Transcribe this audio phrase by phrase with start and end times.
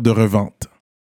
[0.00, 0.68] de revente.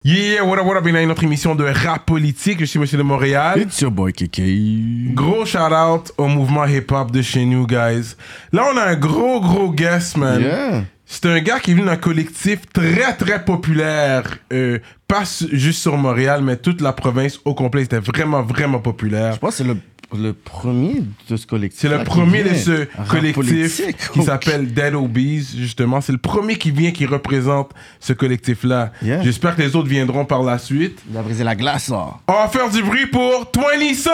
[0.03, 2.59] Yeah, what up, what up, bienvenue à une autre émission de Rap Politique.
[2.59, 3.61] Je suis Monsieur de Montréal.
[3.61, 5.11] It's your boy Kiki.
[5.13, 8.15] Gros shout out au mouvement hip-hop de chez nous, guys.
[8.51, 10.41] Là, on a un gros, gros guest, man.
[10.41, 10.83] Yeah.
[11.05, 14.23] C'est un gars qui est venu d'un collectif très, très populaire.
[14.53, 17.81] euh, pas juste sur Montréal, mais toute la province au complet.
[17.81, 19.33] C'était vraiment, vraiment populaire.
[19.33, 19.77] Je pense que c'est le,
[20.13, 21.81] le premier de ce collectif.
[21.81, 23.81] C'est le qui premier de ce collectif
[24.11, 26.01] qui s'appelle Dead Obies, justement.
[26.01, 28.91] C'est le premier qui vient, qui représente ce collectif-là.
[29.01, 29.21] Yeah.
[29.23, 30.99] J'espère que les autres viendront par la suite.
[31.09, 32.07] Il a brisé la glace, là.
[32.27, 34.09] On va faire du bruit pour 20 Son!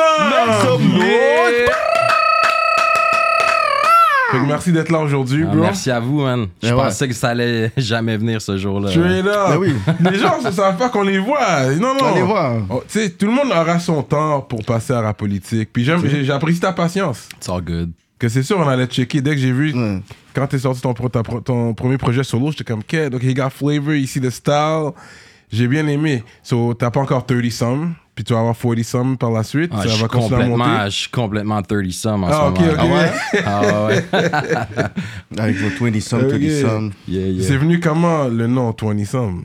[4.32, 5.62] Fait que merci d'être là aujourd'hui, Ah, bro.
[5.62, 6.48] merci à vous, man.
[6.62, 6.74] Je ouais.
[6.76, 8.90] pensais que ça allait jamais venir ce jour-là.
[8.92, 9.36] Straight up.
[9.50, 9.74] Ben oui.
[10.12, 11.66] Les gens ne savent pas qu'on les voit.
[11.80, 12.00] Non, non.
[12.12, 12.54] On les voit.
[12.70, 15.70] Oh, tu sais, tout le monde aura son temps pour passer à la politique.
[15.72, 17.30] Puis j'apprécie ta patience.
[17.38, 17.92] It's all good.
[18.20, 19.22] Que c'est sûr, on allait checker.
[19.22, 20.02] Dès que j'ai vu, Ouais.
[20.34, 23.24] quand t'es sorti ton, pro- ta pro- ton premier projet solo, j'étais comme, OK, donc
[23.24, 24.90] he got flavor, ici le style.
[25.52, 26.24] J'ai bien aimé.
[26.44, 29.72] So, t'as pas encore 30 some, puis tu vas avoir 40 some par la suite.
[29.72, 30.86] Ah, ça je, suis va continuer à complètement, monter.
[30.90, 32.96] je suis complètement 30 some en Ah, ce ok, moment.
[32.96, 33.44] ok.
[33.46, 34.06] Ah ouais?
[34.12, 35.40] Ah ouais.
[35.40, 36.30] Avec vos 20 some, Ok.
[36.30, 36.92] 30 some.
[37.08, 37.48] Yeah, yeah.
[37.48, 39.44] C'est venu comment le nom 20 some?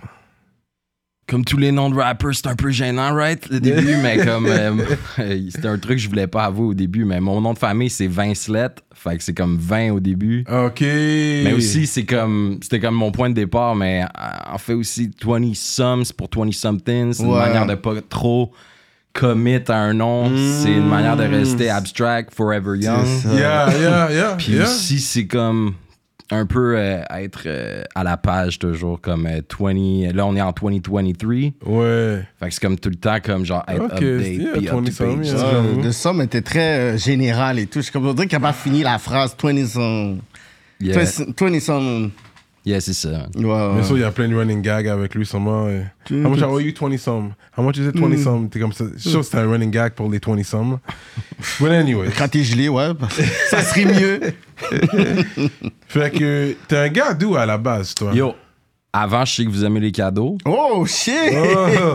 [1.33, 3.49] Comme tous les noms de rappers, c'est un peu gênant, right?
[3.49, 4.45] Le début, mais comme.
[4.45, 4.85] euh,
[5.51, 7.89] c'était un truc que je voulais pas avouer au début, mais mon nom de famille,
[7.89, 8.69] c'est Vincelet.
[8.93, 10.45] Fait que c'est comme 20 au début.
[10.47, 10.83] OK.
[10.83, 12.59] Mais aussi, c'est comme.
[12.61, 16.29] C'était comme mon point de départ, mais euh, en fait aussi, 20 some, c'est pour
[16.37, 17.15] 20 something.
[17.15, 18.53] C'est une manière de pas trop
[19.15, 20.31] commit à un nom.
[20.37, 23.07] C'est une manière de rester abstract, forever young.
[23.25, 24.35] Yeah, yeah, yeah.
[24.37, 24.65] Puis yeah.
[24.65, 25.77] aussi, c'est comme
[26.31, 30.13] un peu euh, être euh, à la page toujours, comme euh, 20.
[30.15, 31.03] Là, on est en 2023.
[31.67, 32.25] Ouais.
[32.41, 34.27] Fait que c'est comme tout le temps, comme genre être Ok, update.
[34.33, 35.27] yeah, puis 20 up to some, page.
[35.27, 35.37] yeah.
[35.39, 35.83] Ça, j'avoue.
[35.83, 37.81] Le somme était très euh, général et tout.
[37.81, 40.19] Je suis comme on dirait qu'il n'a pas fini la phrase 20 some.
[40.81, 42.11] Yeah, 20 20 some.
[42.65, 43.27] Yeah c'est ça.
[43.35, 45.67] Bien sûr, il y a plein de running gags avec lui, sûrement.
[45.67, 47.33] euh, How much I owe you 20 some?
[47.57, 48.49] How much is it 20 some?
[48.49, 48.85] T'es comme ça.
[48.95, 50.79] Je suis sûr que c'est un running gag pour les 20 some.
[51.61, 52.09] But anyway.
[52.17, 52.89] Quand t'es gelé, ouais.
[53.51, 54.21] ça serait mieux.
[55.89, 58.13] Fait que t'es un gars d'où à la base, toi?
[58.15, 58.35] Yo,
[58.93, 60.37] avant, je sais que vous aimez les cadeaux.
[60.45, 61.13] Oh, shit!
[61.35, 61.95] Oh.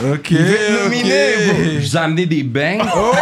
[0.00, 0.30] Il veut ok.
[0.30, 2.78] Je vous ai amené des bangs.
[2.96, 3.12] Oh,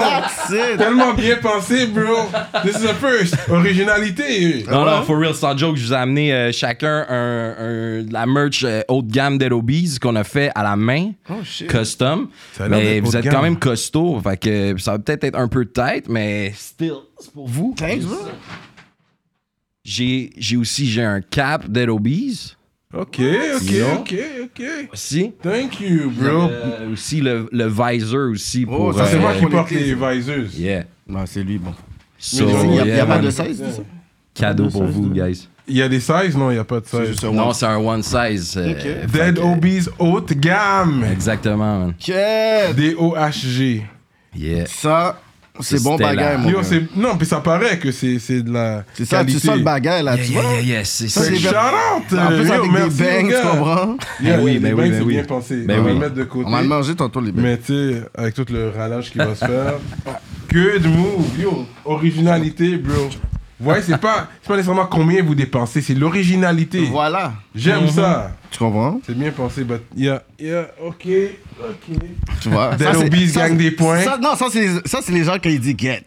[0.00, 0.78] that's it!
[0.78, 2.28] Tellement bien pensé, bro.
[2.64, 3.34] This is a first.
[3.48, 4.64] Originalité.
[4.70, 8.12] Non, non, for real, sans joke, je vous ai amené euh, chacun un, un- de
[8.12, 11.68] la merch euh, haut de gamme d'Aerobees qu'on a fait à la main, Oh, shit.
[11.68, 12.28] custom.
[12.68, 13.34] Mais vous de êtes gamme.
[13.34, 17.32] quand même costaud, fait que ça va peut-être être un peu tête, mais still, c'est
[17.32, 17.74] pour vous.
[17.76, 18.16] Thanks, bro.
[19.84, 22.56] J'ai j'ai aussi j'ai un cap d'Aerobees
[22.94, 23.86] Ok, ok, Yo.
[23.98, 24.62] ok, ok.
[24.94, 25.32] aussi.
[25.42, 26.48] Thank you, bro.
[26.50, 28.94] Euh, aussi le, le visor aussi pour.
[28.94, 30.46] Ça, c'est euh, moi qui porte les visors.
[30.56, 30.84] Yeah.
[31.06, 31.74] Non, c'est lui, bon.
[32.18, 33.24] So, Il n'y a, il y a yeah, pas man.
[33.26, 33.82] de size, c'est ça?
[34.34, 35.48] Cadeau pour size, vous, guys.
[35.68, 36.34] Il y a des sizes?
[36.34, 37.22] Non, il n'y a pas de size.
[37.24, 37.54] Non, one.
[37.54, 38.54] c'est un one size.
[38.56, 41.04] euh, fait Dead que- Obies haute gamme.
[41.12, 41.88] Exactement, man.
[41.90, 42.74] Ok.
[42.74, 43.82] D-O-H-G.
[44.34, 44.64] Yeah.
[44.66, 45.20] Ça,
[45.60, 46.62] c'est bon la- mon Yo, gars.
[46.64, 46.82] c'est...
[46.96, 49.46] Non, puis ça paraît que c'est, c'est de la C'est ça, tu qualité.
[49.46, 50.52] sens le bagaille, là, tu yeah, vois?
[50.52, 52.18] yeah, yeah, c'est Ça, c'est Shout out!
[52.18, 53.40] En plus, Yo, avec merci, des bangs, les gars.
[53.40, 53.96] tu comprends?
[54.22, 55.14] Yeah, Ben oui, les ben bangs, oui, ben c'est oui.
[55.14, 55.56] bien pensé.
[55.66, 55.94] Ben on va oui.
[55.94, 56.44] le mettre de côté.
[56.46, 57.42] On va le manger tantôt, les bangs.
[57.42, 59.74] Mais tu sais, avec tout le ralage qui va se faire.
[60.52, 61.66] Good move, yo.
[61.84, 63.08] Originalité, bro.
[63.60, 66.80] Ouais, c'est pas, c'est pas nécessairement combien vous dépensez, c'est l'originalité.
[66.90, 67.32] Voilà.
[67.54, 68.30] J'aime ça.
[68.50, 69.00] Tu comprends?
[69.04, 71.06] C'est bien pensé, but yeah, yeah, ok,
[71.60, 71.96] ok.
[72.40, 72.76] Tu vois?
[72.76, 74.02] Dead gagne des points.
[74.02, 76.02] ça- non, ça, c'est les, ça, c'est les gens qui disent get.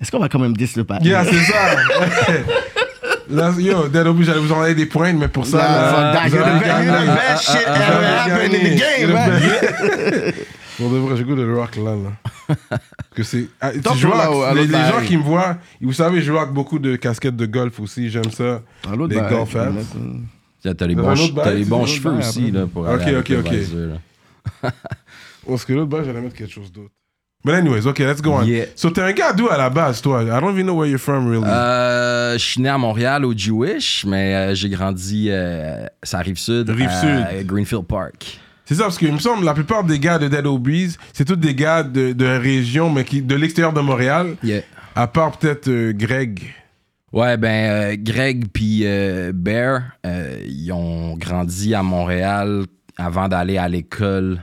[0.00, 0.98] Est-ce qu'on va quand même 10 le pas?
[1.00, 1.76] Yeah, c'est ça.
[3.30, 6.12] Là, yo, Dead Obies, j'allais vous envoyer des points, mais pour ça, Nah, là, fuck
[6.12, 6.28] that.
[6.28, 10.32] vous You're avez the best- shit Vous ever happened in the game, man.
[10.78, 12.56] Pour de vrai, j'ai goût de le rock là, là.
[12.68, 12.80] Parce
[13.14, 13.46] que c'est.
[13.60, 16.26] ah, tu joues là, avec- à les, les gens qui me voient, vous savez, je
[16.32, 18.62] joue avec beaucoup de casquettes de golf aussi, j'aime ça.
[19.08, 19.70] Les golf hats.
[20.76, 24.72] T'as les bons, t'as les bons cheveux aussi, là, pour Ok, ok, ok.
[25.46, 26.90] Parce que l'autre bail, j'allais mettre quelque chose d'autre.
[27.44, 28.44] But anyways, ok, let's go on.
[28.46, 28.66] Yeah.
[28.76, 30.22] So, t'es un gars d'où à la base, toi?
[30.22, 31.44] I don't even know where you're from, really.
[31.46, 36.70] Euh, je suis né à Montréal au Jewish, mais euh, j'ai grandi, euh, ça Rive-Sud.
[36.70, 37.26] Rive-Sud.
[37.30, 38.38] à Greenfield Park.
[38.64, 41.34] c'est ça, parce qu'il me semble la plupart des gars de Dead Obies, c'est tous
[41.36, 44.62] des gars de, de région, mais qui, de l'extérieur de Montréal, Yeah.
[44.94, 46.40] à part peut-être euh, Greg.
[47.12, 52.62] Ouais, ben, euh, Greg puis euh, Bear, euh, ils ont grandi à Montréal
[52.96, 54.40] avant d'aller à l'école.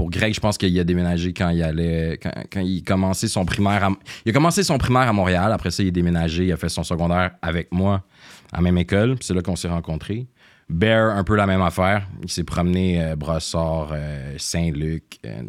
[0.00, 3.44] Pour Greg, je pense qu'il a déménagé quand il allait, quand, quand il commençait son
[3.44, 3.84] primaire.
[3.84, 3.90] à-
[4.24, 5.52] il a commencé son primaire à Montréal.
[5.52, 6.46] Après ça, il est déménagé.
[6.46, 8.02] Il a fait son secondaire avec moi
[8.50, 9.16] à la même école.
[9.16, 10.26] Puis c'est là qu'on s'est rencontrés.
[10.70, 12.08] Bear, un peu la même affaire.
[12.22, 15.18] Il s'est promené euh, Brossard, euh, Saint-Luc.
[15.26, 15.42] euh,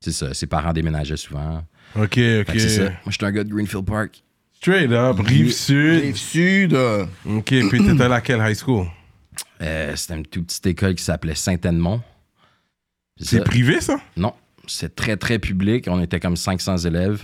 [0.00, 0.32] c'est ça.
[0.32, 1.62] Ses parents déménageaient souvent.
[1.96, 2.50] Ok, ok.
[2.52, 2.82] c'est ça.
[2.84, 4.22] Moi, je suis un gars de Greenfield Park.
[4.54, 6.00] Straight up, Rive Sud.
[6.04, 6.72] Rive Sud.
[6.72, 8.86] euh, Ok, puis t'étais à laquelle high school?
[9.60, 12.00] Euh, c'était une toute petite école qui s'appelait Saint-Edmond.
[13.18, 14.00] C'est privé, ça?
[14.16, 14.32] Non,
[14.66, 15.86] c'est très, très public.
[15.88, 17.22] On était comme 500 élèves.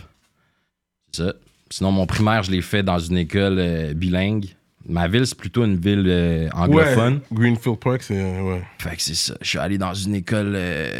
[1.12, 1.32] C'est ça.
[1.70, 4.46] Sinon, mon primaire, je l'ai fait dans une école euh, bilingue.
[4.88, 7.14] Ma ville, c'est plutôt une ville euh, anglophone.
[7.14, 7.20] Ouais.
[7.32, 8.40] Greenfield Park, c'est.
[8.40, 8.62] Ouais.
[8.78, 9.34] Fait que c'est ça.
[9.40, 10.98] Je suis allé dans une école euh,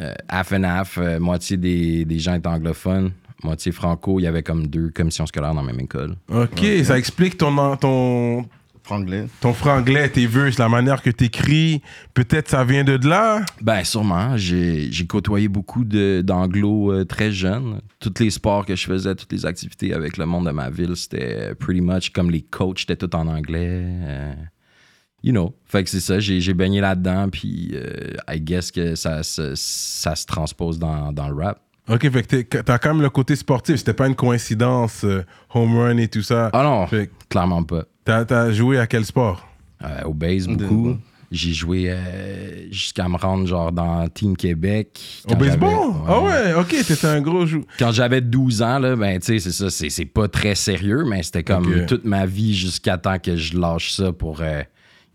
[0.00, 0.96] euh, half and half.
[0.98, 3.12] euh, moitié des, des gens étaient anglophones,
[3.42, 4.18] moitié franco.
[4.20, 6.16] Il y avait comme deux commissions scolaires dans la même école.
[6.28, 8.46] Ok, ça explique ton, ton,
[8.94, 9.26] franglais.
[9.40, 11.80] ton franglais, tes verses, la manière que t'écris.
[12.14, 13.40] Peut-être ça vient de là.
[13.62, 14.36] Ben, sûrement.
[14.36, 17.80] J'ai j'ai côtoyé beaucoup de- d'anglo euh, très jeunes.
[18.00, 20.96] Tous les sports que je faisais, toutes les activités avec le monde de ma ville,
[20.96, 23.82] c'était pretty much comme les coachs, c'était tout en anglais.
[23.84, 24.32] euh,
[25.22, 25.54] you know.
[25.66, 29.54] Fait que c'est ça, j'ai j'ai baigné là-dedans, puis euh, I guess que ça, se-
[29.54, 31.60] ça se transpose dans, dans le rap.
[31.88, 33.76] Ok, fait que t'as quand même le côté sportif.
[33.76, 36.48] C'était pas une coïncidence, euh, home run et tout ça.
[36.52, 37.84] Ah non, Fait clairement pas.
[38.04, 39.46] T'as, joué à quel sport?
[39.82, 40.96] Euh, au base, beaucoup.
[41.30, 45.00] J'ai joué euh, jusqu'à me rendre genre dans Team Québec.
[45.28, 45.94] Au baseball?
[46.08, 47.64] Ah ouais, ok, t'étais un gros jou.
[47.78, 51.22] quand j'avais 12 ans, là, ben, tu sais, c'est ça, c'est, pas très sérieux, mais
[51.22, 54.62] c'était comme toute ma vie jusqu'à temps que je lâche ça pour, euh,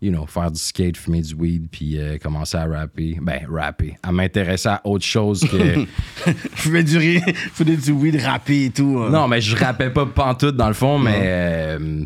[0.00, 3.18] you know, faire du skate, fumer du weed, puis euh, commencer à rapper.
[3.20, 3.96] Ben, rapper.
[4.02, 5.86] À m'intéresser à autre chose que.
[6.54, 7.20] Fais du
[7.52, 8.98] fais du weed rappé et tout.
[9.00, 9.10] euh.
[9.10, 12.04] non, mais je rappais pas pantoute dans le fond, mais euh,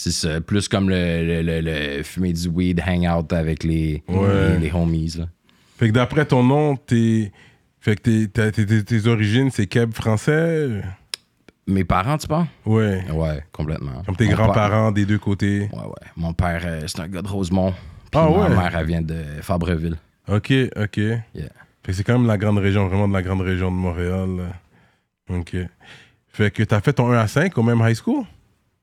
[0.00, 1.60] c'est ça, plus comme le, le, le-
[1.96, 4.50] le fumer du weed, hang out avec les, Ouais.
[4.52, 5.24] les, les homies, là.
[5.76, 7.32] Fait que d'après ton nom, t'es.
[7.80, 10.82] Fait que t'es- t'es- origines, c'est Keb français?
[11.66, 12.46] Mes parents, tu penses?
[12.64, 13.04] Ouais.
[13.12, 14.02] Ouais, complètement.
[14.06, 15.68] Comme tes grands-parents des deux côtés.
[15.72, 16.08] Ouais, ouais.
[16.16, 17.72] Mon père, euh, c'est un gars de Rosemont.
[18.10, 18.48] Puis Ah ma ouais?
[18.48, 19.96] mère, elle vient de Fabreville.
[20.28, 20.94] Ok, ok.
[20.94, 21.22] Fait
[21.82, 24.28] que c'est quand même la grande région, vraiment de la grande région de Montréal.
[24.36, 25.36] là.
[25.36, 25.56] Ok.
[26.28, 28.24] Fait que t'as fait ton 1 à 5 au même high school?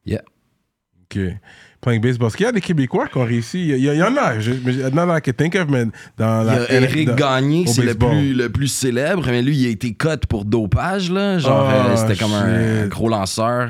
[0.06, 0.22] Yeah.
[1.12, 1.20] Ok.
[1.82, 2.26] Playing baseball.
[2.28, 3.62] Parce qu'il y a des Québécois qui ont réussi.
[3.70, 4.40] Il y, a- il y en a.
[4.40, 5.86] Je, that I can think of, mais
[6.18, 6.64] dans Il y la.
[6.64, 9.94] a Eric dans- Gagné, c'est le plus, le plus célèbre, mais lui, il a été
[9.94, 11.38] cut pour dopage, là.
[11.38, 13.70] Genre, Ah, euh, c'était comme un, gros lanceur.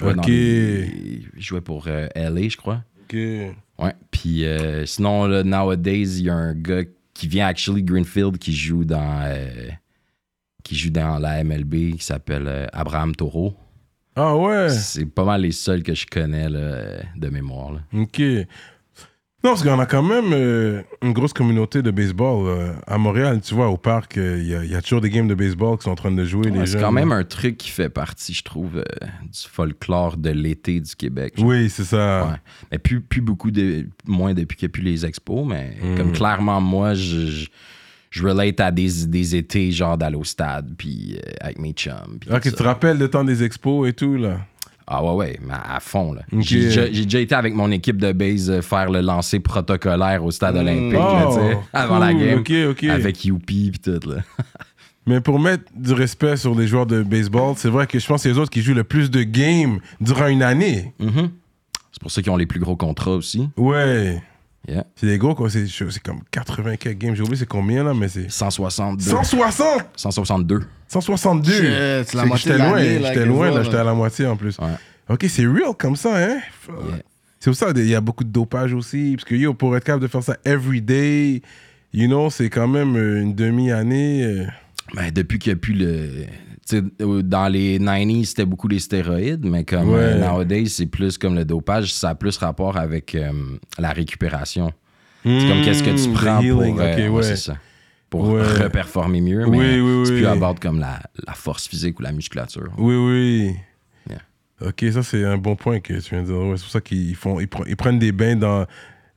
[0.00, 0.28] Il jouait, dans Ok.
[0.28, 2.82] les- il jouait pour euh, LA, je crois.
[3.04, 3.14] Ok.
[3.14, 3.94] Ouais.
[4.10, 6.82] Puis euh, sinon, là, nowadays, il y a un gars
[7.14, 9.22] qui vient actually Greenfield qui joue dans
[10.64, 13.54] qui joue dans la MLB qui s'appelle Abraham Taureau.
[14.16, 14.68] Ah ouais?
[14.70, 17.72] C'est pas mal les seuls que je connais là, de mémoire.
[17.72, 17.80] là.
[17.94, 18.20] Ok.
[19.42, 22.46] Non, parce qu'on a quand même euh, une grosse communauté de baseball.
[22.46, 25.00] euh, à Montréal, tu vois, au parc, euh, il y, a- il y a toujours
[25.00, 26.50] des games de baseball qui sont en train de jouer.
[26.50, 28.84] Ouais, c'est quand même un truc qui fait partie, je trouve,
[29.22, 31.36] du folklore de l'été du Québec.
[31.38, 32.26] Oui, c'est ça.
[32.26, 32.36] Ouais.
[32.70, 35.96] Mais plus, plus beaucoup, de, moins depuis qu'il n'y a plus les expos, mais Mm.
[35.96, 37.46] comme clairement, moi, je, je,
[38.10, 42.18] je relate à des, des étés, genre d'aller au stade, puis euh, avec mes chums.
[42.20, 44.38] puis Ok, tout tu te rappelles le temps des expos et tout, là?
[44.92, 46.12] Ah ouais, ouais, mais à fond.
[46.12, 46.22] là.
[46.40, 50.24] J'ai déjà, j'ai déjà été avec mon équipe de base euh, faire le lancer protocolaire
[50.24, 52.10] au stade olympique, là, tu sais, avant la.
[52.12, 52.38] Oh, game.
[52.40, 52.84] Ok, ok.
[52.84, 54.08] Avec Youpi puis tout.
[54.10, 54.16] Là.
[55.06, 58.16] Mais pour mettre du respect sur les joueurs de baseball, c'est vrai que je pense
[58.16, 60.92] que c'est les autres qui jouent le plus de games durant une année.
[60.98, 61.30] Mhm.
[61.92, 63.48] C'est pour ça qu'ils ont les plus gros contrats aussi.
[63.56, 64.20] Ouais.
[64.70, 64.86] Yeah.
[64.94, 65.50] C'est des gros, quoi.
[65.50, 65.66] C'est
[66.02, 67.14] comme 80 quelques games.
[67.16, 68.30] J'ai oublié c'est combien, là, mais c'est...
[68.30, 69.02] 162.
[69.02, 69.86] 160!
[69.96, 70.60] 162.
[70.86, 71.52] 162!
[71.52, 74.56] Shit, la moitié J'étais loin, j'étais loin, là, j'étais à la moitié en plus.
[74.58, 74.68] Ouais.
[75.08, 76.38] Ok, c'est real comme ça, hein?
[76.68, 77.02] Yeah.
[77.40, 79.14] C'est pour ça, il y a beaucoup de dopage aussi.
[79.16, 81.42] Parce que, yo, pour être capable de faire ça every day,
[81.92, 84.22] you know, c'est quand même une demi-année.
[84.24, 84.46] euh.
[84.94, 86.26] Ben, depuis qu'il n'y a plus le.
[86.74, 90.00] Euh, dans les 90s, c'était beaucoup les stéroïdes, mais comme Ouais.
[90.00, 93.30] euh, nowadays, c'est plus comme le dopage, ça a plus rapport avec euh,
[93.78, 94.72] la récupération.
[95.24, 96.62] C'est comme qu'est-ce que tu prends pour.
[96.62, 97.36] euh, ok, ouais, ouais.
[97.36, 97.56] ça.
[98.08, 98.42] Pour Ouais.
[98.64, 100.18] reperformer mieux, Oui, mais oui, c'est oui.
[100.20, 102.68] plus about comme la, la force physique ou la musculature.
[102.78, 103.54] Oui, oui.
[104.08, 104.68] Yeah.
[104.68, 106.36] Ok, ça, c'est un bon point que tu viens de dire.
[106.36, 108.66] Ouais, c'est pour ça qu'ils font, ils, pre- ils prennent des bains dans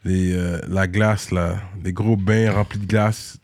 [0.05, 1.55] les, euh, la glace, là.
[1.81, 3.37] Des gros bains remplis de glace.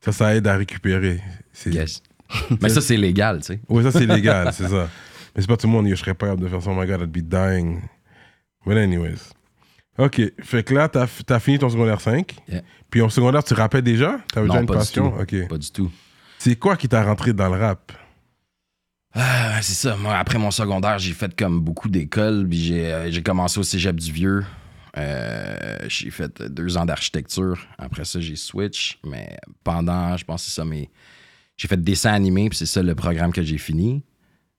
[0.00, 1.20] Ça, ça aide à récupérer.
[1.66, 2.02] Yes.
[2.62, 3.60] mais ça, c'est légal, tu sais.
[3.68, 4.88] Oui, ça, c'est légal, c'est ça.
[5.34, 6.70] Mais c'est pas tout le monde, je serais pas capable de faire ça.
[6.70, 7.82] Oh my god, I'd be dying.
[8.66, 9.32] But anyways.
[9.98, 12.36] Ok, fait que là, t'as as fini ton secondaire 5.
[12.48, 12.62] Yeah.
[12.90, 14.18] Puis en secondaire, tu rappais déjà?
[14.32, 15.10] T'avais déjà une pas du passion?
[15.10, 15.46] tout.
[15.48, 15.90] Pas du tout.
[16.38, 17.92] C'est quoi qui t'a rentré dans le rap?
[19.14, 19.96] Ah, c'est ça.
[19.96, 22.46] Moi, après mon secondaire, j'ai fait comme beaucoup d'écoles.
[22.48, 24.44] Puis j'ai, euh, commencé au cégep du Vieux.
[24.96, 27.58] Euh, j'ai fait deux ans d'architecture.
[27.76, 29.00] Après ça, j'ai switch.
[29.04, 30.90] Mais pendant, je pense que c'est ça, mais
[31.58, 32.48] j'ai fait dessin animé.
[32.48, 34.02] Puis c'est ça le programme que j'ai fini.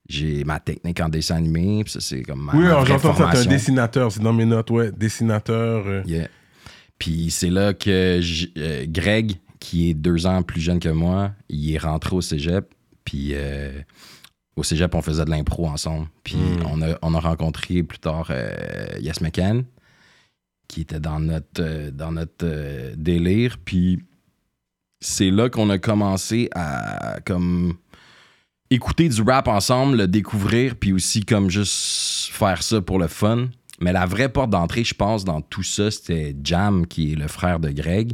[0.07, 1.83] J'ai ma technique en dessin animé.
[1.83, 4.45] Puis ça, c'est comme ma, Oui, alors j'entends ça, t'es un dessinateur, c'est dans mes
[4.45, 4.91] notes, ouais.
[4.91, 5.87] Dessinateur.
[5.87, 6.03] euh.
[6.05, 6.27] Yeah.
[6.99, 8.19] Puis c'est là que
[8.57, 12.73] euh, Greg, qui est deux ans plus jeune que moi, il est rentré au cégep.
[13.05, 13.71] Puis euh,
[14.55, 16.07] au cégep, on faisait de l'impro ensemble.
[16.23, 16.65] Puis Mm.
[16.69, 18.49] on, a, on a rencontré plus tard euh,
[18.99, 19.63] Yes McCann,
[20.67, 23.57] qui était dans notre, euh, dans notre euh, délire.
[23.63, 24.03] Puis
[24.99, 27.73] c'est là qu'on a commencé à comme
[28.69, 33.47] écouter du rap ensemble, le découvrir, puis aussi comme juste faire ça pour le fun.
[33.81, 37.27] Mais la vraie porte d'entrée, je pense, dans tout ça, c'était Jam, qui est le
[37.27, 38.13] frère de Greg.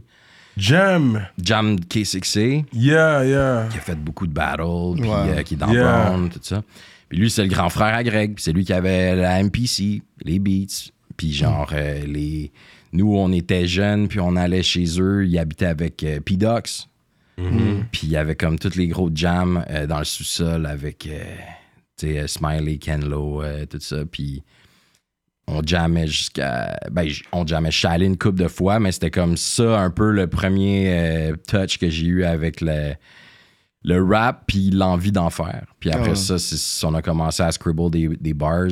[0.58, 1.26] Jam.
[1.42, 3.68] Jam K6A, Yeah, yeah.
[3.72, 5.16] qui a fait beaucoup de battles, puis Ouais.
[5.40, 6.10] euh, qui est dans Yeah.
[6.12, 6.64] Brown, tout ça.
[7.10, 10.02] Puis lui, c'est le grand frère à Greg, puis c'est lui qui avait la MPC,
[10.24, 12.52] les beats, puis genre, euh, les...
[12.96, 16.88] nous, on était jeunes, puis on allait chez eux, ils habitaient avec euh, P-Dox,
[17.92, 21.22] puis il y avait comme tous les gros jams euh, dans le sous-sol avec, euh,
[21.98, 24.42] tu sais, euh, Smiley, Ken Lo, euh, tout ça, puis
[25.48, 26.76] on jammait jusqu'à.
[26.92, 27.70] Ben, on jammait.
[27.72, 30.86] Je suis allé une couple de fois, mais c'était comme ça un peu le premier
[30.90, 32.94] euh, touch que j'ai eu avec le,
[33.84, 35.66] le rap, puis l'envie d'en faire.
[35.80, 38.70] Puis après Ah ça, c'est- on a commencé à scribble des, des bars.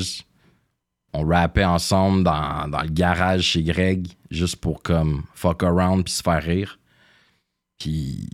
[1.14, 6.14] On rappait ensemble dans, dans le garage chez Greg, juste pour comme fuck around puis
[6.14, 6.80] se faire rire.
[7.80, 8.28] Puis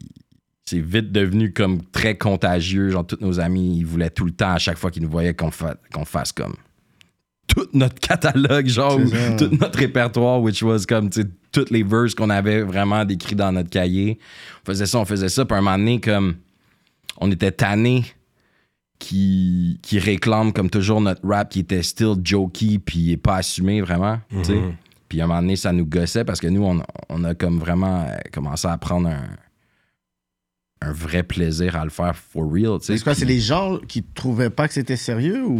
[0.65, 2.89] c'est vite devenu comme très contagieux.
[2.89, 5.33] Genre, tous nos amis, ils voulaient tout le temps, à chaque fois qu'ils nous voyaient,
[5.33, 6.55] qu'on fa- qu'on fasse comme
[7.47, 8.99] tout notre catalogue, genre,
[9.37, 13.35] tout notre répertoire, which was comme, tu sais, toutes les verses qu'on avait vraiment décrits
[13.35, 14.19] dans notre cahier.
[14.61, 15.45] On faisait ça, on faisait ça.
[15.45, 16.35] Puis à un moment donné, comme,
[17.17, 18.05] on était tannés
[18.99, 24.19] qui, qui réclament comme toujours notre rap qui était still jokey puis pas assumé vraiment,
[24.29, 24.55] tu sais.
[24.55, 24.73] Mhm.
[25.07, 27.59] Puis à un moment donné, ça nous gossait parce que nous, on, on a comme
[27.59, 29.23] vraiment euh, commencé à prendre un,
[30.81, 32.97] un vrai plaisir à le faire for real, tu sais.
[32.97, 35.59] C'est quoi, c'est Puis- les gens qui trouvaient pas que c'était sérieux ou?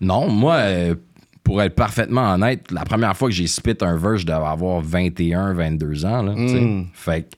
[0.00, 0.94] non, moi, euh,
[1.42, 4.80] pour être parfaitement honnête, la première fois que j'ai spit un verse, je devais avoir
[4.80, 6.22] 21, 22 ans.
[6.22, 6.60] Là, tu sais.
[6.60, 6.86] Mm.
[6.92, 7.36] Fait que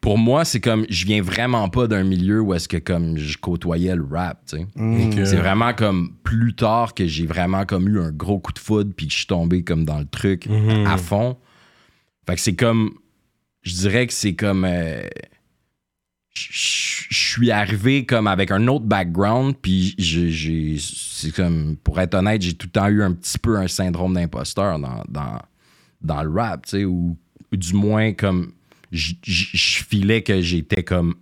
[0.00, 3.36] pour moi, c'est comme, je viens vraiment pas d'un milieu où est-ce que comme je
[3.36, 4.66] côtoyais le rap, tu sais.
[4.74, 5.24] Mm.
[5.26, 8.92] C'est vraiment comme plus tard que j'ai vraiment comme eu un gros coup de foudre
[8.96, 10.86] puis que je suis tombé comme dans le truc Mhm.
[10.86, 11.36] à fond.
[12.26, 12.92] Fait que c'est comme,
[13.62, 15.02] je dirais que c'est comme, euh,
[16.34, 22.14] je suis arrivé comme avec un autre background puis j'ai, j'ai- c'est comme, pour être
[22.14, 25.38] honnête, j'ai tout le temps eu un petit peu un syndrome d'imposteur dans, dans,
[26.00, 27.16] dans le rap, tu sais, ou,
[27.52, 28.52] ou du moins comme,
[28.92, 31.14] je filais que j'étais comme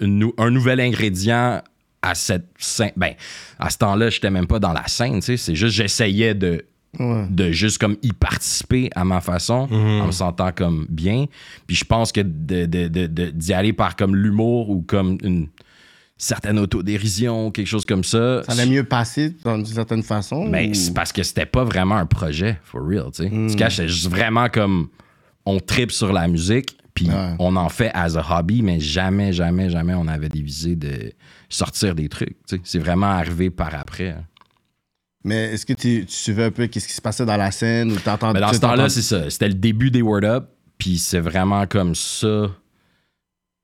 [0.00, 1.62] une un nouvel ingrédient
[2.02, 2.92] à cette scène.
[2.96, 3.14] Ben,
[3.58, 5.36] à ce temps-là, j'étais même pas dans la scène, tu sais.
[5.36, 6.64] C'est juste, j'essayais de,
[6.98, 7.26] Ouais.
[7.28, 10.00] de juste comme y participer à ma façon, Mhm.
[10.02, 11.26] en me sentant comme bien.
[11.66, 15.18] Puis je pense que de- de- de- de- d'y aller par comme l'humour ou comme
[15.22, 15.48] une
[16.16, 18.42] certaine autodérision, quelque chose comme ça.
[18.44, 20.46] Ça allait mieux passer d'une certaine façon.
[20.48, 23.28] Mais ou- c'est parce que c'était pas vraiment un projet, for real, tu sais.
[23.30, 23.50] Mm.
[23.50, 24.88] Tu caches, c'était juste vraiment comme
[25.48, 27.34] on tripe sur la musique, puis Ouais.
[27.38, 31.12] on en fait as a hobby, mais jamais, jamais, jamais on avait des visées de
[31.48, 32.36] sortir des trucs.
[32.64, 34.10] C'est vraiment arrivé par après.
[34.10, 34.24] hein.
[35.24, 37.90] Mais est-ce que tu, tu suivais un peu qu'est-ce qui se passait dans la scène
[37.92, 39.28] ou t'entends Mais dans ce temps-là, c'est ça.
[39.30, 42.46] C'était le début des Word Up, puis c'est vraiment comme ça.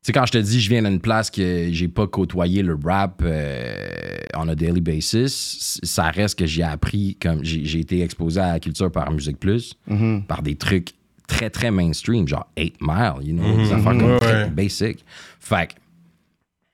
[0.03, 2.77] Tu sais, quand je te dis, je viens d'une place que j'ai pas côtoyé le
[2.83, 8.41] rap euh, on a daily basis, ça reste que j'ai appris, comme j'ai été exposé
[8.41, 10.25] à la culture par Musique Plus, Mhm.
[10.27, 10.91] par des trucs
[11.27, 15.05] très, très mainstream, genre 8 Mile, you know, des affaires comme très basic.
[15.41, 15.73] Fait que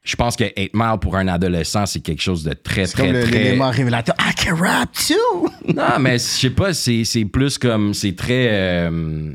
[0.02, 3.22] je pense que 8 Mile pour un adolescent, c'est quelque chose de très, comme très,
[3.22, 3.30] très.
[3.30, 4.14] l'élément révélateur.
[4.18, 5.48] I can rap too!
[5.74, 7.94] Non, mais je sais pas, c'est plus comme.
[7.94, 9.32] C'est très euh,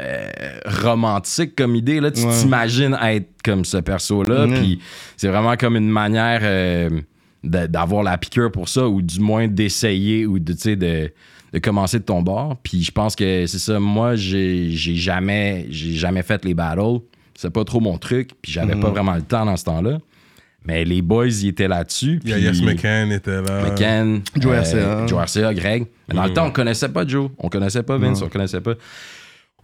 [0.00, 0.28] euh,
[0.64, 2.00] romantique comme idée.
[2.00, 2.10] Là.
[2.10, 2.32] Tu Ouais.
[2.40, 4.54] t'imagines être comme ce perso-là, Mhm.
[4.58, 4.80] puis
[5.16, 6.90] c'est vraiment comme une manière euh,
[7.44, 11.12] d'avoir la piqûre pour ça, ou du moins d'essayer, ou de, tu sais, de,
[11.56, 12.56] de commencer de ton bord.
[12.62, 13.80] Puis je pense que c'est ça.
[13.80, 17.00] Moi, j'ai jamais, j'ai jamais fait les battles.
[17.34, 18.80] C'est pas trop mon truc, puis j'avais Mhm.
[18.82, 19.98] pas vraiment le temps dans ce temps-là.
[20.66, 22.20] Mais les boys, ils étaient là-dessus.
[22.24, 23.62] Il y a puis- Yes McCann était là.
[23.70, 25.06] McCann, Joe euh, RCA.
[25.06, 25.86] Joe RCA, Greg.
[26.08, 27.30] Mais dans le temps, on connaissait pas Joe.
[27.38, 28.74] On connaissait pas Vince, on connaissait pas.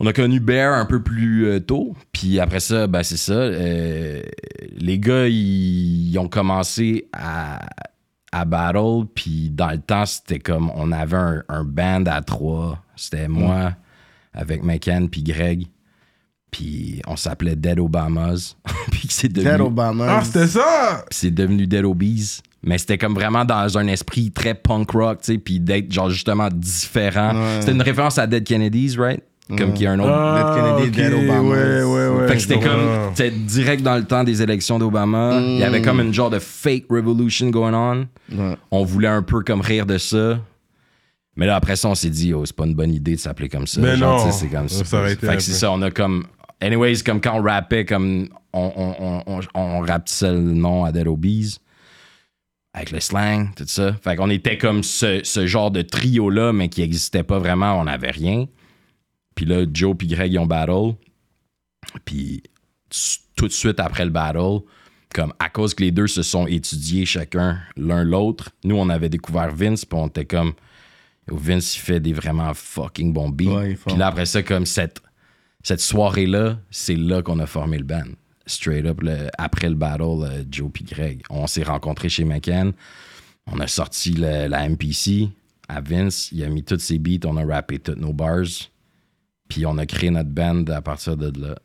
[0.00, 1.94] On a connu Bear un peu plus euh, tôt.
[2.12, 3.32] Puis après ça, ben c'est ça.
[3.34, 4.22] euh,
[4.78, 7.60] les gars, ils, ils ont commencé à,
[8.32, 12.82] à Battle, puis dans le temps, c'était comme on avait un, un band à trois.
[12.96, 13.74] C'était moi
[14.32, 15.66] avec McCann puis Greg.
[16.50, 18.56] Puis on s'appelait Dead Obamas.
[18.90, 20.18] puis c'est devenu, Dead Obama.
[20.18, 21.04] Ah, c'était ça!
[21.08, 22.40] puis c'est devenu Dead Obies.
[22.64, 26.10] Mais c'était comme vraiment dans un esprit très punk rock, tu sais, puis d'être genre
[26.10, 27.34] justement différent.
[27.34, 27.60] Ouais.
[27.60, 29.22] C'était une référence à Dead Kennedys, right?
[29.48, 30.10] Comme qu'il y a un autre.
[30.10, 31.40] Ah, Kennedy, Obama.
[31.42, 32.28] Ouais, ouais, ouais.
[32.28, 35.40] Fait que c'était comme, c'était direct dans le temps des élections d'Obama.
[35.42, 38.06] Il y avait comme une genre de fake revolution going on.
[38.34, 38.56] Ouais.
[38.70, 40.38] On voulait un peu comme rire de ça.
[41.36, 43.48] Mais là, après ça, on s'est dit, oh, c'est pas une bonne idée de s'appeler
[43.48, 43.80] comme ça.
[43.80, 44.30] Mais Genre, non.
[44.32, 44.84] c'est comme ça.
[44.84, 46.24] Fait que c'est ça, on a comme.
[46.60, 48.94] Anyways, comme quand on rappait, comme on, on,
[49.26, 51.56] on, on, on rapetissait le nom à Dead Obies.
[52.74, 53.92] Avec le slang, tout ça.
[54.02, 57.84] Fait qu'on était comme ce, ce genre de trio-là, mais qui n'existait pas vraiment, on
[57.84, 58.46] n'avait rien.
[59.34, 60.94] Puis là, Joe puis Greg, ils ont battle.
[62.04, 62.42] Puis
[63.36, 64.60] tout de suite après le battle,
[65.14, 69.08] comme à cause que les deux se sont étudiés chacun l'un l'autre, nous, on avait
[69.08, 70.52] découvert Vince, puis on était comme.
[71.28, 73.44] Vince, il fait des vraiment fucking bons beats.
[73.54, 75.00] Ouais, puis là, après ça, comme cette,
[75.62, 78.02] cette soirée-là, c'est là qu'on a formé le band.
[78.44, 81.22] Straight up, le- après le battle, euh, Joe puis Greg.
[81.30, 82.72] On s'est rencontrés chez McCann.
[83.46, 85.28] On a sorti le- la MPC
[85.68, 86.30] à Vince.
[86.32, 87.24] Il a mis tous ses beats.
[87.24, 88.42] On a rappé toutes nos bars.
[89.52, 91.56] Puis on a créé notre band à partir de là.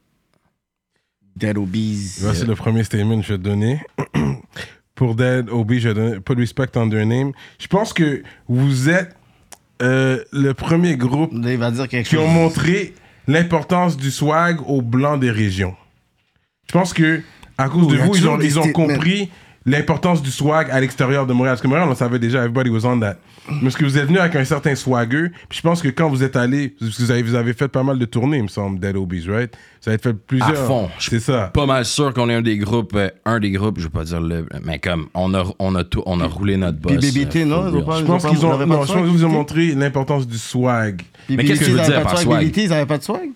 [1.37, 2.17] Dead Obies.
[2.19, 3.79] Voici le premier statement que je vais te donner.
[4.95, 7.31] Pour Dead OB, je vais donner pas de respect on their name.
[7.59, 9.15] Je pense que vous êtes
[9.81, 12.25] euh, le premier groupe Là, il va dire quelque qui chose.
[12.25, 12.93] ont montré
[13.25, 15.75] l'importance du swag aux blancs des régions.
[16.67, 17.21] Je pense que
[17.57, 19.29] à cause Oh, de vous, ils ont, ils compris
[19.67, 21.53] l'importance du swag à l'extérieur de Montréal.
[21.53, 23.17] Parce que Montréal, on savait déjà, everybody was on that.
[23.49, 26.09] Mais parce que vous êtes venu avec un certain swagger, puis je pense que quand
[26.09, 28.79] vous êtes allé, vous avez, vous avez fait pas mal de tournées, il me semble,
[28.79, 29.53] Dead Obies, right?
[29.83, 30.49] Vous avez fait plusieurs.
[30.49, 30.89] À fond.
[30.99, 31.51] C'est ça.
[31.53, 34.03] Pas mal sûr qu'on est un des groupes, euh, un des groupes, je vais pas
[34.03, 36.97] dire le, mais comme on a, on a, tout, on a roulé notre boss.
[36.97, 39.25] Puis BBT, euh, non, ils pas- Je pense qu'ils vous ont, non, je pense vous
[39.25, 41.01] ont montré l'importance du swag.
[41.29, 42.39] Mais qu'est-ce que tu veux dire pas de par swag?
[42.45, 43.29] BBT, ils avaient pas de swag?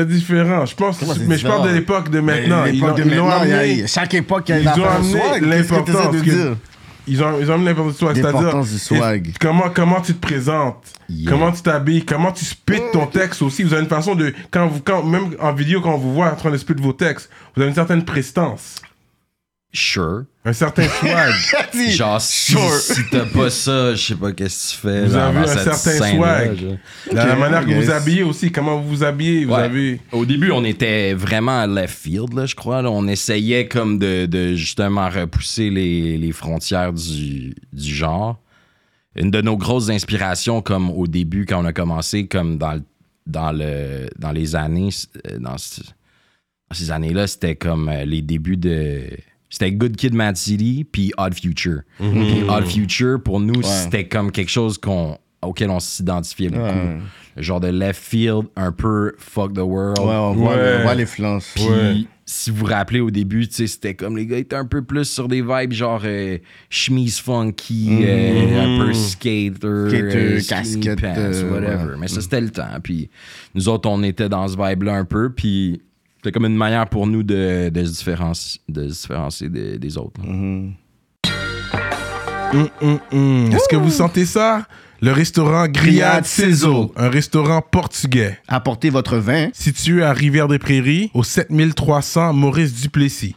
[0.00, 0.98] C'est différent, je pense.
[0.98, 2.62] Comment c'est Mais je parle de l'époque de maintenant.
[2.64, 3.86] Mais Ils l'époque l'ont de ils l'ont maintenant, il y a- amené.
[3.86, 5.22] Chaque époque, il y a une Ils ont affaire de amené swag.
[5.32, 6.56] Qu'est-ce que l'importance de que- dire?
[7.08, 8.16] Ils ont, ils ont amené l'importance du swag.
[8.16, 9.28] C'est-à-dire, L'importance du swag.
[9.28, 11.30] et- comment, comment tu te présentes, Yeah.
[11.30, 13.62] comment tu t'habilles, comment tu spits ton texte aussi?
[13.62, 14.34] Vous avez une façon de.
[14.50, 16.92] Quand vous, quand, même en vidéo, quand on vous voit en train de spit vos
[16.92, 18.74] textes, vous avez une certaine prestance,
[19.76, 20.24] Sure.
[20.44, 21.32] un certain swag.
[21.90, 22.70] Genre, si, Sure.
[22.74, 25.06] si t'as pas ça, je sais pas qu'est-ce que tu fais.
[25.06, 25.76] Vous là, avez un certain
[26.14, 26.56] swag.
[26.58, 26.76] genre.
[27.12, 27.84] La, manière que yes.
[27.84, 29.62] vous habillez aussi, comment vous vous habillez, vous Ouais.
[29.62, 30.00] avez.
[30.12, 32.80] Au début, on était vraiment à left field, là, je crois.
[32.82, 32.90] là.
[32.90, 38.40] On essayait comme de, de justement repousser les, les frontières du, du genre.
[39.14, 42.80] Une de nos grosses inspirations, comme au début, quand on a commencé, comme dans,
[43.26, 44.90] dans, le, dans les années,
[45.30, 49.04] euh, dans ces années-là, c'était comme euh, les débuts de.
[49.58, 51.80] C'était Good Kid, Mad City, puis Odd Future.
[51.98, 56.62] Puis Odd Future, pour nous, c'était comme quelque chose qu'on, auquel on s'identifiait beaucoup.
[56.64, 56.98] Ouais.
[57.38, 59.98] Genre de left field, un peu fuck the world.
[59.98, 60.82] Ouais, on voit, Ouais.
[60.82, 61.52] voit l'influence.
[61.54, 61.94] Puis, Ouais.
[62.26, 65.26] si vous vous rappelez au début, c'était comme les gars étaient un peu plus sur
[65.26, 66.36] des vibes genre euh,
[66.68, 69.50] chemise funky, euh, un peu skater,
[69.88, 71.92] Skater, euh, casquette, pants, euh, whatever.
[71.92, 71.96] ouais.
[71.98, 72.68] Mais ça, c'était le temps.
[72.82, 73.08] Puis
[73.54, 75.30] nous autres, on était dans ce vibe-là un peu.
[75.30, 75.80] Puis
[76.26, 79.96] c'était comme une manière pour nous de, de se différencier, de se différencier des, des
[79.96, 80.20] autres.
[80.26, 80.72] hum.
[82.52, 84.66] Est-ce que vous sentez ça?
[85.00, 86.92] Le restaurant Grillade Cezo.
[86.96, 88.38] un restaurant portugais.
[88.48, 89.50] Apportez votre vin.
[89.52, 93.36] Situé à Rivière-des-Prairies, au 7300 Maurice Duplessis.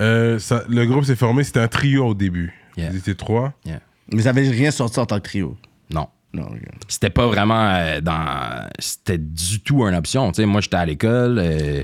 [0.00, 2.52] euh, ça- le groupe s'est formé, c'était un trio au début.
[2.76, 2.90] Yeah.
[2.92, 3.52] Ils étaient trois.
[4.12, 5.56] Vous avez rien sorti en tant que trio?
[5.92, 6.08] Non.
[6.88, 10.86] C'était pas vraiment euh, dans c'était du tout une option tu sais moi j'étais à
[10.86, 11.82] l'école euh,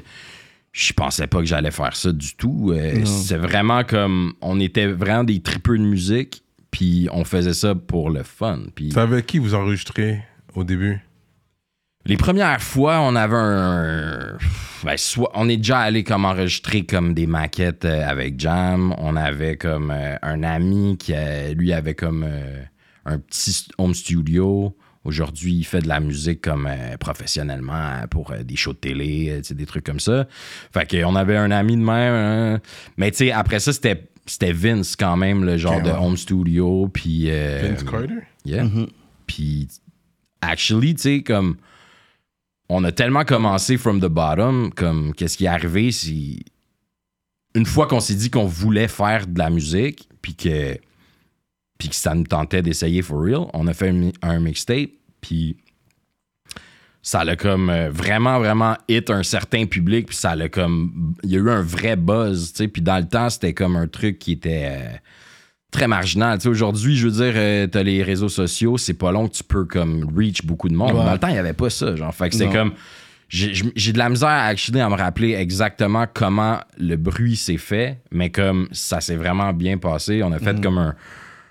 [0.71, 4.87] je pensais pas que j'allais faire ça du tout Euh, c'est vraiment comme on était
[4.87, 9.27] vraiment des tripeux de musique puis on faisait ça pour le fun puis C'est avec
[9.27, 10.23] qui vous enregistrez
[10.55, 11.01] au début?
[12.07, 14.37] Les premières fois on avait un
[14.85, 19.17] ben, soit on est déjà allé comme enregistrer comme des maquettes euh, avec Jam on
[19.17, 22.63] avait comme euh, un ami qui euh, lui avait comme euh,
[23.05, 28.43] un petit home studio Aujourd'hui, il fait de la musique comme euh, professionnellement pour euh,
[28.43, 30.27] des shows de télé, euh, des trucs comme ça.
[30.73, 32.13] Fait qu'on avait un ami de même.
[32.13, 32.61] hein.
[32.97, 35.97] Mais tu sais, après ça, c'était c'était Vince quand même, le genre de ouais.
[35.97, 36.89] home studio.
[36.93, 37.27] Puis.
[37.31, 38.15] euh, Vince Carter?
[38.45, 38.65] Yeah.
[38.65, 38.89] Mhm.
[39.29, 39.69] Puis,
[40.41, 41.55] actually, tu sais, comme.
[42.69, 46.39] On a tellement commencé from the bottom, comme, qu'est-ce qui est arrivé, c'est.
[47.55, 50.79] Une fois qu'on s'est dit qu'on voulait faire de la musique, puis que.
[51.79, 55.57] Puis que ça nous tentait d'essayer for real, on a fait un mixtape, puis.
[57.03, 61.15] Ça l'a comme euh, vraiment, vraiment hit un certain public, puis ça l'a comme.
[61.23, 62.69] Il y a eu un vrai buzz, tu sais.
[62.69, 64.69] Puis dans le temps, c'était comme un truc qui était.
[64.71, 64.97] euh,
[65.71, 66.39] très marginal.
[66.39, 69.35] Tu sais, aujourd'hui, je veux dire, euh, t'as les réseaux sociaux, c'est pas long que
[69.35, 70.93] tu peux comme reach beaucoup de monde.
[70.93, 71.05] Ouais.
[71.05, 71.95] Dans le temps, il y avait pas ça.
[71.97, 72.73] Genre, fait que c'est comme.
[73.29, 78.31] J'ai de la misère actually, à me rappeler exactement comment le bruit s'est fait, mais
[78.31, 80.23] comme ça s'est vraiment bien passé.
[80.23, 80.41] On a Mm.
[80.41, 80.95] fait comme un,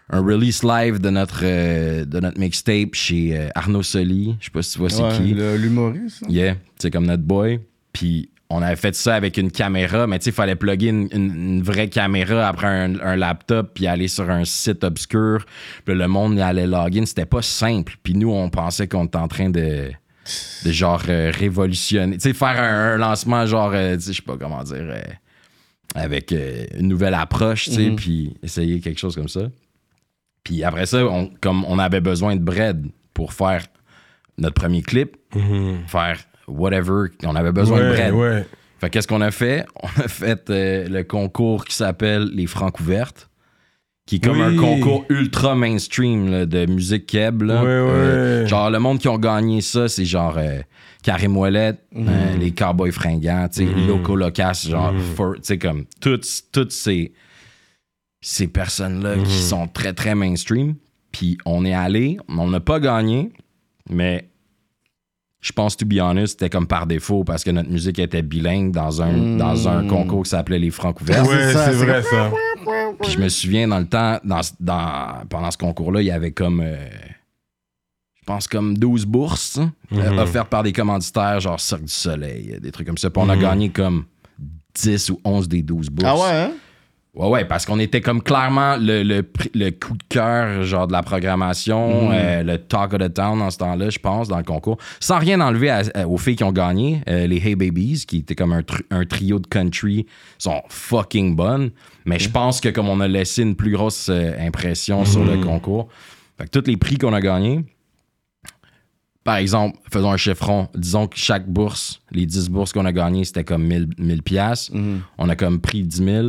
[0.10, 4.38] un release live de notre, euh, de notre mixtape chez euh, Arnaud Soli.
[4.39, 5.34] Je sais pas si tu vois c'est qui.
[5.34, 6.23] L'humoriste.
[6.30, 7.60] Yeah, c'est comme notre boy.
[7.91, 11.08] Puis on avait fait ça avec une caméra, mais tu sais, il fallait plugger une,
[11.12, 15.45] une- une vraie caméra après un, un laptop, puis aller sur un site obscur.
[15.84, 17.05] Puis le monde y allait login.
[17.05, 17.95] C'était pas simple.
[18.03, 19.89] Puis nous, on pensait qu'on était en train de,
[20.63, 22.17] de genre euh, révolutionner.
[22.17, 25.01] Tu sais, faire un, un lancement, genre, euh, je sais pas comment dire, euh,
[25.95, 27.95] avec une nouvelle approche, tu sais, Mhm.
[27.95, 29.49] puis essayer quelque chose comme ça.
[30.43, 33.63] Puis après ça, on, comme on avait besoin de bread pour faire
[34.38, 35.15] notre premier clip,
[35.88, 38.13] faire whatever, on avait besoin de bread.
[38.13, 38.45] ouais.
[38.79, 39.65] Fait qu'est-ce qu'on a fait?
[39.81, 43.29] On a fait euh, le concours qui s'appelle Les Francs ouvertes,
[44.05, 44.43] qui est comme Oui.
[44.43, 47.43] un concours ultra mainstream là, de musique keb.
[47.43, 47.63] là.
[47.63, 50.60] Euh, genre, le monde qui ont gagné ça, c'est genre euh,
[51.03, 56.73] Karim Ouellet, euh, les Cowboys fringants, sais, Loco Locas, genre, tu sais, comme toutes, toutes
[56.73, 57.13] ces,
[58.21, 60.75] ces personnes-là qui sont très, très mainstream.
[61.13, 63.31] Puis on est allé, on n'a pas gagné,
[63.89, 64.27] mais
[65.45, 68.71] je pense, to be honest, c'était comme par défaut parce que notre musique était bilingue
[68.71, 71.23] dans un, dans un concours qui s'appelait Les Francs ouverts.
[71.27, 72.31] Ouais, c'est vrai ça.
[73.01, 76.31] Puis je me souviens, dans le temps, dans, dans- pendant ce concours-là, il y avait
[76.31, 76.75] comme, euh,
[78.19, 80.17] je pense, comme 12 bourses euh, Mhm.
[80.17, 83.12] offertes par des commanditaires, genre Cirque du Soleil, des trucs comme ça.
[83.12, 83.31] Puis on Mhm.
[83.31, 84.05] a gagné comme
[84.73, 86.10] 10 ou 11 des 12 bourses.
[86.12, 86.51] Ah ouais, hein?
[87.15, 90.86] Ouais, ouais, parce qu'on était comme clairement le, le, pri- le coup de cœur, genre
[90.86, 94.38] de la programmation, euh, le talk of the town dans ce temps-là, je pense, dans
[94.38, 94.78] le concours.
[94.99, 98.17] Sans rien enlever à- à- aux filles qui ont gagné, euh, les Hey Babies, qui
[98.17, 100.06] étaient comme un, tr- un trio de country,
[100.38, 101.71] sont fucking bonnes.
[102.06, 105.38] Mais je pense que comme on a laissé une plus grosse euh, impression sur le
[105.38, 105.88] concours,
[106.38, 107.63] fait que tous les prix qu'on a gagnés,
[109.23, 113.23] par exemple, faisons un chiffron, disons que chaque bourse, les 10 bourses qu'on a gagnées,
[113.23, 114.71] c'était comme 1000, 1000 piastres.
[115.17, 116.28] On a comme pris 10 000.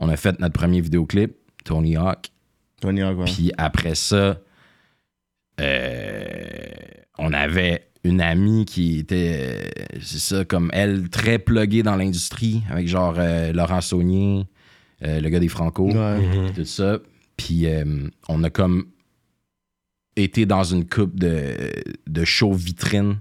[0.00, 1.32] On a fait notre premier vidéoclip,
[1.64, 2.30] Tony Hawk.
[2.80, 3.24] Tony Hawk, ouais.
[3.26, 4.38] Puis après ça,
[5.60, 6.68] euh,
[7.18, 12.62] on avait une amie qui était, euh, c'est ça, comme elle, très pluguée dans l'industrie,
[12.70, 14.46] avec genre euh, Laurent Saunier,
[15.04, 16.52] euh, le gars des Franco, Ouais.
[16.54, 16.98] tout ça.
[17.36, 18.86] Puis euh, on a comme
[20.16, 21.70] été dans une coupe de,
[22.06, 23.20] de show vitrine.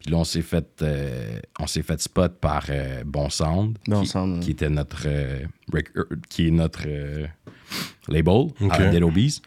[0.00, 4.02] Puis là, on s'est fait, euh, on s'est fait spot par euh, Bon Sound, Bon
[4.02, 5.40] qui, Sound, qui était notre, euh,
[6.28, 7.26] qui est notre euh,
[8.08, 8.70] label, Ok.
[8.70, 9.40] à Dead Obies.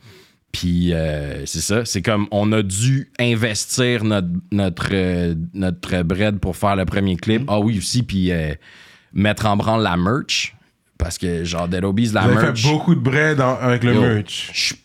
[0.51, 6.39] Puis euh, c'est ça, c'est comme on a dû investir notre notre euh, notre bread
[6.39, 7.43] pour faire le premier clip.
[7.47, 8.55] Ah oui aussi, puis euh,
[9.13, 10.55] mettre en branle la merch
[10.97, 12.63] parce que genre Dead Obies la Vous avez merch.
[12.63, 14.75] fait beaucoup de bread en- avec le Yo, merch.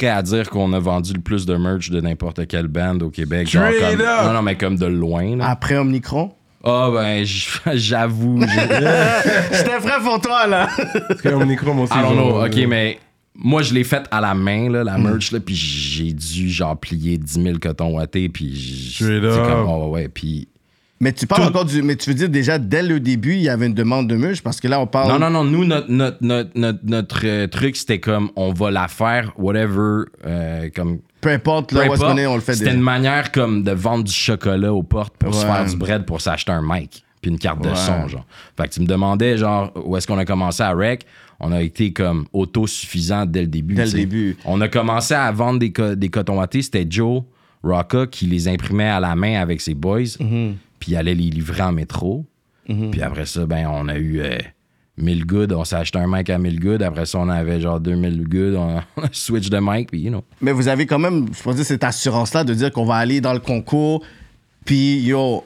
[0.00, 3.10] Prêt à dire qu'on a vendu le plus de merch de n'importe quelle band au
[3.10, 3.48] Québec.
[3.48, 5.36] Genre comme, non, non, mais comme de loin.
[5.36, 5.48] là.
[5.50, 6.32] Après Omnicron.
[6.64, 8.40] Ah ben, j- j'avoue.
[8.40, 10.68] j'ai- C'était vrai pour toi, là.
[11.08, 11.92] Parce que Omnicron, moi aussi.
[11.94, 12.98] I don't know, ok, mais
[13.34, 16.78] moi, je l'ai faite à la main, là, la merch, là, puis j'ai dû, genre,
[16.78, 19.46] plier 10 000 cotons wattés, puis j- Straight c'est up.
[19.48, 20.48] comme, oh, ouais, puis...
[21.02, 21.82] Mais tu parles encore du.
[21.82, 24.42] Mais tu veux dire déjà dès le début, il y avait une demande de merch
[24.42, 25.10] parce que là, on parle.
[25.10, 28.70] Non, non, non, nous, notre, notre, notre, notre, notre, euh, truc, c'était comme, on va
[28.70, 30.98] la faire, whatever, euh, comme...
[31.22, 32.76] Peu importe peu là où est-ce importe, qu'on est, on le fait C'était déjà.
[32.76, 36.20] une manière comme de vendre du chocolat aux portes pour se faire du bread pour
[36.20, 38.24] s'acheter un mic puis une carte de son, genre.
[38.56, 41.04] Fait que tu me demandais, genre, où est-ce qu'on a commencé à rec?
[41.38, 43.74] On a été comme autosuffisant dès le début.
[43.74, 44.36] Dès le début.
[44.46, 46.62] On a commencé à vendre des, co- des cotons wattés.
[46.62, 47.22] C'était Joe
[47.62, 50.00] Rocca qui les imprimait à la main avec ses boys.
[50.02, 50.54] Mm-hmm.
[50.78, 52.26] Puis il allait les livrer en métro.
[52.90, 54.38] Puis après ça, ben, on a eu euh,
[54.96, 55.54] 1000 goods.
[55.54, 56.84] On s'est acheté un mic à 1000 goods.
[56.84, 58.56] Après ça, on avait genre 2000 goods.
[58.96, 59.90] On a, switch de mic.
[59.90, 60.24] Puis, you know.
[60.40, 63.32] Mais vous avez quand même, je dire, cette assurance-là de dire qu'on va aller dans
[63.32, 64.04] le concours,
[64.64, 65.42] puis yo,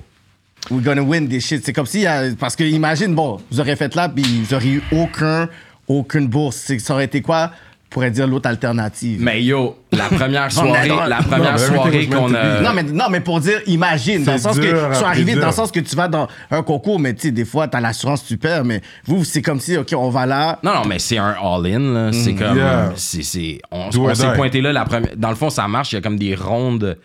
[0.70, 1.64] we're gonna win des shit.
[1.64, 4.74] C'est comme si, euh, parce que imagine, bon, vous auriez fait là, puis vous auriez
[4.74, 5.48] eu aucun,
[5.88, 6.72] aucune bourse.
[6.79, 7.53] Ça aurait été quoi?
[7.94, 9.22] Pourrait dire l'autre alternative.
[9.22, 12.61] Mais yo, la première soirée, la première soirée qu'on a.
[12.61, 15.46] Non mais, non, mais pour dire, imagine, dans le sens que tu sois arrivé dans
[15.46, 18.26] le sens que tu vas dans un concours, mais tu sais, des fois, t'as l'assurance,
[18.26, 20.59] tu perds, mais vous, c'est comme si, OK, on va là.
[20.64, 21.78] Non, non, mais c'est un all-in.
[21.94, 22.12] là.
[22.12, 22.57] C'est comme.
[22.57, 22.92] Yeah.
[22.96, 24.72] c'est c'est- on Do on or s'est pointé là.
[24.72, 25.92] La première, dans le fond, ça marche.
[25.92, 26.98] Il y a comme des rondes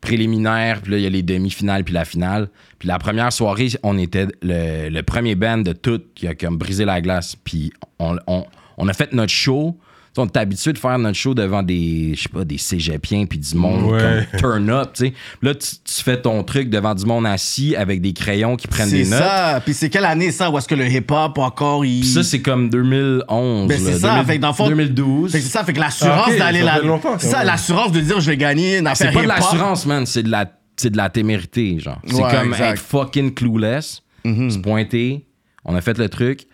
[0.00, 0.80] préliminaires.
[0.82, 2.48] Puis là, il y a les demi-finales puis la finale.
[2.78, 6.56] Puis la première soirée, on était le, le premier band de tout qui a comme
[6.56, 7.34] brisé la glace.
[7.42, 8.44] Puis on, on,
[8.76, 9.76] on a fait notre show.
[10.18, 13.38] On est habitué de faire notre show devant des, je sais pas, des cégepiens puis
[13.38, 14.26] du monde Ouais.
[14.30, 15.12] comme turn up, tu sais.
[15.42, 18.88] Là, tu, tu fais ton truc devant du monde assis avec des crayons qui prennent
[18.88, 19.18] C'est des notes.
[19.20, 19.60] ça.
[19.64, 22.00] Puis c'est quelle année ça où est-ce que le hip-hop encore il.
[22.00, 23.68] Puis ça, c'est comme 2011.
[23.68, 25.32] Ben, c'est ça, 2000 fait que dans le fond- 2012.
[25.32, 27.00] Fait que c'est ça, fait que l'assurance Ah, d'aller ça là.
[27.18, 30.06] C'est ça, l'assurance de dire je vais gagner une affaire C'est pas de l'assurance, man.
[30.06, 32.00] C'est de la, c'est de la témérité, genre.
[32.06, 32.72] C'est Ouais, comme exact.
[32.72, 35.26] Être fucking clueless, se pointer.
[35.64, 36.46] On a fait le truc.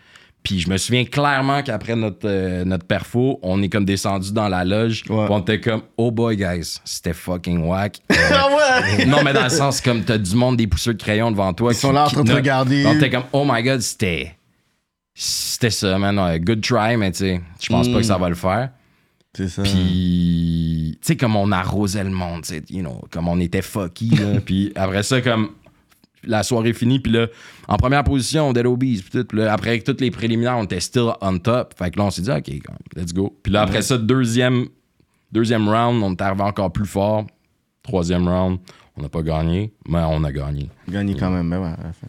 [0.44, 4.48] Puis je me souviens clairement qu'après notre, euh, notre perfo, on est comme descendu dans
[4.48, 5.02] la loge.
[5.09, 5.26] Ouais.
[5.30, 8.00] on était comme, oh boy, guys, c'était fucking whack.
[8.11, 9.07] Ah ouais!
[9.07, 11.72] non, mais dans le sens comme t'as du monde des pousseurs de crayon devant toi.
[11.72, 12.37] Ils sont là en train de notent.
[12.37, 12.85] regarder.
[12.87, 14.35] On était comme, oh my god, c'était.
[15.14, 16.18] C'était ça, man.
[16.18, 18.68] Ouais, Good try, mais tu sais, je pense pas que ça va le faire.
[19.37, 19.62] C'est ça.
[19.62, 23.62] Puis, tu sais, comme on arrosait le monde, tu sais, you know, comme on était
[23.62, 24.40] fucky, là.
[24.44, 25.50] puis après ça, comme
[26.26, 27.26] la soirée finie, puis là,
[27.68, 29.24] en première position, Dead Obies, puis tout.
[29.24, 31.74] Puis là, après toutes les préliminaires, on était still on top.
[31.76, 32.48] Fait que là, on s'est dit, OK,
[32.96, 33.37] let's go.
[33.42, 34.66] Puis là, après ça, deuxième,
[35.32, 37.26] deuxième round, on est arrivé encore plus fort.
[37.82, 38.58] Troisième round,
[38.96, 40.70] on n'a pas gagné, mais on a gagné.
[40.88, 41.66] Gagné quand même, mais ouais.
[41.66, 42.08] à la fin.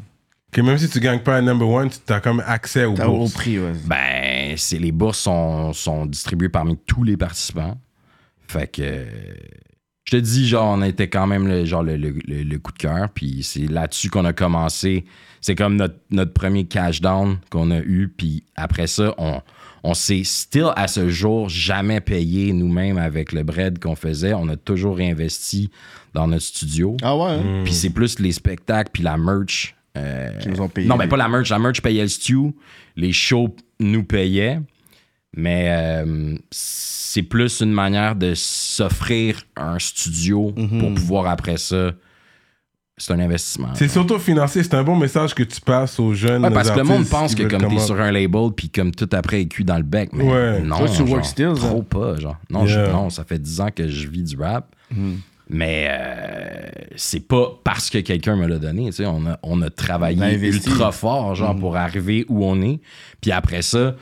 [0.52, 3.08] Que même si tu gagnes pas un number one, tu as comme accès au T'as
[3.08, 3.74] au prix, ouais.
[3.86, 7.78] Ben, c'est les bourses sont, sont distribuées parmi tous les participants.
[8.48, 9.06] Fait que
[10.06, 12.72] je te dis, genre, on était quand même le, genre le, le- le- le coup
[12.72, 13.10] de cœur.
[13.10, 15.06] Puis c'est là-dessus qu'on a commencé.
[15.42, 18.08] C'est comme notre, notre premier cash down qu'on a eu.
[18.16, 19.42] Puis après ça, on,
[19.84, 24.34] on s'est still à ce jour jamais payé nous-mêmes avec le bread qu'on faisait.
[24.34, 25.70] On a toujours réinvesti
[26.14, 26.96] dans notre studio.
[27.04, 27.24] Ah ouais?
[27.32, 27.62] hein?
[27.64, 29.76] Puis c'est plus les spectacles puis la merch.
[29.98, 30.88] euh, Qui nous ont payé.
[30.88, 31.50] Non, mais pas la merch.
[31.50, 32.54] La merch payait le stew.
[32.96, 34.60] Les shows nous payaient.
[35.36, 40.80] Mais euh, c'est plus une manière de s'offrir un studio Mhm.
[40.80, 41.92] pour pouvoir après ça.
[42.98, 43.68] C'est un investissement.
[43.74, 46.44] C'est s'auto-financer, c'est un bon message que tu passes aux jeunes.
[46.44, 48.92] Ouais, aux parce que le monde pense que comme t'es sur un label puis comme
[48.96, 50.12] tout après est cuit dans le bec.
[50.14, 50.62] Mais Ouais.
[50.62, 51.68] non, Toi, tu genre, work still, ça?
[51.68, 52.38] trop pas, genre.
[52.50, 54.74] Non, je- non, ça fait 10 ans que je vis du rap.
[54.92, 55.18] Mhm.
[55.50, 58.86] Mais euh, c'est pas parce que quelqu'un me l'a donné.
[58.86, 61.60] tu sais, On a, on a travaillé ultra fort genre, Mm.
[61.60, 62.80] pour arriver où on est.
[63.20, 63.96] Puis après ça,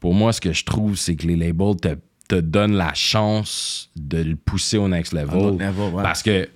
[0.00, 1.96] pour moi, ce que je trouve, c'est que les labels te,
[2.28, 5.58] te donnent la chance de le pousser au next level.
[5.58, 6.02] Level, ouais.
[6.02, 6.48] Parce que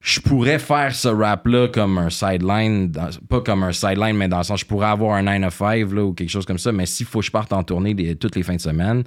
[0.00, 4.38] je pourrais faire ce rap-là comme un sideline, dans- pas comme un sideline, mais dans
[4.38, 6.70] le sens, je pourrais avoir un 9 to 5 là, ou quelque chose comme ça,
[6.70, 9.02] mais s'il faut que je parte en tournée toutes les fins de semaine,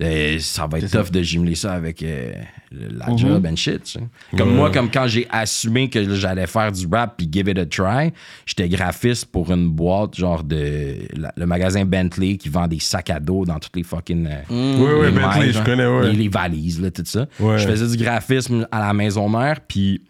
[0.00, 2.32] euh, ça va être tough de jumeler ça avec euh,
[2.70, 3.18] la Mhm.
[3.18, 3.82] job and shit.
[3.82, 4.00] tu sais.
[4.38, 7.66] Comme moi, comme quand j'ai assumé que j'allais faire du rap puis give it a
[7.66, 8.12] try,
[8.46, 13.10] j'étais graphiste pour une boîte, genre de la- le magasin Bentley qui vend des sacs
[13.10, 14.28] à dos dans toutes les fucking.
[14.28, 16.12] euh, Ouais, ouais, les Bentley, je connais, ouais.
[16.12, 17.26] Les, les valises, là, tout ça.
[17.40, 17.58] Ouais.
[17.58, 20.02] Je faisais du graphisme à la maison mère, puis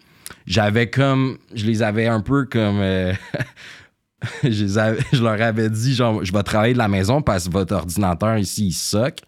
[0.47, 1.39] j'avais comme.
[1.55, 2.79] Je les avais un peu comme.
[2.81, 3.13] euh,
[4.43, 7.47] je, les avais- je leur avais dit, genre, je vais travailler de la maison parce
[7.47, 9.19] que votre ordinateur ici, il suck.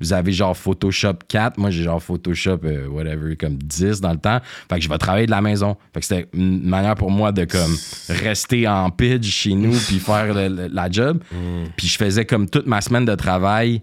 [0.00, 4.18] Vous avez genre Photoshop 4, moi j'ai genre Photoshop, euh, whatever, comme 10 dans le
[4.18, 4.40] temps.
[4.68, 5.76] Fait que je vais travailler de la maison.
[5.94, 7.76] Fait que c'était une manière pour moi de comme
[8.08, 11.22] rester en pitch chez nous puis faire le- le- la job.
[11.76, 13.82] Puis je faisais comme toute ma semaine de travail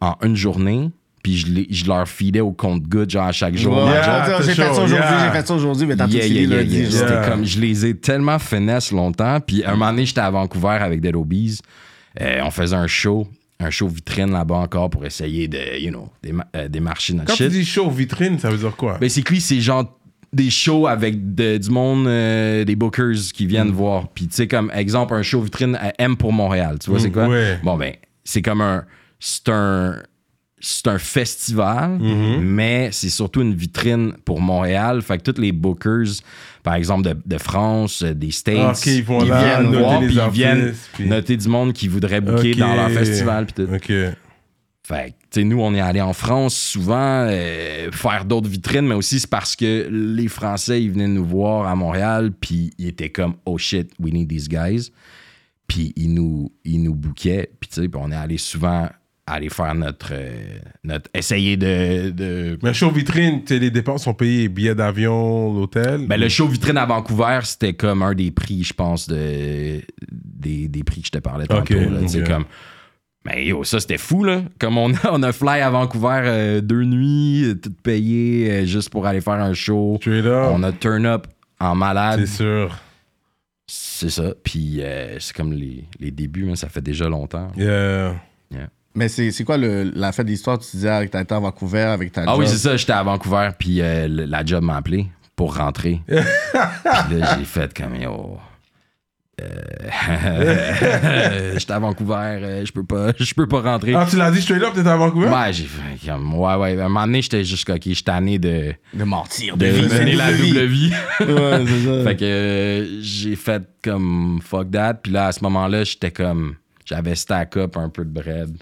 [0.00, 0.90] en une journée.
[1.26, 3.76] Puis je, les- je leur feedais au compte-goutte, genre à chaque jour.
[3.76, 5.24] Ouais, Yeah, j'ai c'est fait ça aujourd'hui, yeah.
[5.32, 6.76] j'ai fait ça aujourd'hui, mais t'as Yeah, tout yeah, fini yeah, lundi.
[6.76, 6.84] yeah.
[6.84, 6.92] genre.
[7.00, 7.28] C'était Yeah.
[7.28, 9.40] comme, je les ai tellement finesse longtemps.
[9.40, 11.58] Puis un moment donné, j'étais à Vancouver avec Dead Obies.
[12.20, 13.26] Euh, on faisait un show,
[13.58, 17.42] un show vitrine là-bas encore pour essayer de, you know, déma- euh, notre Quand tu
[17.42, 17.48] shit.
[17.50, 18.98] dis show vitrine, ça veut dire quoi?
[18.98, 19.98] Basically, c'est genre
[20.32, 24.06] des shows avec de- du monde, euh, des bookers qui viennent voir.
[24.10, 26.76] Puis, tu sais, comme exemple, un show vitrine à M pour Montréal.
[26.80, 27.26] Tu vois, c'est quoi?
[27.26, 27.58] ouais.
[27.64, 28.84] Bon, ben, c'est comme un.
[29.18, 29.96] C'est un.
[30.68, 35.00] C'est un festival, mais c'est surtout une vitrine pour Montréal.
[35.00, 36.06] Fait que tous les bookers,
[36.64, 40.16] par exemple de, de France, euh, des States, Ah, ils viennent noter voir, les puis
[40.24, 42.58] ils viennent puis- noter du monde qui voudrait booker Ok.
[42.58, 43.46] dans leur festival.
[43.46, 43.72] Puis tout.
[43.72, 43.86] Ok.
[43.86, 48.86] Fait que, tu sais, nous, on est allé en France souvent euh, faire d'autres vitrines,
[48.88, 52.88] mais aussi c'est parce que les Français, ils venaient nous voir à Montréal, puis ils
[52.88, 54.90] étaient comme, oh shit, we need these guys.
[55.68, 58.88] Puis ils nous, ils nous bouquaient, puis tu sais, puis on est allé souvent
[59.26, 60.10] aller faire notre.
[60.12, 62.10] euh, notre essayer de.
[62.10, 66.06] de- Mais show vitrine, tu sais, les dépenses sont payées, billets d'avion, l'hôtel.
[66.06, 69.80] Ben, le show vitrine à Vancouver, c'était comme un des prix, je pense, de,
[70.12, 71.74] des, des prix que je te parlais tantôt.
[71.74, 72.44] Là, comme
[73.24, 74.42] Mais yo, ça c'était fou là.
[74.60, 78.64] Comme on a, on a fly à Vancouver euh, deux nuits, euh, tout payé euh,
[78.66, 79.98] juste pour aller faire un show.
[80.54, 81.26] On a turn up
[81.58, 82.20] en malade.
[82.24, 82.78] C'est sûr.
[83.68, 84.32] C'est ça.
[84.44, 87.50] Puis euh, c'est comme les, les débuts, mais ça fait déjà longtemps.
[87.56, 88.14] Yeah.
[88.96, 90.58] Mais c'est c'est quoi le, la fête d'histoire?
[90.58, 92.76] Tu disais avec ta été à Vancouver, avec ta Ah oui, c'est ça.
[92.76, 95.06] J'étais à Vancouver, puis euh, la job m'a appelé
[95.36, 96.00] pour rentrer.
[96.08, 96.16] puis
[97.18, 98.38] là, j'ai fait comme yo.
[99.40, 99.44] euh,
[101.58, 103.94] J'étais à Vancouver, euh, je peux pas, je peux pas rentrer.
[103.94, 105.28] Ah, tu l'as dit straight up, t'étais à Vancouver?
[105.28, 106.80] Ouais, j'ai fait comme, ouais, ouais.
[106.80, 110.14] À un moment donné, j'étais juste ok, j'étais tanné de, De mentir, de de mener
[110.16, 110.90] la double vie.
[111.20, 112.04] Ouais, c'est ça.
[112.08, 114.94] fait que euh, j'ai fait comme fuck that.
[114.94, 116.54] Puis là, à ce moment-là, j'étais comme,
[116.86, 118.56] j'avais stack up un peu de bread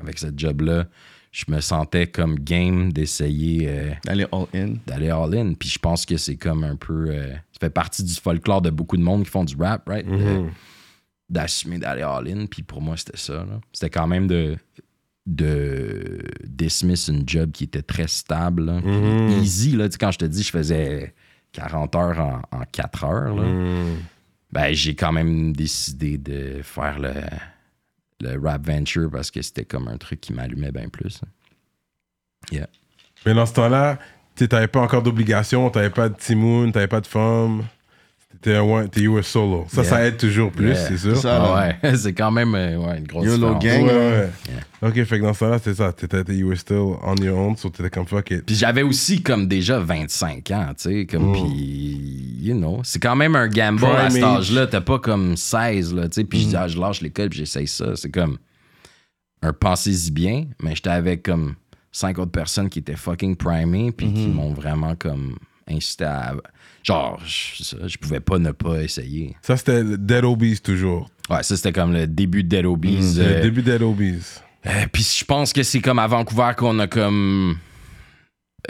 [0.00, 0.86] avec ce job-là.
[1.32, 4.74] Je me sentais comme game d'essayer euh, D'aller all-in.
[4.86, 5.54] d'aller all-in.
[5.54, 7.06] Puis je pense que c'est comme un peu.
[7.10, 10.06] euh, ça fait partie du folklore de beaucoup de monde qui font du rap, right?
[10.06, 10.50] Mhm.
[11.28, 12.46] D'assumer d'aller all-in.
[12.46, 13.46] Puis pour moi, c'était ça.
[13.72, 14.56] C'était quand même de,
[15.26, 18.64] de dismiss une job qui était très stable.
[18.66, 18.80] là.
[18.80, 19.28] Mhm.
[19.40, 21.14] Easy, là, tu sais, quand je te dis, je faisais
[21.52, 23.36] 40 heures en, en 4 heures.
[23.36, 23.42] là.
[23.42, 23.96] Mm.
[24.52, 27.12] Ben, j'ai quand même décidé de faire le,
[28.20, 31.20] le rap venture parce que c'était comme un truc qui m'allumait bien plus.
[33.26, 33.98] Mais dans ce temps-là,
[34.34, 37.64] tu t'avais pas encore d'obligation, t'avais pas de Timoun, t'avais pas de femme.
[38.32, 39.66] T'étais un one, t'es were solo.
[39.68, 39.90] Ça, Yeah.
[39.90, 40.76] ça aide toujours plus, Yeah.
[40.88, 41.16] c'est sûr.
[41.16, 41.42] C'est ça.
[41.42, 43.82] Ah ouais, c'est quand même euh, ouais, une grosse YOLO gang.
[43.82, 44.28] Ouais, ouais.
[44.48, 44.88] Yeah.
[44.88, 45.92] Ok, fait que dans ce temps-là, c'est ça.
[45.92, 48.46] T'étais, t'étais- you were still on your own, so t'étais comme fuck it.
[48.46, 51.32] Puis j'avais aussi comme déjà 25 ans, tu sais, comme Mm.
[51.32, 54.36] puis you know, c'est quand même un gamble à Prime cet age.
[54.38, 56.48] âge-là, t'as pas comme 16 là, tu sais, puis je Mm.
[56.50, 58.38] dis ah, je lâche l'école puis j'essaye ça, c'est comme
[59.42, 61.56] un pensez-y bien, mais j'étais avec comme
[61.92, 64.32] cinq autres personnes qui étaient fucking primées puis qui Mm-hmm.
[64.32, 65.36] m'ont vraiment comme
[65.70, 66.34] incité à
[66.82, 69.36] genre je, pouvais pas ne pas essayer.
[69.42, 71.08] Ça, c'était le Dead Obies toujours.
[71.28, 73.14] Ouais, ça c'était comme le début de Dead Obies.
[73.16, 74.22] Le euh, début Dead Obies.
[74.66, 77.56] Euh, Puis je pense que c'est comme à Vancouver qu'on a comme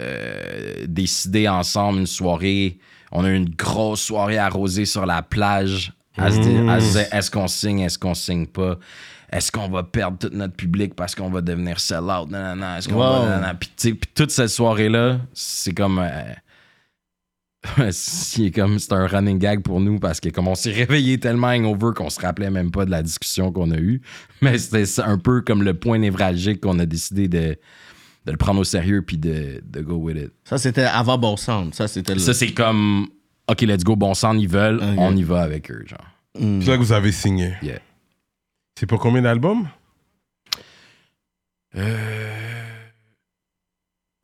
[0.01, 2.77] euh, décidé ensemble une soirée.
[3.11, 5.93] On a eu une grosse soirée arrosée sur la plage.
[6.17, 8.77] À se dire, est-ce qu'on signe, est-ce qu'on signe pas?
[9.31, 12.29] Est-ce qu'on va perdre tout notre public parce qu'on va devenir sell-out?
[12.29, 12.75] Non, non, non.
[12.75, 13.25] Est-ce qu'on Wow.
[13.25, 13.39] va.
[13.39, 13.53] non, non.
[13.57, 15.99] Puis, tu sais, puis toute cette soirée-là, c'est comme.
[15.99, 16.09] euh,
[17.91, 21.47] c'est comme c'est un running gag pour nous parce que comme on s'est réveillé tellement
[21.49, 24.01] hangover qu'on se rappelait même pas de la discussion qu'on a eue
[24.41, 27.57] mais c'était un peu comme le point névralgique qu'on a décidé de,
[28.25, 31.37] de le prendre au sérieux puis de, de go with it Ça, c'était avant Bon
[31.37, 31.75] Sound.
[31.75, 32.19] Ça, c'était le.
[32.19, 33.07] ça c'est comme
[33.47, 36.07] ok let's go bon sang ils veulent on y va avec eux genre
[36.39, 36.61] Mm.
[36.61, 37.55] C'est là que vous avez signé.
[37.61, 37.79] Yeah.
[38.79, 39.67] C'est pour combien d'albums?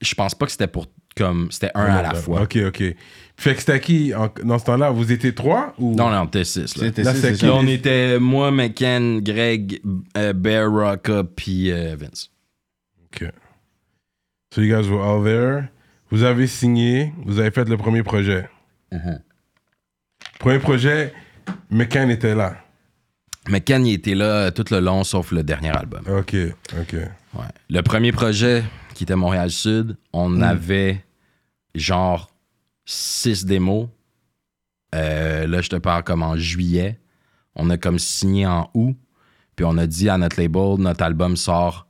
[0.02, 2.84] je pense pas que c'était pour comme c'était un à la fois Ok, ok.
[3.40, 4.90] Fait que c'était qui en- dans ce temps-là?
[4.92, 5.96] Vous étiez trois ou?
[5.96, 6.86] non non t'es six là.
[6.88, 7.56] C'était Là, six, c'est c'est Là, ça.
[7.60, 9.80] on était moi McKen Greg
[10.18, 12.32] euh, Bear Rocka puis euh, Vince
[13.14, 13.30] Ok.
[14.54, 15.70] So you guys were all there.
[16.10, 18.50] Vous avez signé, vous avez fait le premier projet.
[18.92, 19.20] Mhm.
[20.40, 21.14] Premier projet,
[21.70, 22.56] McCann était là.
[23.50, 26.36] McKen il était là tout le long sauf le dernier album Ok,
[26.80, 26.94] ok.
[26.94, 27.46] Ouais.
[27.70, 31.04] Le premier projet, qui était Montréal Sud, on avait
[31.80, 32.30] genre
[32.86, 33.88] six démos.
[34.96, 37.00] Euh, là, je te parle comme en juillet.
[37.56, 38.96] On a comme signé en août.
[39.56, 41.88] Puis on a dit à notre label, notre album sort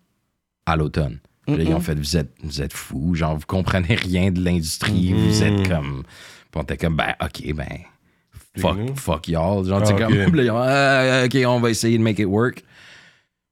[0.65, 1.19] à l'automne.
[1.45, 3.13] Puis là, ils ont fait, vous êtes, vous êtes fous.
[3.15, 5.13] Genre, vous comprenez rien de l'industrie.
[5.13, 6.03] Vous êtes comme...
[6.51, 7.65] Puis on était comme, ben, OK, ben...
[8.57, 9.65] Fuck, fuck y'all.
[9.65, 10.35] Genre, Ah, tu sais, comme...
[10.35, 12.63] là, ont, Ah, OK, on va essayer de make it work.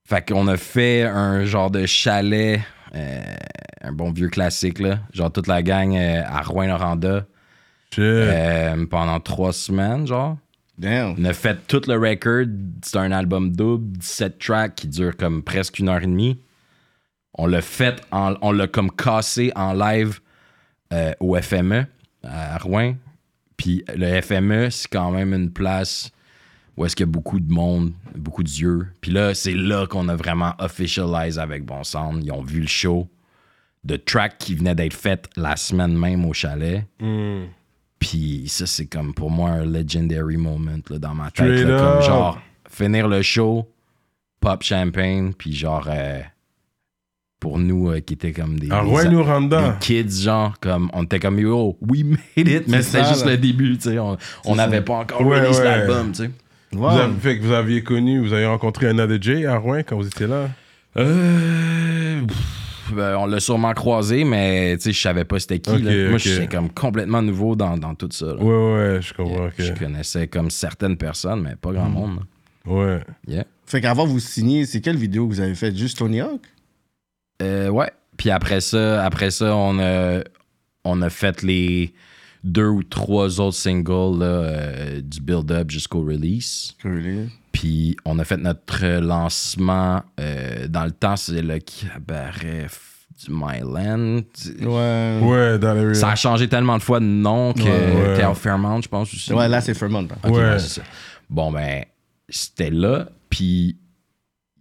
[0.08, 5.00] Fait qu'on a fait un genre de chalet, euh, un bon vieux classique, là.
[5.14, 7.26] Genre toute la gang euh, à Rouen-Noranda
[8.00, 10.38] euh, pendant trois semaines, genre.
[10.78, 11.16] Damn.
[11.18, 12.46] On a fait tout le record.
[12.84, 16.42] C'est un album double, 17 tracks qui dure comme presque une heure et demie.
[17.38, 20.20] On l'a fait, en- on l'a comme cassé en live
[20.94, 21.86] euh, au FME
[22.24, 22.96] à Rouen.
[23.58, 26.10] Puis le FME, c'est quand même une place
[26.78, 28.88] où est-ce qu'il y a beaucoup de monde, beaucoup d'yeux.
[29.02, 32.24] Puis là, c'est là qu'on a vraiment officialisé avec Bon Sound.
[32.24, 33.08] Ils ont vu le show
[33.84, 36.86] de track qui venait d'être fait la semaine même au chalet.
[37.00, 37.44] Hmm.
[38.00, 41.66] Puis ça, c'est comme pour moi un legendary moment là, dans ma tête.
[41.66, 43.70] Là, comme genre, finir le show,
[44.42, 46.22] pop champagne, puis genre, euh,
[47.40, 48.70] pour nous euh, qui étaient comme des,
[49.80, 53.32] kids, genre, comme, on était comme yo, we made it, mais c'était juste là.
[53.32, 53.98] le début, tu sais.
[54.00, 55.64] On n'avait pas encore Ouais, release ouais.
[55.64, 56.32] l'album, tu sais.
[56.74, 56.90] Wow.
[56.92, 59.96] Vous avez, fait que vous aviez connu, vous avez rencontré Another J à Rouen quand
[59.96, 60.50] vous étiez là?
[60.98, 62.22] Euh,
[62.94, 65.82] ben, on l'a sûrement croisé, mais tu sais, je savais pas c'était qui.
[65.82, 65.92] Là.
[66.10, 66.20] Moi, ok.
[66.20, 68.28] j'étais comme complètement nouveau dans, dans tout ça.
[68.28, 68.36] là.
[68.36, 69.50] Ouais, ouais, je comprends.
[69.58, 71.76] Je connaissais comme certaines personnes, mais pas Hmm.
[71.76, 72.20] grand monde.
[72.68, 72.72] là.
[72.72, 73.00] Ouais.
[73.28, 73.46] Yeah.
[73.66, 75.76] Fait qu'avant vous signer, c'est quelle vidéo que vous avez faite?
[75.76, 76.42] Juste Tony Hawk?
[77.42, 77.92] Euh, ouais.
[78.18, 80.22] Puis après ça, après ça, on a,
[80.84, 81.94] on a fait les
[82.46, 86.76] deux ou trois autres singles là, euh, du build-up jusqu'au release.
[86.84, 87.30] Really?
[87.52, 90.04] Puis on a fait notre lancement.
[90.20, 92.68] euh, dans le temps, c'est le cabaret
[93.24, 94.22] du Myland.
[94.62, 95.20] Ouais.
[95.24, 98.14] Ouais, dans les Ça a changé tellement de fois de nom que Ouais.
[98.16, 99.34] c'était à Fairmount, je pense aussi.
[99.34, 100.08] Ouais, là, c'est Fairmont.
[100.24, 100.30] hein.
[100.30, 100.38] Ouais.
[100.38, 100.82] ouais, ça.
[101.30, 101.84] Bon, ben,
[102.30, 103.08] c'était là.
[103.30, 103.78] Puis,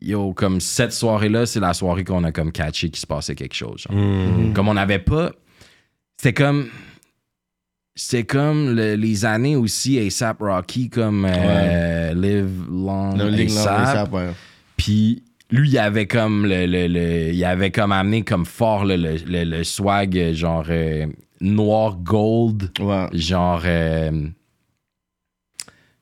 [0.00, 3.54] yo, comme cette soirée-là, c'est la soirée qu'on a comme catché qu'il se passait quelque
[3.54, 3.82] chose.
[3.88, 3.96] genre.
[3.98, 4.52] Mm.
[4.54, 5.32] Comme on n'avait pas.
[6.16, 6.68] C'était comme.
[7.96, 14.10] C'était comme le- les années aussi ASAP Rocky, comme euh, Live Long Le ASAP.
[14.76, 18.96] Puis lui, il avait comme le, le- le- il avait comme amené comme fort le,
[18.96, 21.06] le- le- le swag genre euh,
[21.40, 23.06] noir gold, Ouais.
[23.12, 24.10] genre euh,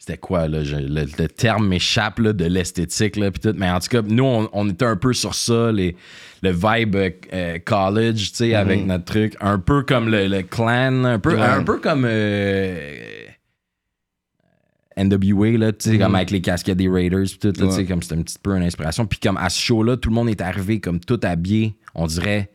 [0.05, 3.71] c'était quoi là, je- le, le terme m'échappe là, de l'esthétique là puis tout, mais
[3.71, 5.95] en tout cas nous on, on était un peu sur ça les
[6.43, 10.43] le vibe euh, euh, college, tu sais, avec notre truc, un peu comme le, le
[10.43, 13.27] clan, un peu, un peu comme euh,
[14.97, 17.85] NWA, là, tu sais, comme avec les casquettes des Raiders, pis tout, là, tu sais,
[17.87, 19.07] comme c'était un petit peu une inspiration.
[19.07, 22.51] Puis comme à ce show-là, tout le monde est arrivé comme tout habillé, on dirait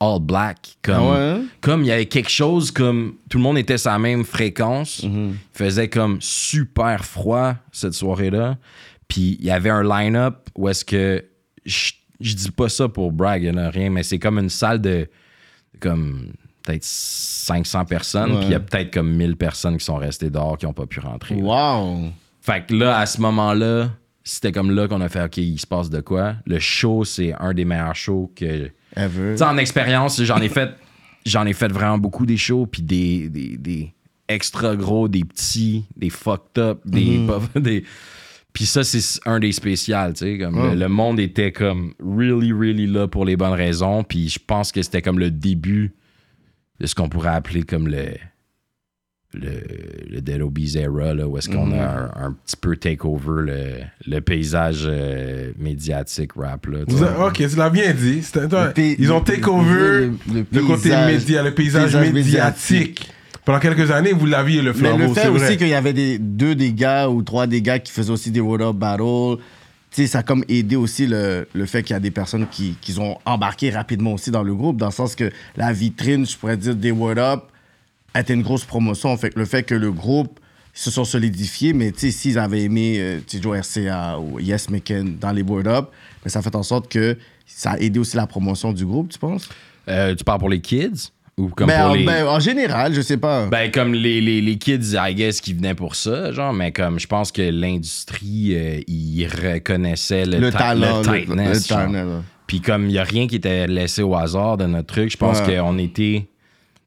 [0.00, 0.76] all black.
[0.82, 1.42] Comme, Ah ouais, hein?
[1.60, 5.02] comme il y avait quelque chose comme tout le monde était sur la même fréquence.
[5.02, 5.36] Mhm.
[5.54, 8.56] Il faisait comme super froid cette soirée-là.
[9.08, 11.24] Puis il y avait un line-up où est-ce que
[11.66, 15.08] je, je dis pas ça pour brag, là, rien, mais c'est comme une salle de
[15.80, 16.32] comme
[16.62, 20.58] peut-être 500 personnes, puis il y a peut-être comme 1000 personnes qui sont restées dehors
[20.58, 21.34] qui ont pas pu rentrer.
[21.36, 22.10] Wow.
[22.40, 23.90] Fait que là, à ce moment-là,
[24.22, 26.36] c'était comme là qu'on a fait OK, il se passe de quoi?
[26.46, 28.70] Le show, c'est un des meilleurs shows que.
[28.94, 29.36] Tu Ever.
[29.36, 30.70] sais, en expérience, j'en ai fait.
[31.26, 33.92] J'en ai fait vraiment beaucoup des shows, puis des, des, des
[34.28, 37.26] extra gros, des petits, des fucked up, des.
[37.26, 37.84] pas- des
[38.52, 40.38] puis ça, c'est un des spéciales, tu sais.
[40.38, 44.02] Comme le, le monde était comme really, really là pour les bonnes raisons.
[44.02, 45.92] Puis je pense que c'était comme le début
[46.80, 48.06] de ce qu'on pourrait appeler comme le.
[49.32, 49.48] Le,
[50.10, 51.84] le Dead Obies era, là, où est-ce qu'on a
[52.16, 53.62] un, un petit peu take over le,
[54.08, 56.66] le paysage euh, médiatique rap.
[56.66, 58.22] Là, a- ok, tu l'as bien dit.
[58.34, 63.08] Le ils ont le- take over le- le le, côté média, le paysage, paysage médiatique.
[63.44, 65.92] Pendant quelques années, vous l'aviez le Mais flambeau, le c'est fait aussi qu'il y avait
[65.92, 69.36] des, deux des gars ou trois des gars qui faisaient aussi des World Up Battle,
[69.92, 72.46] tu sais, ça a comme aidé aussi le, le fait qu'il y a des personnes
[72.50, 76.26] qui, qui ont embarqué rapidement aussi dans le groupe, dans le sens que la vitrine,
[76.26, 77.40] je pourrais dire, des World Up
[78.14, 79.16] était une grosse promotion.
[79.16, 80.38] Fait que le fait que le groupe
[80.72, 85.18] se sont solidifiés, mais tu sais, s'ils avaient aimé euh, Joe RCA ou Yes Making
[85.18, 85.88] dans les World Up,
[86.24, 89.18] mais ça fait en sorte que ça a aidé aussi la promotion du groupe, tu
[89.18, 89.48] penses?
[89.88, 92.04] Euh, tu parles pour les kids ou comme Ben, pour en, les.
[92.04, 93.46] ben, en général, je sais pas.
[93.46, 97.00] Ben, comme les, les, les kids, I guess, qui venaient pour ça, genre, mais comme
[97.00, 101.68] je pense que l'industrie, euh, ils reconnaissaient le, talent, le tightness.
[101.68, 102.22] le talent.
[102.46, 105.16] Puis comme il n'y a rien qui était laissé au hasard de notre truc, je
[105.16, 105.56] pense Ouais.
[105.56, 106.28] qu'on était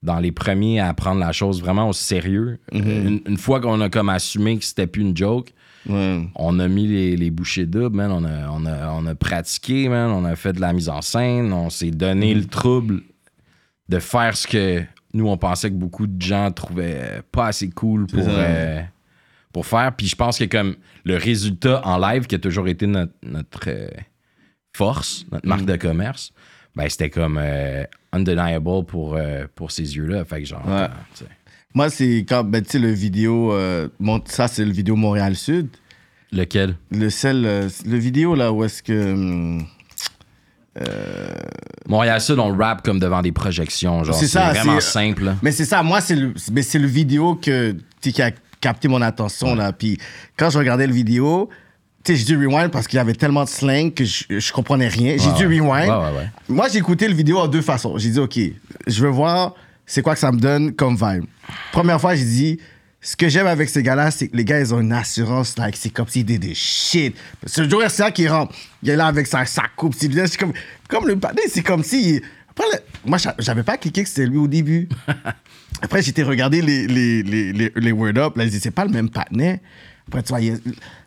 [0.03, 2.59] dans les premiers à prendre la chose vraiment au sérieux.
[2.71, 2.81] Mhm.
[2.85, 5.53] Euh, une, une fois qu'on a comme assumé que c'était plus une joke,
[5.85, 8.11] on a mis les, les bouchées doubles, man.
[8.11, 10.11] On a, on, a, on a pratiqué, man.
[10.11, 11.51] On a fait de la mise en scène.
[11.51, 13.01] On s'est donné le trouble
[13.89, 14.83] de faire ce que
[15.13, 18.81] nous, on pensait que beaucoup de gens trouvaient pas assez cool pour, euh,
[19.51, 19.93] pour faire.
[19.95, 23.67] Puis je pense que comme le résultat en live, qui a toujours été notre, notre
[23.67, 23.89] euh,
[24.75, 26.31] force, notre marque de commerce,
[26.75, 30.25] ben c'était comme euh, undeniable pour, euh, pour ces yeux-là.
[30.25, 30.87] Fait que genre, Ouais.
[31.75, 35.69] Moi, c'est quand, ben, tu sais, le vidéo, euh, mon- ça, c'est le vidéo Montréal-Sud.
[36.31, 36.75] lequel?
[36.91, 39.11] Le seul, euh, le vidéo, là, où est-ce que...
[39.13, 39.65] hum,
[41.87, 44.03] Montréal-Sud, on rap comme devant des projections.
[44.03, 45.33] Genre, C'est c'est ça, vraiment c'est- simple.
[45.41, 49.01] Mais c'est ça, moi, c'est le, mais c'est le vidéo que, qui a capté mon
[49.01, 49.73] attention, là.
[49.73, 49.97] Puis
[50.37, 51.49] quand je regardais le vidéo,
[52.03, 54.51] tu sais, j'ai dû rewind parce qu'il y avait tellement de slang que je, je
[54.51, 55.15] comprenais rien.
[55.17, 55.89] J'ai Ouais, dû rewind.
[55.89, 56.29] Ouais, ouais, ouais.
[56.49, 57.97] Moi, j'ai écouté le vidéo en deux façons.
[57.97, 58.37] J'ai dit, OK,
[58.87, 61.25] je veux voir c'est quoi que ça me donne comme vibe.
[61.71, 62.59] Première fois, j'ai dit,
[63.01, 65.75] ce que j'aime avec ces gars-là, c'est que les gars, ils ont une assurance, like,
[65.75, 67.15] c'est comme s'ils étaient des shit.
[67.45, 68.55] C'est Joe RCA qui rentre.
[68.81, 69.93] Il est là avec sa, sa coupe.
[69.97, 70.53] C'est c'est comme,
[70.87, 72.21] comme le patin, c'est comme si.
[72.49, 72.65] Après,
[73.05, 74.87] moi, j'a- j'avais pas cliqué que c'était lui au début.
[75.81, 78.37] Après, j'étais regardé les, les, les, les, les Word Up.
[78.37, 79.61] Là, je dis, c'est pas le même patinet.
[80.07, 80.59] Après, tu vois, il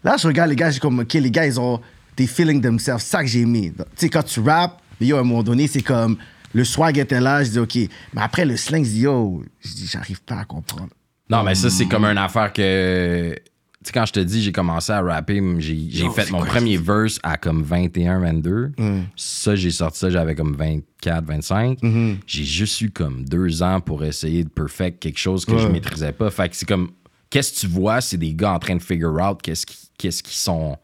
[0.02, 1.80] là, je regarde les gars, j'ai comme, OK, les gars, ils ont
[2.16, 3.00] des feeling themselves.
[3.00, 3.72] C'est ça que j'ai aimé.
[3.76, 6.16] Tu sais, quand tu rappes, yo, à un moment donné, c'est comme,
[6.54, 7.74] le swag était là, je dis, OK.
[8.14, 10.88] Mais après, le slang, je dis, yo, je dis, j'arrive pas à comprendre.
[11.28, 13.34] Non, mais ça, c'est comme une affaire que.
[13.34, 16.76] Tu sais, quand je te dis, j'ai commencé à rapper, j'ai fait mon quoi, premier
[16.76, 18.72] verse à comme 21, 22.
[19.14, 21.78] Ça, j'ai sorti ça, j'avais comme 24, 25.
[22.26, 26.12] J'ai juste eu comme deux ans pour essayer de perfect quelque chose que je maîtrisais
[26.12, 26.30] pas.
[26.30, 26.90] Fait que c'est comme.
[27.30, 28.00] Qu'est-ce que tu vois?
[28.00, 30.76] C'est des gars en train de figure out qu'est-ce qui- qu'est-ce qu'ils sont.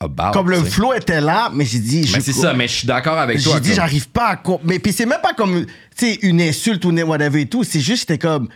[0.00, 0.30] about.
[0.32, 2.08] Comme le flow était là, mais j'ai dit.
[2.14, 3.54] Mais c'est ça, mais je suis d'accord avec toi.
[3.54, 4.42] J'ai dit, j'arrive pas à.
[4.62, 7.64] Mais puis c'est même pas comme, tu sais, une insulte ou whatever et tout.
[7.64, 8.48] C'est juste, j'étais comme.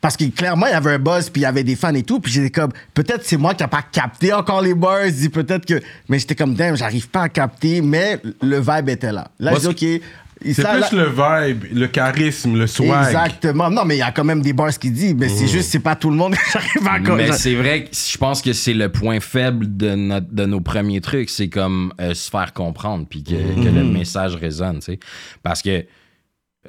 [0.00, 2.02] Parce que clairement, il y avait un buzz, puis il y avait des fans et
[2.02, 2.18] tout.
[2.20, 5.12] Puis j'étais comme, peut-être c'est moi qui n'ai pas capté encore les buzz.
[5.14, 5.80] dit Peut-être que.
[6.08, 9.30] Mais j'étais comme, damn, j'arrive pas à capter, mais le vibe était là.
[9.38, 10.02] Là, je dis, OK.
[10.44, 13.06] C'est plus le vibe, le charisme, le swag.
[13.06, 13.70] Exactement.
[13.70, 15.80] Non, mais il y a quand même des bars qui disent, mais c'est juste, c'est
[15.80, 18.52] pas tout le monde que j'arrive à co- Mais c'est vrai que je pense que
[18.52, 21.30] c'est le point faible de, notre, de nos premiers trucs.
[21.30, 23.92] C'est comme euh, se faire comprendre puis que, que le Mhm.
[23.92, 24.78] message résonne.
[24.78, 24.98] tu sais.
[25.42, 25.84] Parce que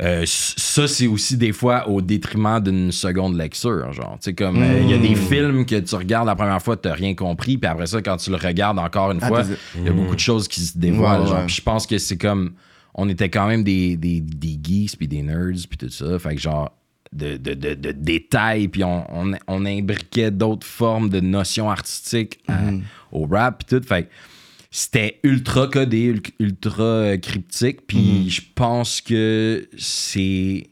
[0.02, 3.92] euh, ça, c'est aussi des fois au détriment d'une seconde lecture.
[3.92, 6.62] Genre, tu sais, comme euh, il y a des films que tu regardes la première
[6.62, 7.58] fois, tu n'as rien compris.
[7.58, 9.44] Puis après ça, quand tu le regardes encore une Ah, fois,
[9.76, 11.22] il y a beaucoup de choses qui se dévoilent.
[11.22, 11.38] Ouais, genre.
[11.40, 11.46] ouais.
[11.48, 12.54] Puis je pense que c'est comme.
[12.96, 16.18] On était quand même des, des, des geeks puis des nerds puis tout ça.
[16.20, 16.72] Fait que genre.
[17.12, 22.38] De, de, de, de détails, puis on, on, on imbriquait d'autres formes de notions artistiques
[22.48, 22.84] à- Mhm.
[23.12, 23.84] au rap, puis tout.
[23.84, 24.10] Fait que
[24.70, 28.30] c'était ultra codé, ul- ultra euh, cryptique, puis Mhm.
[28.30, 30.68] je pense que c'est.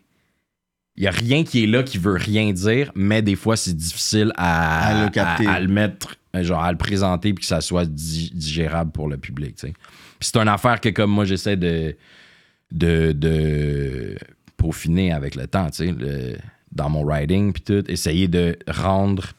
[0.95, 3.75] Il n'y a rien qui est là qui veut rien dire, mais des fois, c'est
[3.75, 5.47] difficile à, À le capter.
[5.47, 8.91] à- à le mettre, euh, genre à le présenter, puis que ça soit di- digérable
[8.91, 9.55] pour le public.
[9.55, 9.73] tu sais.
[10.19, 11.95] Puis c'est une affaire que, comme moi, j'essaie de,
[12.71, 14.17] de, de
[14.57, 16.37] peaufiner avec le temps, tu sais, le-
[16.71, 19.31] dans mon writing, puis tout, essayer de rendre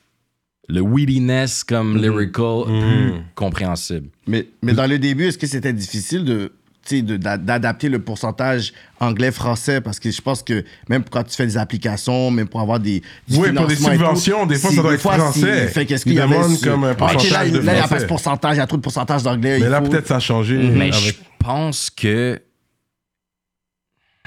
[0.68, 4.08] le weediness comme lyrical plus compréhensible.
[4.26, 6.52] Mais, mais dans le début, est-ce que c'était difficile de
[7.02, 11.56] de- d'adapter le pourcentage anglais-français parce que je pense que même quand tu fais des
[11.56, 15.00] applications, même pour avoir des, Oui, pour des tout, subventions, des fois, ça doit être
[15.00, 15.68] si- français.
[15.68, 17.80] fait qu'est-ce qu'il y avait comme un Ok, là, pourcentage il- de là, il n'y
[17.82, 19.58] a pas ce pourcentage, il y a trop de pourcentage d'anglais.
[19.58, 20.56] Mais il là, faut- peut-être ça a changé.
[20.58, 22.40] Mais avec- je pense que.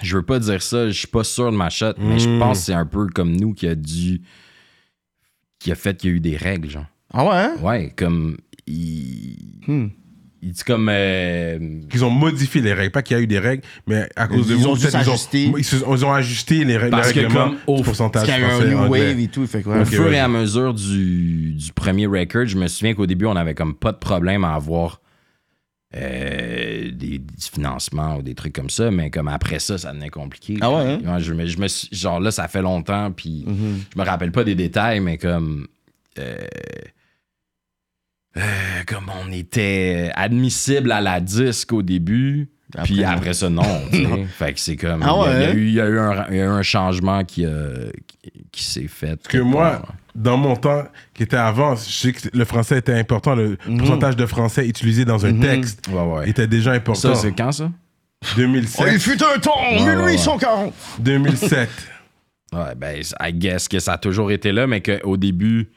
[0.03, 2.39] Je veux pas dire ça, je suis pas sûr de ma shot, mais je Mm.
[2.39, 4.21] pense que c'est un peu comme nous qui a dû.
[5.59, 6.87] qui a fait qu'il y a eu des règles, genre.
[7.13, 7.53] Ah ouais, hein?
[7.61, 8.37] Ouais, comme.
[8.65, 9.35] Il,
[9.67, 9.87] Hmm.
[10.41, 10.89] Il dit comme.
[10.91, 12.91] euh, Qu'ils ont modifié les règles.
[12.91, 14.93] Pas qu'il y a eu des règles, mais à cause de Ils vous, ont juste
[14.93, 15.51] ils ont- ajusté.
[15.57, 16.91] Ils, se- ils ont ajusté les règles.
[16.91, 19.07] Parce que comme au- pourcentage Parce qu'il y a eu un new anglais.
[19.09, 19.45] wave et tout.
[19.47, 19.65] Fait.
[19.65, 20.15] Au fur ouais.
[20.15, 23.75] et à mesure du, du premier record, je me souviens qu'au début, on avait comme
[23.75, 24.99] pas de problème à avoir
[25.95, 30.09] euh, des, du financement ou des trucs comme ça, mais comme après ça, ça devenait
[30.09, 30.57] compliqué.
[30.61, 31.19] Ah ouais, hein?
[31.19, 33.81] je, me, je me suis- genre là, ça fait longtemps, puis Mhm.
[33.93, 35.67] je me rappelle pas des détails, mais comme.
[36.19, 36.37] euh,
[38.37, 38.41] euh,
[38.87, 42.49] comme on était admissible à la disque au début,
[42.83, 43.63] puis Après, ça, non.
[43.91, 44.25] tu sais.
[44.37, 45.03] fait que c'est comme.
[45.03, 45.55] Ah il y a- il y, a ouais?
[45.55, 47.45] eu- il y a eu un, il y a eu un changement qui,
[48.07, 49.17] qui, qui s'est fait.
[49.17, 49.81] Parce que moi,
[50.15, 53.35] dans mon temps qui était avant, je sais que le français était important.
[53.35, 53.77] Le Mhm.
[53.79, 56.29] pourcentage de français utilisé dans un texte Ouais, ouais.
[56.29, 57.13] était déjà important.
[57.13, 57.69] Ça, c'est quand ça?
[58.23, 58.87] Oh, 2007.
[58.93, 60.73] il fut un temps, Ouais, ouais, 1840.
[60.99, 61.69] 2007.
[62.53, 65.69] Ouais, ben, I guess que ça a toujours été là, mais qu'au début.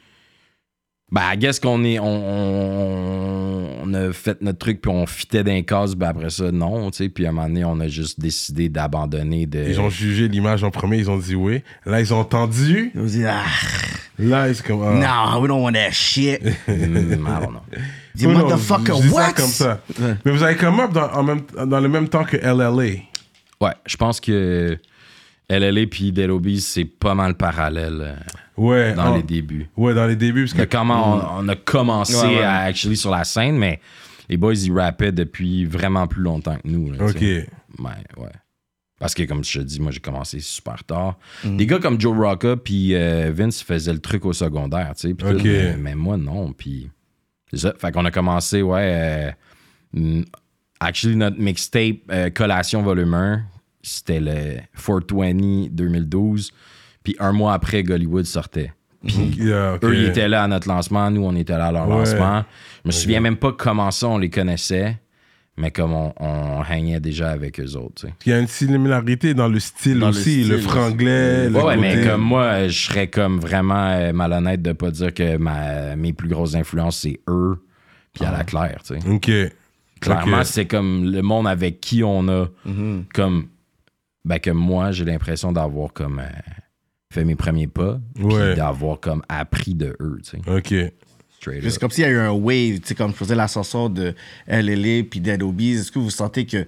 [1.11, 1.99] Ben, I guess qu'on est.
[1.99, 3.45] On, on-
[3.87, 6.97] on a fait notre truc, puis on fitait d'un cases, ben après ça, non, tu
[7.03, 7.09] sais.
[7.09, 9.63] Puis à un moment donné, on a juste décidé d'abandonner de.
[9.67, 11.61] Ils ont jugé l'image en premier, ils ont dit oui.
[11.85, 12.91] Là, ils ont entendu.
[12.95, 13.43] Je vous dis, ah,
[14.17, 14.81] Là, ils sont comme.
[14.83, 15.35] ah.
[15.35, 16.41] no, we don't want that shit.
[16.41, 17.61] Hmm, I don't know.
[18.15, 19.33] Dis, motherfucker, je dis ça what?
[19.33, 19.81] comme ça.
[20.25, 23.01] Mais vous avez come up dans, en même, dans le même temps que LLA.
[23.61, 24.77] Ouais, je pense que
[25.49, 28.15] LLA puis Dead Obies, c'est pas mal parallèle euh,
[28.57, 28.93] Ouais.
[28.93, 29.67] dans les débuts.
[29.77, 30.45] Ouais, dans les débuts.
[30.45, 32.43] Parce De que comment on, on a commencé Ouais, ouais.
[32.43, 33.79] à actually sur la scène, mais
[34.29, 36.91] les boys, ils rappaient depuis vraiment plus longtemps que nous.
[36.91, 37.21] là, Ok.
[37.21, 37.45] Ouais,
[38.17, 38.29] ouais.
[38.97, 41.17] Parce que, comme je te dis, moi, j'ai commencé super tard.
[41.43, 45.13] Des gars comme Joe Rocca puis euh, Vince faisaient le truc au secondaire, tu sais.
[45.13, 45.43] puis tout, Ok.
[45.43, 46.53] mais, mais moi, non.
[46.53, 46.89] Puis,
[47.51, 47.73] c'est ça.
[47.77, 48.79] Fait qu'on a commencé, ouais.
[48.95, 49.31] euh,
[49.93, 50.23] mm,
[50.79, 53.43] actually, notre mixtape euh, Collation Volume 1,
[53.87, 56.51] c'était le 420 2012.
[57.03, 58.71] Puis un mois après, Gollywood sortait.
[59.05, 59.83] Puis Yeah, ok.
[59.83, 61.97] eux, ils étaient là à notre lancement, nous, on était là à leur Ouais.
[61.99, 62.43] lancement.
[62.83, 64.97] Je me souviens même pas comment ça, on les connaissait,
[65.57, 67.93] mais comme on, on hangait déjà avec eux autres.
[68.01, 68.13] tu sais.
[68.25, 70.67] Il y a une similarité dans le style Dans aussi, le, style.
[70.69, 75.13] franglais, le Ouais, mais comme moi, je serais comme vraiment euh, malhonnête de pas dire
[75.13, 77.63] que ma, mes plus grosses influences, c'est eux,
[78.13, 79.07] puis à la claire, tu sais.
[79.07, 79.31] Ok.
[80.01, 83.05] Clairement, c'est comme le monde avec qui on a, Mhm.
[83.13, 83.45] comme,
[84.25, 86.27] ben, que moi, j'ai l'impression d'avoir comme euh,
[87.13, 88.55] fait mes premiers pas, puis Ouais.
[88.55, 90.39] d'avoir comme appris de eux, tu sais.
[90.49, 90.91] Ok.
[91.39, 93.87] Straight C'est comme s'il y a eu un wave, tu sais, comme je faisais l'ascension
[93.89, 94.15] de
[94.47, 95.73] LLA puis Dead Obies.
[95.75, 96.67] Est-ce que vous sentez que, tu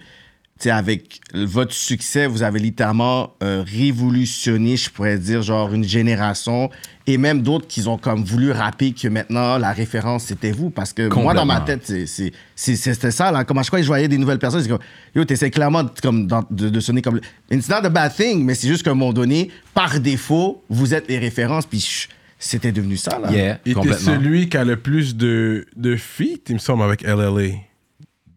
[0.60, 6.70] sais, avec votre succès, vous avez littéralement euh, révolutionné, je pourrais dire, genre une génération
[7.10, 10.92] et même d'autres qui ont comme voulu rapper que maintenant la référence c'était vous parce
[10.94, 13.80] que moi dans ma tête c'est- c'est- c'est- c'était ça là comme à chaque fois
[13.80, 14.80] que je voyais des nouvelles personnes c'est comme
[15.16, 18.44] yo t'essaies clairement de, comme dans- de, de sonner comme it's not a bad thing
[18.44, 22.08] mais c'est juste qu'à un moment donné par défaut vous êtes les références puis
[22.40, 23.32] c'était devenu ça, là.
[23.32, 24.14] Yeah, Il était complètement.
[24.14, 27.56] celui qui a le plus de, de feats, il me semble, avec LLA.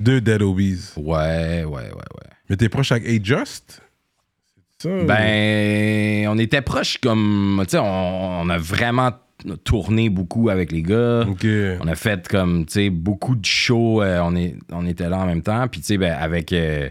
[0.01, 0.79] Deux Dead Obies.
[0.97, 2.31] Ouais, ouais, ouais, ouais.
[2.49, 3.65] Mais t'es proche avec A-Just?
[3.65, 3.83] C'est ça?
[5.07, 7.61] Ben, on était proches comme.
[7.65, 9.11] Tu sais, on, on a vraiment
[9.65, 11.25] tourné beaucoup avec les gars.
[11.81, 14.03] On a fait comme, tu sais, beaucoup de shows.
[14.03, 15.67] euh, on, est, on était là en même temps.
[15.69, 16.53] Puis, tu sais, ben, avec.
[16.53, 16.89] euh,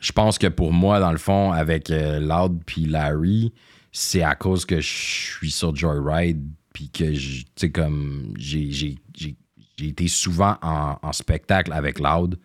[0.00, 3.52] je pense que pour moi, dans le fond, avec euh, Loud puis Larry,
[3.92, 6.42] c'est à cause que je suis sur Joyride.
[6.74, 8.34] Puis que, tu sais, comme.
[8.38, 12.38] J'ai été souvent en, en spectacle avec Loud.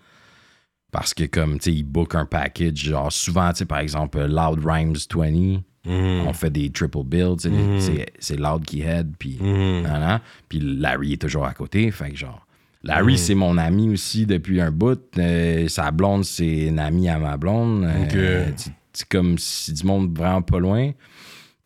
[0.91, 2.77] Parce que, comme, tu sais, il book un package.
[2.85, 5.61] Genre, souvent, tu sais, par exemple, Loud Rhymes 20.
[5.85, 6.97] On fait des triple
[7.39, 9.13] tu sais, c'est- Loud qui head.
[9.17, 10.19] Puis, nan, nan.
[10.47, 11.89] puis Larry est toujours à côté.
[11.91, 12.45] Fait que, genre,
[12.83, 14.99] Larry, c'est mon ami aussi depuis un bout.
[15.17, 17.83] Euh, sa blonde, c'est une amie à ma blonde.
[17.85, 20.91] Euh, c'est- comme si du monde vraiment pas loin.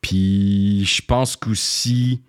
[0.01, 2.21] Puis je pense qu'aussi,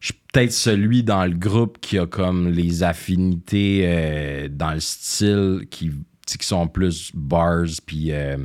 [0.00, 4.80] je suis peut-être celui dans le groupe qui a comme les affinités euh, dans le
[4.80, 5.90] style qui,
[6.38, 8.36] qui sont plus bars, puis euh,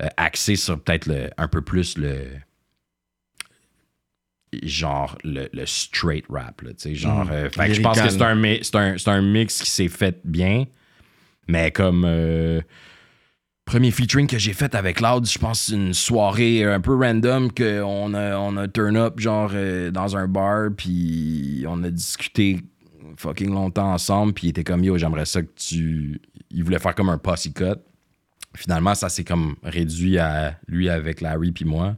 [0.00, 2.26] euh, axés sur peut-être le- un peu plus le.
[4.62, 7.26] Genre le, le straight rap, là, tu sais, genre.
[7.30, 9.70] euh, fait que je pense que c'est un, mi- c'est un, c'est un mix qui
[9.70, 10.66] s'est fait bien,
[11.48, 12.04] mais comme.
[13.64, 16.94] Premier featuring que j'ai fait avec Loud, je pense que c'est une soirée un peu
[16.96, 21.88] random qu'on a, on a turn up genre euh, dans un bar, puis on a
[21.90, 22.60] discuté
[23.16, 26.20] fucking longtemps ensemble, puis il était comme yo, j'aimerais ça que tu.
[26.52, 27.64] Il voulait faire comme un posse cut.
[28.54, 31.96] Finalement, ça s'est comme réduit à lui avec Larry puis moi.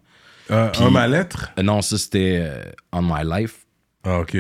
[0.51, 1.51] Euh, Puis- un ma lettre?
[1.59, 3.67] Euh, non, ça c'était euh, On My Life
[4.05, 4.37] Ah, ok.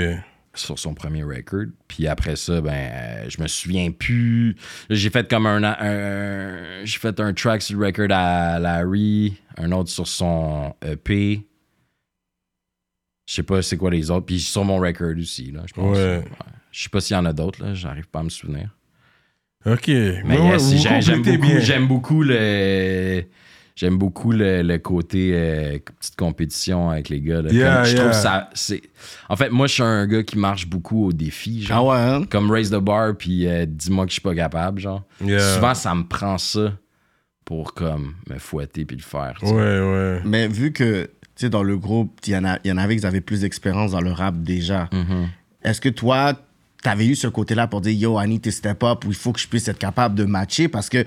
[0.55, 1.65] sur son premier record.
[1.89, 4.55] Puis après ça, ben, je me souviens plus.
[4.91, 9.73] J'ai fait comme un, un- j'ai fait un track sur le record à Larry, un
[9.73, 11.45] autre sur son EP.
[13.27, 14.27] Je sais pas c'est quoi les autres.
[14.27, 15.97] Puis sur mon record aussi, là, je pense.
[15.97, 16.23] Ouais.
[16.71, 17.73] Je sais pas s'il y en a d'autres, là.
[17.75, 18.69] J'arrive pas à me souvenir.
[19.67, 19.89] Ok.
[19.89, 21.59] Mais ouais, yes, j'ai- j'aime beaucoup, bien.
[21.61, 23.25] j'aime beaucoup le.
[23.77, 27.43] J'aime beaucoup le, le côté euh, petite compétition avec les gars.
[27.43, 27.51] là.
[27.51, 28.49] Yeah, Comme je trouve ça.
[28.55, 28.83] c'est-
[29.29, 31.62] En fait, moi, je suis un gars qui marche beaucoup au défi.
[31.65, 31.87] Ah Genre.
[31.89, 32.23] ouais, hein?
[32.31, 34.79] Comme raise the bar, puis euh, dis-moi que je suis pas capable.
[34.81, 35.03] Genre.
[35.25, 35.41] Yeah.
[35.41, 36.73] Souvent, ça me prend ça
[37.45, 39.37] pour comme me fouetter puis le faire.
[39.43, 40.21] Ouais, ouais.
[40.25, 42.97] Mais vu que, tu sais, dans le groupe, il y, en a- y en avait
[42.97, 44.89] qui avaient plus d'expérience dans le rap déjà.
[44.93, 45.29] Mhm.
[45.65, 46.35] Est-ce que toi,
[46.85, 49.32] t'avais eu ce côté-là pour dire, yo, I need to step up, ou il faut
[49.32, 50.68] que je puisse être capable de matcher?
[50.68, 51.05] Parce que,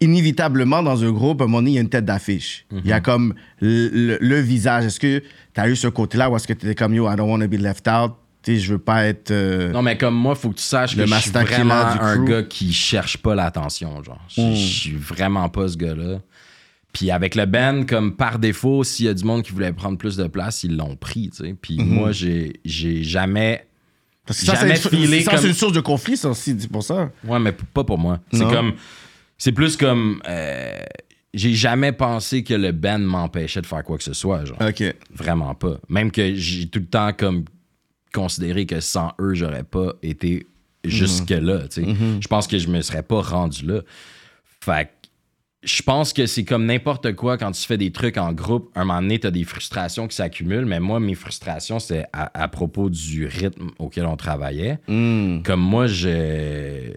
[0.00, 2.66] inévitablement, dans un groupe, à un moment donné, il y a une tête d'affiche.
[2.72, 4.84] Il y a comme le, le- le visage.
[4.86, 7.40] Est-ce que t'as eu ce côté-là, ou est-ce que t'étais comme, yo, I don't want
[7.40, 8.12] to be left out?
[8.42, 9.30] Tu sais, je veux pas être.
[9.32, 11.98] euh, Non, mais comme moi, faut que tu saches Le que je suis vraiment du
[12.00, 14.02] un gars qui cherche pas l'attention.
[14.02, 14.54] Genre, je Mm.
[14.54, 16.20] je suis vraiment pas ce gars-là.
[16.94, 19.98] Puis avec le band, comme par défaut, s'il y a du monde qui voulait prendre
[19.98, 21.28] plus de place, ils l'ont pris.
[21.30, 21.54] tu.
[21.60, 23.66] Puis moi, j'ai j'ai jamais.
[24.30, 26.54] Parce que ça, jamais c'est filé ça, comme- c'est une source de conflit, ça aussi,
[26.58, 27.10] c'est pour ça.
[27.24, 28.20] Ouais, mais pas pour moi.
[28.32, 28.74] C'est comme.
[29.36, 30.22] C'est plus comme.
[30.28, 30.78] euh,
[31.34, 34.44] j'ai jamais pensé que le band m'empêchait de faire quoi que ce soit.
[34.44, 34.58] Genre.
[34.60, 34.82] OK.
[35.14, 35.78] Vraiment pas.
[35.88, 37.44] Même que j'ai tout le temps comme
[38.12, 40.46] considéré que sans eux, j'aurais pas été
[40.84, 41.68] jusque-là.
[41.68, 41.96] tu sais.
[42.20, 43.80] Je pense que je me serais pas rendu là.
[44.60, 44.99] Fait que
[45.62, 48.70] je pense que c'est comme n'importe quoi quand tu fais des trucs en groupe.
[48.74, 52.48] Un moment donné, t'as des frustrations qui s'accumulent, mais moi, mes frustrations, c'est à, à
[52.48, 54.78] propos du rythme auquel on travaillait.
[54.88, 55.42] Hmm.
[55.42, 56.92] Comme moi, je.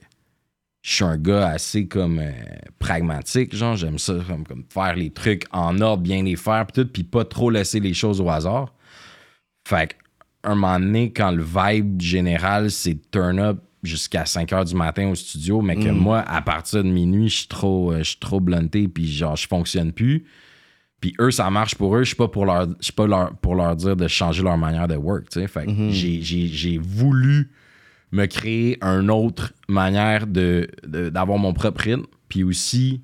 [0.85, 2.31] Je suis un gars assez comme euh,
[2.77, 6.83] pragmatique, genre j'aime ça comme, comme faire les trucs en ordre, bien les faire puis
[6.83, 8.73] tout, puis pas trop laisser les choses au hasard.
[9.65, 9.93] Fait que
[10.43, 15.09] un moment donné, quand le vibe général c'est turn up jusqu'à 5 heures du matin
[15.09, 18.19] au studio, mais que moi, à partir de minuit, je suis trop, euh, je suis
[18.19, 20.25] trop blunté, puis genre je fonctionne plus.
[21.01, 22.03] Puis eux, ça marche pour eux.
[22.03, 24.57] Je suis pas pour leur, je suis pas leur, pour leur dire de changer leur
[24.57, 25.25] manière de work.
[25.33, 27.51] Fait que j'ai- j'ai j'ai voulu
[28.13, 33.01] me créer une autre manière de de- d'avoir mon propre rythme, puis aussi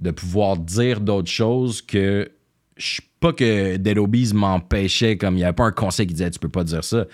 [0.00, 2.30] de pouvoir dire d'autres choses que
[2.76, 6.30] je pas que Dead Obies m'empêchait comme il n'y avait pas un conseil qui disait
[6.30, 7.06] tu peux pas dire ça.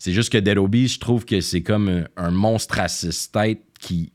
[0.00, 3.30] C'est juste que Dead Obies, je trouve que c'est comme un, un monstre à six
[3.30, 4.12] têtes qui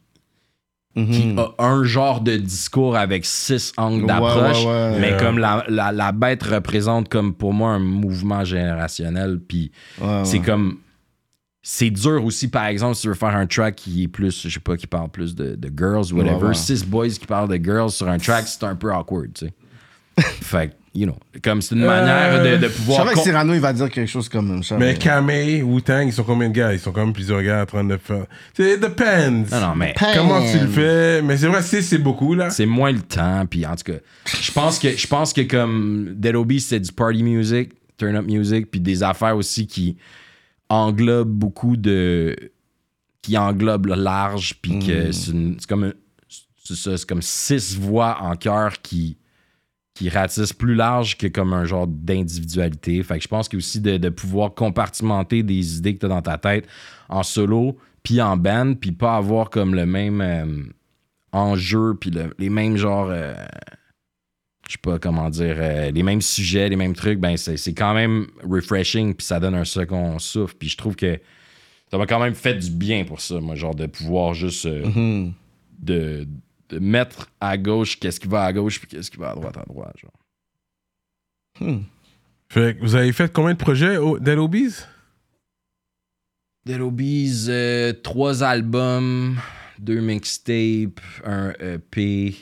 [0.96, 1.40] qui Mhm.
[1.40, 5.00] a un genre de discours avec six angles d'approche, ouais, ouais.
[5.02, 9.72] mais comme la, la, la bête représente comme pour moi un mouvement générationnel, puis
[10.24, 10.78] c'est comme
[11.62, 14.54] c'est dur aussi par exemple si tu veux faire un track qui est plus je
[14.54, 16.54] sais pas qui parle plus de, de girls whatever Ouais, ouais.
[16.54, 19.54] six boys qui parlent de girls sur un track c'est un peu awkward tu sais
[20.42, 23.54] fait you know comme c'est une Euh, manière de, de Je pouvoir savais que Cyrano,
[23.54, 24.78] il va dire quelque chose comme ça.
[24.78, 26.74] Mais Kamei, Wu-Tang, ils sont combien de gars?
[26.74, 28.26] Ils sont quand même plusieurs gars en train de faire.
[28.54, 29.32] C'est it depends.
[29.52, 31.22] non non mais Comment tu le fais?
[31.22, 32.50] Mais c'est vrai, c'est c'est beaucoup là.
[32.50, 34.00] c'est moins le temps puis en tout cas
[34.42, 38.26] je pense que je pense que comme Dead Obies c'était du party music turn up
[38.26, 39.96] music, puis des affaires aussi qui
[40.70, 42.36] englobent beaucoup de.
[43.22, 45.86] qui englobent le large, puis que c'est une- c'est comme.
[45.86, 45.94] un-
[46.68, 49.18] C'est ça, c'est comme six voix en chœur qui
[49.96, 53.02] qui ratissent plus large que comme un genre d'individualité.
[53.02, 56.10] Fait que je pense que aussi de, de pouvoir compartimenter des idées que tu as
[56.10, 56.68] dans ta tête
[57.10, 60.64] en solo, puis en band, puis pas avoir comme le même euh,
[61.32, 63.34] enjeu, puis le- les mêmes genres, euh,
[64.68, 67.94] je sais pas comment dire, euh, les mêmes sujets, les mêmes trucs, ben c'est quand
[67.94, 70.56] même refreshing, puis ça donne un second souffle.
[70.60, 71.20] Puis je trouve que
[71.90, 75.32] ça m'a quand même fait du bien pour ça, moi, genre de pouvoir juste Mhm.
[75.80, 76.28] de,
[76.70, 79.58] de mettre à gauche qu'est-ce qui va à gauche, puis qu'est-ce qui va à droite
[79.58, 79.96] à droite.
[80.00, 80.12] Genre.
[82.50, 84.76] Fait que vous avez fait combien de projets au Dead Obies?
[86.66, 89.38] Dead Obies, euh, trois albums,
[89.80, 92.36] deux mixtapes, un EP.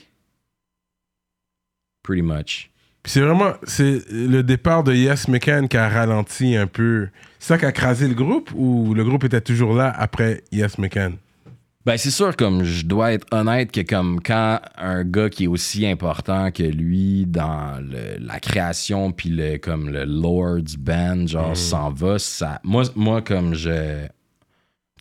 [2.03, 2.69] Pretty much.
[3.01, 7.09] Puis c'est vraiment c'est le départ de Yes McCann qui a ralenti un peu.
[7.39, 10.77] C'est ça qui a crasé le groupe ou le groupe était toujours là après Yes
[10.77, 11.17] McCann?
[11.85, 15.47] Ben c'est sûr, comme je dois être honnête que comme quand un gars qui est
[15.47, 21.57] aussi important que lui dans le- la création puis le comme le Lord's Band genre
[21.57, 24.05] s'en va, ça moi moi comme je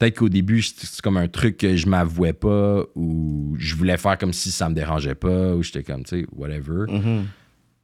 [0.01, 4.19] peut-être qu'au début c'est comme un truc que je m'avouais pas ou je voulais faire
[4.19, 6.87] comme si ça me dérangeait pas ou j'étais comme tu sais whatever.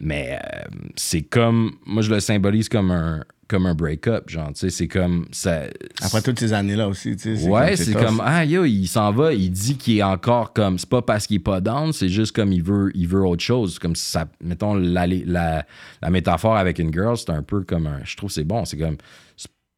[0.01, 0.63] Mais euh,
[0.97, 4.89] c'est comme moi je le symbolise comme un comme un break-up genre tu sais c'est
[4.89, 5.63] comme ça
[6.03, 7.49] Après toutes ces années-là aussi, tu sais.
[7.49, 10.89] Ouais, c'est comme ah yo, il s'en va, il dit qu'il est encore comme c'est
[10.89, 13.79] pas parce qu'il est pas down, c'est juste comme il veut il veut autre chose,
[13.79, 15.65] comme si ça mettons la, la,
[16.03, 18.65] la métaphore avec une girl, c'est un peu comme un je trouve que c'est bon,
[18.65, 18.99] c'est comme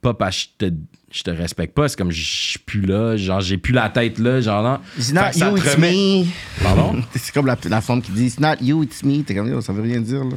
[0.01, 0.75] pas parce que je te,
[1.11, 4.19] je te respecte pas, c'est comme je suis plus là, genre j'ai plus la tête
[4.19, 4.79] là, genre non.
[4.99, 6.63] It's not you, it's remet- me.
[6.63, 7.03] Pardon?
[7.15, 9.23] c'est comme la, la femme qui dit It's not you, it's me.
[9.23, 10.37] T'es comme, yo, ça veut rien dire, là.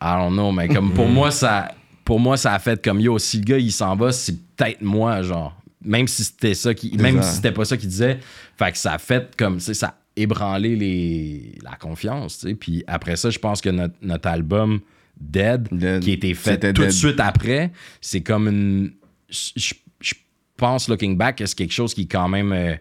[0.00, 1.72] I don't know, mais comme pour moi, ça
[2.04, 4.80] pour moi, ça a fait comme yo, si le gars il s'en va, c'est peut-être
[4.80, 5.54] moi, genre.
[5.84, 6.96] Même si c'était ça qui.
[6.96, 7.28] Même ça.
[7.28, 8.18] si c'était pas ça qu'il disait.
[8.56, 12.38] Fait que ça a fait comme ça a ébranlé les, la confiance.
[12.38, 12.54] tu sais.
[12.54, 14.80] Puis après ça, je pense que notre, notre album
[15.20, 16.02] Dead, Dead.
[16.02, 18.92] qui a été fait tout de suite après, c'est comme une.
[19.28, 20.14] Je, je
[20.56, 22.74] pense, looking back, que c'est quelque chose qui est quand même euh,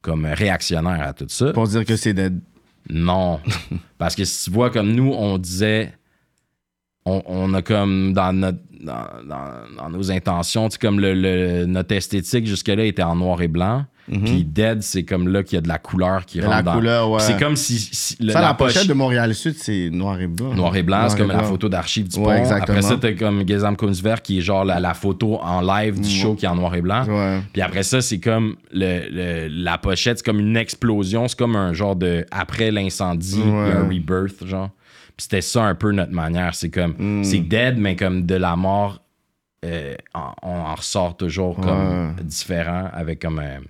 [0.00, 1.52] comme réactionnaire à tout ça.
[1.52, 2.40] Pour dire que c'est dead.
[2.88, 3.40] Non.
[3.98, 5.92] Parce que si tu vois, comme nous, on disait.
[7.04, 8.58] On, on a comme dans notre.
[8.80, 13.14] Dans, dans- dans nos intentions, tu sais, comme le, le- notre esthétique jusque-là était en
[13.14, 13.86] noir et blanc.
[14.10, 16.38] Puis Dead, c'est comme là qu'il y a de la couleur qui.
[16.38, 16.74] De rentre la dans.
[16.74, 17.20] couleur, ouais.
[17.20, 17.78] C'est comme si.
[17.78, 20.52] si le- Ça, la, poche- pochette de Montréal Sud, c'est noir et blanc.
[20.54, 22.32] Noir et blanc, c'est comme la photo d'archive du Ouais, pont.
[22.42, 22.78] exactement.
[22.78, 26.10] Après ça, t'as comme Gezam Kunstwerk qui est genre la, la photo en live du
[26.10, 27.04] show qui est en noir et blanc.
[27.06, 27.40] Ouais.
[27.52, 31.28] Puis après ça, c'est comme le, le- la pochette, c'est comme une explosion.
[31.28, 32.26] C'est comme un genre de.
[32.32, 34.70] Après l'incendie, un rebirth, genre.
[35.16, 36.54] Puis c'était ça un peu notre manière.
[36.56, 36.94] C'est comme.
[36.98, 37.22] Mm.
[37.24, 39.00] C'est dead, mais comme de la mort,
[39.64, 39.94] euh,
[40.42, 43.38] on en ressort toujours comme différent, avec comme.
[43.38, 43.60] un-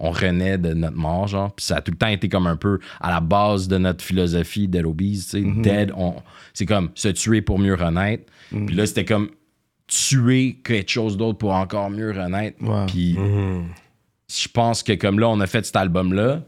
[0.00, 1.54] on renaît de notre mort, genre.
[1.54, 4.04] Puis ça a tout le temps été comme un peu à la base de notre
[4.04, 5.40] philosophie de tu sais.
[5.40, 5.62] Mm-hmm.
[5.62, 6.14] Dead, on,
[6.52, 8.24] c'est comme se tuer pour mieux renaître.
[8.52, 8.66] Mm.
[8.66, 9.30] Puis là, c'était comme
[9.86, 12.58] tuer quelque chose d'autre pour encore mieux renaître.
[12.86, 13.16] Puis
[14.28, 16.42] je pense que comme là, on a fait cet album-là,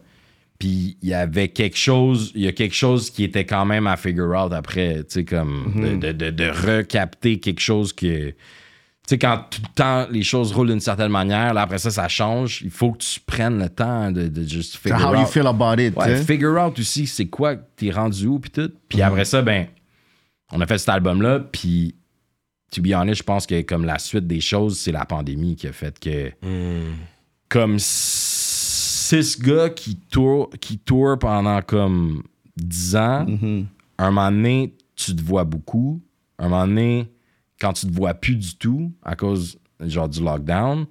[0.59, 3.85] puis il y avait quelque chose, il y a quelque chose qui était quand même
[3.87, 5.99] à figure out après, tu sais, comme Mhm.
[5.99, 8.33] de, de, de, de recapter quelque chose que.
[9.07, 11.89] Tu sais, quand tout le temps les choses roulent d'une certaine manière, là, après ça,
[11.91, 12.61] ça change.
[12.63, 15.19] Il faut que tu prennes le temps de, de juste figure how out.
[15.21, 16.23] you feel about it, Ouais, tu sais.
[16.25, 18.69] figure out aussi, c'est quoi, que t'es rendu où, puis tout.
[18.89, 19.03] Puis Mhm.
[19.05, 19.67] après ça, ben,
[20.51, 21.95] on a fait cet album-là, puis,
[22.69, 25.67] to be honest, je pense que comme la suite des choses, c'est la pandémie qui
[25.67, 26.31] a fait que,
[27.47, 32.23] comme six gars qui tournent qui tournent pendant comme
[32.57, 33.25] dix ans,
[33.97, 36.01] un moment donné, tu te vois beaucoup.
[36.39, 37.09] Un moment donné,
[37.59, 40.85] quand tu te vois plus du tout à cause genre du lockdown,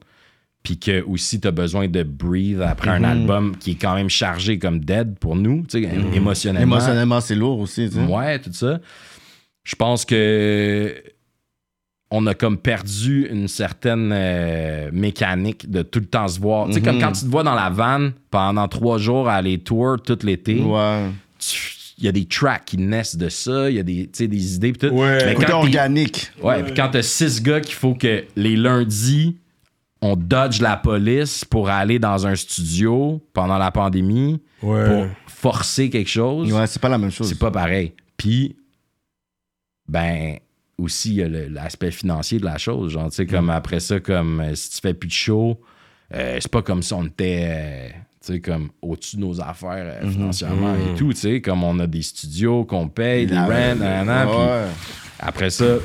[0.62, 4.08] puis que aussi tu as besoin de breathe après un album qui est quand même
[4.08, 6.76] chargé comme dead pour nous, tu sais, émotionnellement.
[6.76, 8.04] Émotionnellement, c'est lourd aussi, tu sais.
[8.04, 8.80] Ouais, tout ça.
[9.64, 10.94] Je pense que
[12.10, 16.66] on a comme perdu une certaine euh, mécanique de tout le temps se voir.
[16.68, 19.58] Tu sais, comme quand tu te vois dans la van pendant trois jours à aller
[19.58, 21.10] tour tout l'été, Ouais.
[21.98, 24.28] Il y a des tracks qui naissent de ça, il y a des, tu sais,
[24.28, 24.86] des idées pis tout.
[24.94, 25.34] Ouais.
[25.36, 26.30] Mais quand organique.
[26.42, 29.36] Ouais, puis quand t'as six gars qu'il faut que les lundis,
[30.02, 34.86] on dodge la police pour aller dans un studio pendant la pandémie Ouais.
[34.86, 37.28] pour forcer quelque chose, Ouais, c'est pas la même chose.
[37.28, 37.92] c'est pas pareil.
[38.16, 38.56] Puis,
[39.88, 40.36] ben,
[40.78, 42.92] aussi, il y a le- l'aspect financier de la chose.
[42.92, 45.60] Genre, tu sais, comme après ça, comme euh, si tu fais plus de show,
[46.14, 47.88] euh, c'est pas comme si on était, euh,
[48.34, 51.86] sais, comme au-dessus de nos affaires euh, financièrement et tout, tu sais, comme on a
[51.86, 53.48] des studios qu'on paye, des Ah, rents,
[54.68, 54.72] ouais.
[55.18, 55.78] Après ça,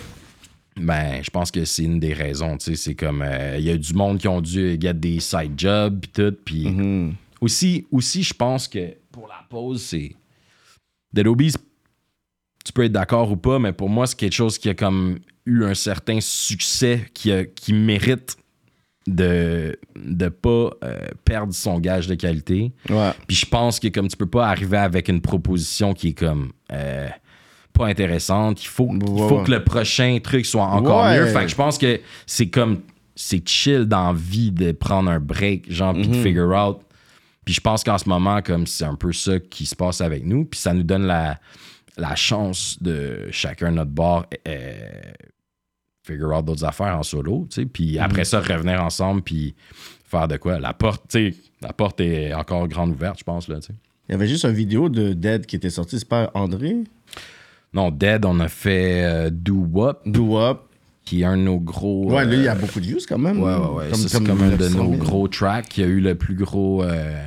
[0.78, 2.58] ben, je pense que c'est une des raisons.
[2.58, 3.22] tu sais, C'est comme.
[3.22, 6.36] euh, Il y a du monde qui ont dû get des side jobs, puis tout.
[6.46, 7.14] Puis Mhm.
[7.42, 10.16] aussi, aussi, je pense que pour la pause, c'est.
[11.14, 11.54] Dead Obies,
[12.64, 15.20] tu peux être d'accord ou pas, mais pour moi, c'est quelque chose qui a comme
[15.46, 18.38] eu un certain succès qui, a- qui mérite
[19.08, 22.72] de ne pas euh, perdre son gage de qualité.
[22.90, 23.12] Ouais.
[23.28, 26.52] Puis je pense que comme tu peux pas arriver avec une proposition qui est comme
[26.72, 27.08] euh,
[27.74, 29.00] pas intéressante, il faut, il
[29.46, 31.20] que le prochain truc soit encore Ouais.
[31.20, 31.26] mieux.
[31.28, 32.82] Fait que je pense que c'est comme
[33.16, 36.24] c'est chill d'envie de prendre un break, genre puis de Mhm.
[36.24, 36.80] figure out.
[37.44, 40.26] Puis je pense qu'en ce moment, comme c'est un peu ça qui se passe avec
[40.26, 41.40] nous, puis ça nous donne la,
[41.98, 44.76] la chance de chacun notre bord euh,
[46.12, 48.02] figure out d'autres affaires en solo, tu sais, puis Mhm.
[48.04, 49.56] après ça revenir ensemble puis
[50.06, 50.60] faire de quoi.
[50.60, 53.74] La porte, tu sais, la porte est encore grande ouverte, je pense là, tu sais.
[54.10, 56.76] Il y avait juste une vidéo de Dead qui était sortie, c'est pas André?
[57.74, 60.60] Non, Dead, on a fait euh, Do Wop, Do Up.
[61.06, 62.12] qui est un de nos gros.
[62.12, 63.42] Ouais, lui, il y a euh, beaucoup de views quand même.
[63.42, 63.94] Ouais, ouais, ouais.
[63.94, 65.04] C'est comme un de 900 nos 000.
[65.04, 66.84] gros tracks qui a eu le plus gros.
[66.84, 67.24] euh,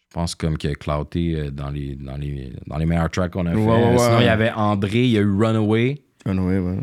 [0.00, 3.46] je pense comme qui a clouté dans, les, dans, les, dans les meilleurs tracks qu'on
[3.46, 3.56] a fait.
[3.56, 3.98] Ouais, ouais, ouais.
[3.98, 6.00] Sinon, il y avait André, il y a eu Runaway.
[6.26, 6.78] Non, ouais,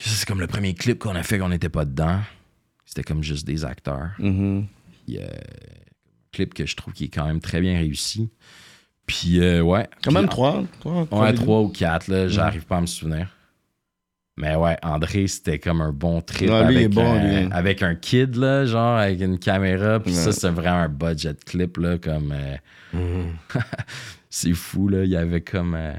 [0.00, 2.20] C'est comme le premier clip qu'on a fait qu'on n'était pas dedans.
[2.84, 4.10] C'était comme juste des acteurs.
[4.18, 4.66] Mhm.
[5.06, 8.30] Puis, euh, un clip que je trouve qui est quand même très bien réussi.
[9.06, 9.88] Puis, euh, ouais.
[10.02, 10.62] Quand même trois.
[10.80, 13.34] trois, Ouais, trois ou quatre, là, j'arrive pas à me souvenir.
[14.36, 17.24] Mais ouais, André, c'était comme un bon trip Ouais, lui, il est avec, bon, un,
[17.46, 17.48] lui.
[17.52, 19.98] avec un kid, là, genre, avec une caméra.
[19.98, 20.16] Puis Ouais.
[20.18, 22.32] ça, c'est vraiment un budget clip, là, comme...
[22.94, 23.24] euh,
[24.30, 25.02] c'est fou, là.
[25.04, 25.74] Il y avait comme...
[25.74, 25.92] euh,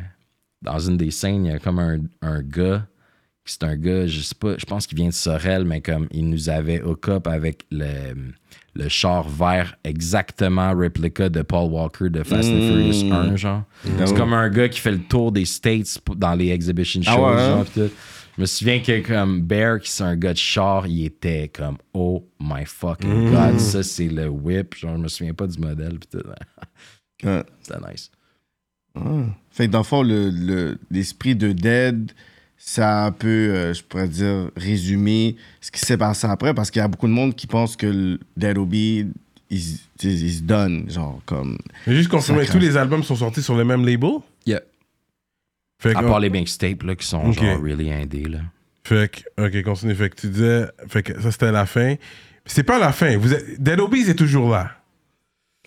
[0.61, 2.85] dans une des scènes, il y a comme un, un gars...
[3.51, 6.29] C'est un gars, je sais pas, je pense qu'il vient de Sorel, mais comme il
[6.29, 8.13] nous avait hook up avec le,
[8.75, 12.91] le char vert exactement réplica de Paul Walker de Fast and Mm.
[12.91, 13.63] Furious 1, genre.
[14.05, 17.11] C'est comme un gars qui fait le tour des States dans les exhibition shows.
[17.11, 17.65] Ah ouais, hein?
[17.75, 17.87] genre.
[18.37, 21.77] Je me souviens que comme Bear, qui c'est un gars de char, il était comme
[21.93, 24.75] Oh my fucking god, ça c'est le whip.
[24.75, 25.97] Genre, je me souviens pas du modèle.
[27.21, 28.11] C'était nice.
[28.95, 29.01] Ah.
[29.51, 32.11] Fait que dans le fond, le- le- l'esprit de Dead,
[32.61, 36.69] ça a un peu, euh, je pourrais dire, résumé ce qui s'est passé après, parce
[36.69, 39.07] qu'il y a beaucoup de monde qui pense que le Dead Obi,
[39.49, 39.61] il,
[40.03, 41.57] il se donne, genre, comme...
[41.87, 44.19] Mais juste confirmer, tous les albums sont sortis sur le même label?
[44.45, 44.61] Yeah.
[45.81, 47.41] Fait que, À part les mixtapes là, qui sont Ok.
[47.41, 48.25] genre really indés.
[48.25, 48.39] Là.
[48.83, 49.95] fait que- ok, continue.
[49.95, 51.95] Fait que tu disais, fait que ça c'était la fin.
[52.45, 53.15] C'est pas la fin.
[53.17, 54.71] Vous êtes, Dead Obies est toujours là.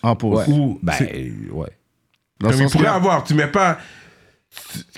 [0.03, 0.45] En pause.
[0.49, 0.93] Ou, Ben,
[1.53, 1.69] ouais.
[2.41, 3.79] Dans comme il pourrait que- avoir, tu mets pas,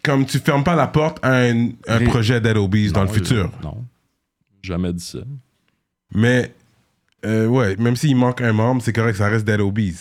[0.03, 3.07] comme tu fermes pas la porte à un, un Ré- projet Dead Obies dans Non,
[3.07, 3.51] le futur.
[3.63, 3.85] non.
[4.63, 5.19] Jamais dit ça.
[6.15, 6.53] Mais,
[7.25, 9.97] euh, ouais, même s'il manque un membre, c'est correct, ça reste Dead Obies.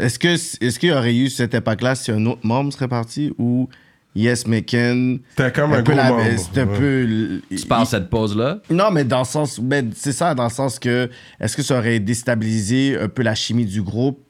[0.00, 3.32] Est-ce que est-ce qu'il y aurait eu cet impact-là si un autre membre serait parti
[3.38, 3.68] ou
[4.16, 6.24] Yes McKen C'était comme un, un peu gros la- membre.
[6.36, 6.78] C'est un Ouais.
[6.78, 7.40] peu.
[7.56, 8.58] Tu parles cette pause-là?
[8.70, 9.60] Non, mais dans le sens.
[9.60, 11.08] Mais c'est ça, dans le sens que.
[11.38, 14.20] Est-ce que ça aurait déstabilisé un peu la chimie du groupe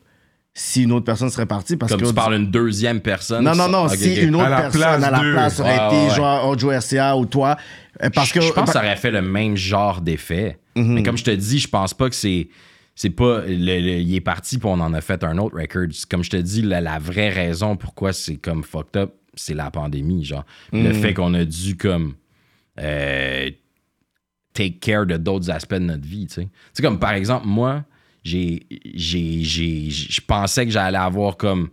[0.56, 2.06] si une autre personne serait partie Parce Comme que.
[2.06, 3.44] tu parles une deuxième personne.
[3.44, 3.88] Non, non, non.
[3.88, 5.32] Si une autre À personne à la d'eux.
[5.32, 7.56] place aurait Ouais, été ouais, genre Ojo RCA ou toi.
[8.02, 8.40] euh, Parce que.
[8.40, 10.58] je pense que ça aurait fait le même genre d'effet.
[10.76, 12.48] Mais comme je te dis, je pense pas que c'est.
[12.94, 13.40] C'est pas.
[13.46, 15.86] le- le- il est parti puis on en a fait un autre record.
[16.08, 19.70] Comme je te dis, la, la vraie raison pourquoi c'est comme fucked up, c'est la
[19.72, 20.44] pandémie, genre.
[20.72, 22.14] Le fait qu'on a dû comme.
[22.80, 23.50] euh,
[24.52, 26.42] take care de d'autres aspects de notre vie, tu sais.
[26.44, 27.82] Tu sais, comme par exemple, moi,
[28.24, 28.66] j'ai.
[28.94, 31.68] j'ai- j'ai- Je pensais que j'allais avoir comme.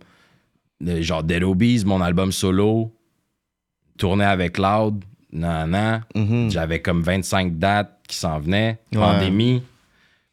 [0.86, 2.92] euh, genre Dead Obies, mon album solo,
[3.98, 6.02] tourné avec Loud, nan, nan.
[6.14, 6.50] Mhm.
[6.50, 8.98] J'avais comme 25 dates qui s'en venaient, Ouais.
[9.00, 9.62] pandémie.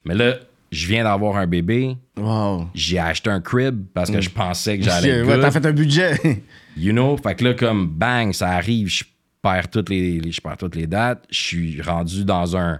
[0.06, 0.36] Mais là,
[0.72, 1.96] je viens d'avoir un bébé.
[2.18, 2.68] Wow.
[2.74, 5.72] J'ai acheté un crib parce que je pensais que j'allais Ouais, être t'as fait un
[5.74, 6.44] budget.
[6.78, 7.18] You know?
[7.18, 9.04] Fait que là, comme bang, ça arrive, je
[9.42, 11.26] perds toutes les, les- je perds toutes les dates.
[11.30, 12.80] Je suis rendu dans un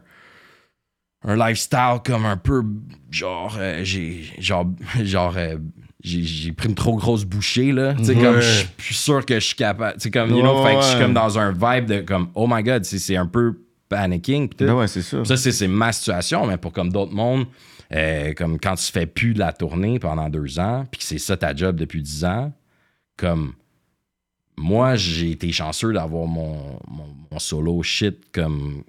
[1.24, 2.64] un lifestyle comme un peu
[3.12, 4.66] genre euh, j'ai genre
[5.04, 5.58] genre euh,
[6.02, 8.24] j'ai pris une trop grosse bouchée là tu sais Ouais.
[8.24, 10.70] comme je suis plus sûr que je suis capable tu sais comme you know Ouais,
[10.72, 13.26] fait que je suis comme dans un vibe de comme oh my god c'est un
[13.28, 13.60] peu
[13.90, 14.66] panicking pis.
[14.66, 15.26] Ben ouais, c'est ça.
[15.26, 17.48] Ça, c'est c'est ma situation, mais pour comme d'autres mondes,
[17.92, 21.18] euh, comme quand tu fais plus de la tournée pendant deux ans, puis que c'est
[21.18, 22.54] ça ta job depuis dix ans,
[23.18, 23.54] comme
[24.58, 28.84] moi, j'ai été chanceux d'avoir mon, mon, mon solo shit comme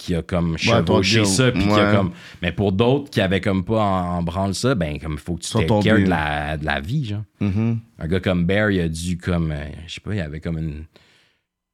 [0.00, 2.12] qui a comme chevauché ça, puis qui a comme.
[2.42, 5.42] Mais pour d'autres qui avaient comme pas en, en branle ça, ben comme faut que
[5.42, 7.22] tu ton care de la, de la vie, genre.
[7.40, 7.78] Mhm.
[7.98, 10.58] Un gars comme Bear, il a dû comme, euh, je sais pas, il avait comme
[10.58, 10.84] une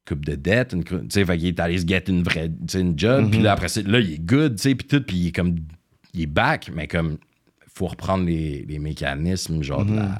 [0.06, 2.98] coupe de dette, une tu sais, fait qu'il est allé se get une vraie, une
[2.98, 5.26] job, puis là, après ça, là, il est good, tu sais, puis tout, puis il
[5.28, 5.56] est comme,
[6.14, 7.18] il est back, mais comme,
[7.74, 10.18] faut reprendre les, les mécanismes, genre, de la,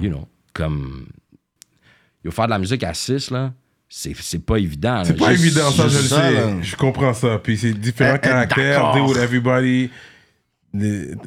[0.00, 1.06] you know, comme,
[2.24, 3.52] il faut faire de la musique à 6, là,
[3.88, 5.02] c'est c'est pas évident.
[5.04, 6.32] C'est pas Juste- évident, ça, je le sais.
[6.34, 6.62] là.
[6.62, 7.38] Je comprends ça.
[7.38, 9.90] Puis c'est différents Eh, eh, caractères, deal with everybody.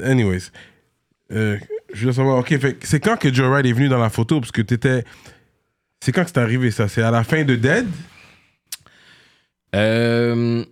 [0.03, 0.51] Anyways.
[1.31, 1.57] Euh,
[1.93, 2.53] je veux savoir, OK,
[2.83, 4.39] c'est quand que Joe Ride est venu dans la photo?
[4.39, 5.03] Parce que t'étais...
[6.03, 6.87] C'est quand que c'est arrivé, ça?
[6.87, 7.87] C'est à la fin de Dead?
[9.75, 10.63] Euh,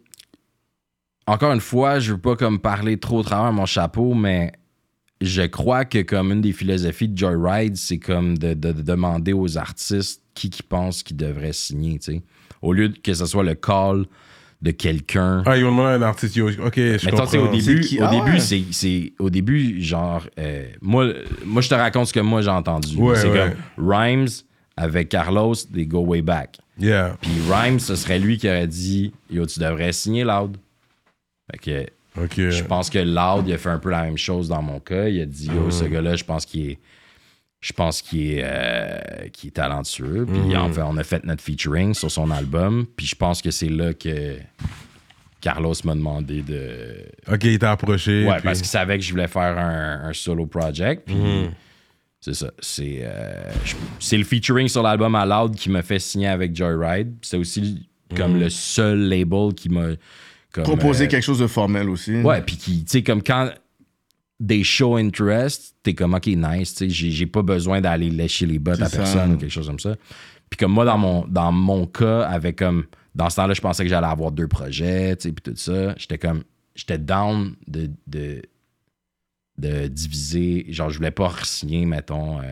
[1.28, 4.52] encore une fois, je veux pas comme parler trop au travers de mon chapeau, mais
[5.22, 9.34] je crois que comme une des philosophies de Joyride, c'est comme de, de- de demander
[9.34, 12.22] aux artistes qui qui pensent qu'ils devraient signer, tu sais.
[12.62, 14.06] Au lieu que ce soit le call
[14.62, 15.42] de quelqu'un.
[15.46, 16.36] Ah, ils ont demandé à un artiste.
[16.36, 17.52] yo, OK, je Mais sais, au comprends.
[17.52, 18.00] début, qui?
[18.00, 18.40] au Ah début, ouais.
[18.40, 21.08] c'est, c'est- au début, genre, euh, moi,
[21.46, 22.98] moi, je te raconte ce que moi j'ai entendu.
[22.98, 23.54] Ouais, c'est ouais.
[23.78, 24.28] comme Rhymes
[24.76, 26.58] avec Carlos, they go way back.
[26.78, 27.16] Yeah.
[27.22, 30.58] Puis Rhymes, ce serait lui qui aurait dit, yo, tu devrais signer Loud.
[31.52, 32.50] Fait que OK.
[32.50, 35.08] je pense que Loud, il a fait un peu la même chose dans mon cas.
[35.08, 36.80] Il a dit, yo, ce gars-là, je pense qu'il est.
[37.62, 39.00] Je pense qu'il est, euh,
[39.34, 40.26] qu'il est talentueux.
[40.26, 42.86] Puis fait, on a fait notre featuring sur son album.
[42.96, 44.38] Puis je pense que c'est là que
[45.42, 47.06] Carlos m'a demandé de.
[47.32, 48.26] OK, il t'a approché.
[48.26, 51.04] Ouais, puis- parce qu'il savait que je voulais faire un, un solo project.
[51.06, 51.52] Puis Mhm.
[52.22, 52.50] c'est ça.
[52.60, 53.52] C'est euh,
[54.00, 57.14] c'est le featuring sur l'album à Loud qui m'a fait signer avec Joyride.
[57.22, 58.40] C'est aussi comme Mhm.
[58.40, 59.88] le seul label qui m'a.
[60.52, 62.22] Proposer euh, quelque chose de formel aussi.
[62.22, 63.52] Ouais, puis qui, tu sais, comme quand
[64.40, 68.60] des show interest, t'es comme, OK, nice, tu sais, j'ai pas besoin d'aller lécher les
[68.60, 68.98] bottes à ça.
[68.98, 69.96] personne ou quelque chose comme ça.
[70.50, 72.86] Puis comme moi, dans mon, dans mon cas, avec comme,
[73.16, 75.94] dans ce temps-là, je pensais que j'allais avoir deux projets, tu sais, puis tout ça,
[75.98, 78.42] j'étais comme, j'étais down de, de,
[79.58, 82.44] de diviser, genre, je voulais pas signer, mettons, euh,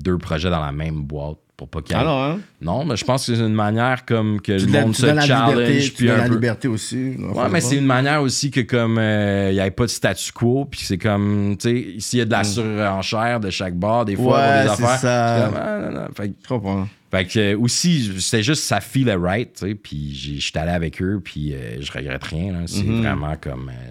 [0.00, 2.40] deux projets dans la même boîte pour pas qu'il y ait- Ah non, hein?
[2.62, 5.06] Non, mais je pense que c'est une manière comme que Tu le monde tu se
[5.06, 6.34] donnes la challenge, liberté, tu puis donnes la peu...
[6.34, 7.16] liberté aussi.
[7.18, 10.64] Ouais, mais c'est une manière aussi que comme il n'y avait pas de statu quo,
[10.70, 14.14] puis c'est comme, tu sais, s'il y a de la surenchère de chaque bar, des
[14.14, 14.38] fois.
[14.38, 15.36] Ouais, des affaires, ça.
[15.36, 16.06] c'est comme, ah, non, non.
[16.16, 16.88] Fait, que- Je comprends.
[17.10, 21.02] fait que euh, aussi, c'était juste ça feel right, tu sais, puis j'étais allé avec
[21.02, 23.00] eux, puis euh, je regrette rien, c'est Mhm.
[23.02, 23.90] vraiment comme, euh,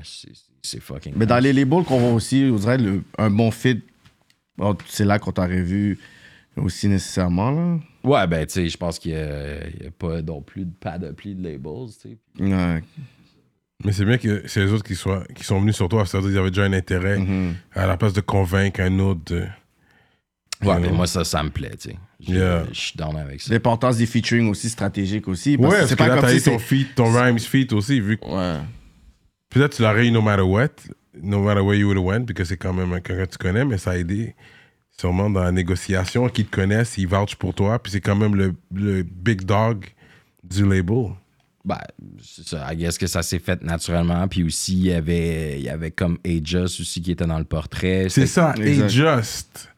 [0.62, 1.14] c'est fucking.
[1.18, 3.82] Mais dans les labels qu'on voit aussi, on dirait le- un bon fit.
[4.88, 6.00] c'est là qu'on t'a revu
[6.58, 7.52] aussi nécessairement.
[7.52, 7.80] Là.
[8.04, 10.66] Ouais, ben, tu sais, je pense qu'il n'y a, il y a pas non plus
[10.66, 12.18] de panoplie de labels, tu sais.
[12.44, 12.84] Ouais.
[13.86, 16.06] Mais c'est bien que c'est les autres qui, soient, qui sont venus sur toi.
[16.06, 17.56] C'est-à-dire qu'ils avaient déjà un intérêt Mhm.
[17.74, 19.22] à la place de convaincre un autre.
[19.26, 19.46] de-
[20.66, 21.96] Ouais, mais moi, ça, ça me plaît, tu sais.
[22.20, 22.66] Je Yeah.
[22.72, 23.54] je suis down avec ça.
[23.54, 25.56] L'importance des featuring aussi stratégiques aussi.
[25.56, 27.72] Parce Ouais, que parce c'est que pas là, comme si ton feat, ton rhymes feat
[27.74, 28.60] aussi, vu que Ouais.
[29.50, 30.70] peut-être tu l'aurais eu no matter what,
[31.22, 33.38] no matter where you would have went, parce que c'est quand même quelqu'un que tu
[33.38, 34.34] connais, mais ça a aidé
[35.00, 38.36] sûrement dans la négociation, qu'ils te connaissent, ils vouchent pour toi, puis c'est quand même
[38.36, 39.86] le, le big dog
[40.44, 41.12] du label.
[41.64, 41.80] Ben,
[42.24, 42.74] c'est ça.
[42.74, 44.26] I guess que ça s'est fait naturellement.
[44.30, 47.44] Puis aussi, il y avait, il y avait comme Aegis aussi qui était dans le
[47.44, 48.08] portrait.
[48.10, 48.86] C'est ça, Exact.
[48.86, 49.70] et just.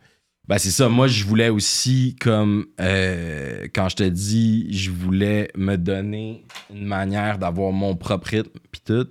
[0.47, 0.87] Ben, c'est ça.
[0.87, 6.43] Moi, je voulais aussi, comme, euh, quand je te dis, je voulais me donner
[6.73, 9.07] une manière d'avoir mon propre rythme, puis tout.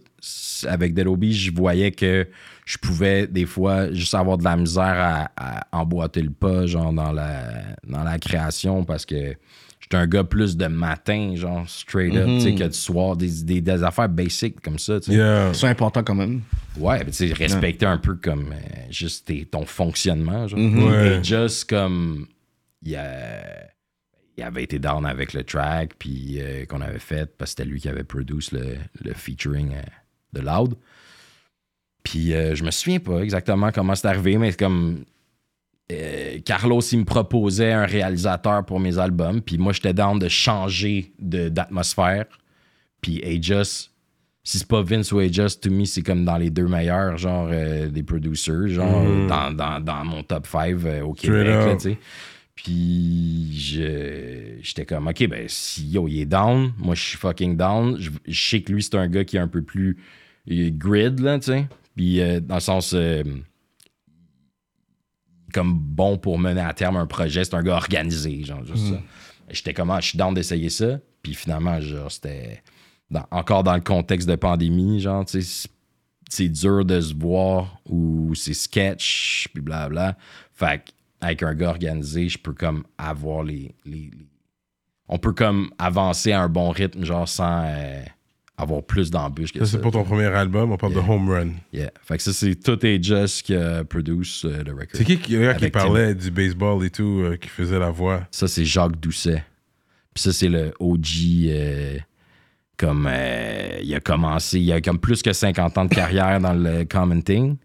[0.69, 2.27] Avec Delobi, je voyais que
[2.71, 6.93] je pouvais, des fois, juste avoir de la misère à, à emboîter le pas, genre,
[6.93, 7.55] dans la,
[7.87, 9.35] dans la création, parce que
[9.81, 13.43] j'étais un gars plus de matin, genre, straight up, tu sais, que de soir, des,
[13.43, 15.17] des, des affaires basiques comme ça, tu sais.
[15.17, 15.55] Yeah.
[15.55, 16.43] C'est important quand même.
[16.77, 18.57] Ouais, mais tu sais, respecter un peu comme euh,
[18.91, 20.47] juste tes- ton fonctionnement.
[20.47, 20.61] Genre.
[20.61, 21.21] Ouais.
[21.21, 22.27] Et juste comme
[22.83, 23.65] il, a-
[24.37, 27.71] il avait été down avec le track puis euh, qu'on avait fait parce que c'était
[27.71, 29.83] lui qui avait produit le, le featuring euh,
[30.35, 30.75] de Loud.
[32.03, 35.05] Puis euh, je me souviens pas exactement comment c'est arrivé, mais c'est comme
[35.93, 40.29] euh, Carlos, il me proposait un réalisateur pour mes albums, puis moi, j'étais down de
[40.29, 42.27] changer de- d'atmosphère.
[43.01, 43.91] Puis Aegis,
[44.45, 47.49] si c'est pas Vince ou Aegis, to me, c'est comme dans les deux meilleurs, genre,
[47.51, 51.47] euh, des producers, genre, dans, dans- dans mon top 5 au Québec,
[51.79, 51.99] tu sais.
[52.55, 57.57] Puis je- j'étais comme, OK, ben, si yo, il est down, moi, je suis fucking
[57.57, 57.97] down.
[57.99, 59.97] Je, je sais que lui, c'est un gars qui est un peu plus
[60.47, 61.67] grid, là, tu sais.
[61.99, 62.95] Puis euh, dans le sens...
[62.95, 63.23] euh,
[65.53, 67.43] comme bon pour mener à terme un projet.
[67.45, 69.01] C'est un gars organisé, genre, juste ça.
[69.51, 71.01] J'étais comme, ah, je suis down d'essayer ça.
[71.23, 72.63] Puis finalement, genre, c'était
[73.11, 75.69] dans- encore dans le contexte de pandémie, genre, tu sais,
[76.29, 80.17] c'est- dur de se voir ou c'est sketch, puis blabla.
[80.53, 80.83] Fait
[81.21, 84.29] avec un gars organisé, je peux comme avoir les, les- les-
[85.09, 88.03] On peut comme avancer à un bon rythme, genre, sans euh,
[88.59, 89.71] avoir plus d'embûches que Ça, ça.
[89.73, 91.03] c'est pour ton premier album, on parle Yeah.
[91.03, 91.49] de Home Run.
[91.73, 91.91] Yeah.
[92.03, 94.89] Fait que ça, c'est tout est Just qui a produit euh, le record.
[94.93, 98.27] C'est qui qui, qui parlait du baseball et tout, euh, qui faisait la voix?
[98.31, 99.43] Ça, c'est Jacques Doucet.
[100.13, 101.07] Puis ça, c'est le OG.
[101.47, 101.99] euh,
[102.77, 103.11] comme
[103.83, 107.57] il a commencé, il a comme plus que 50 ans de carrière dans le commenting.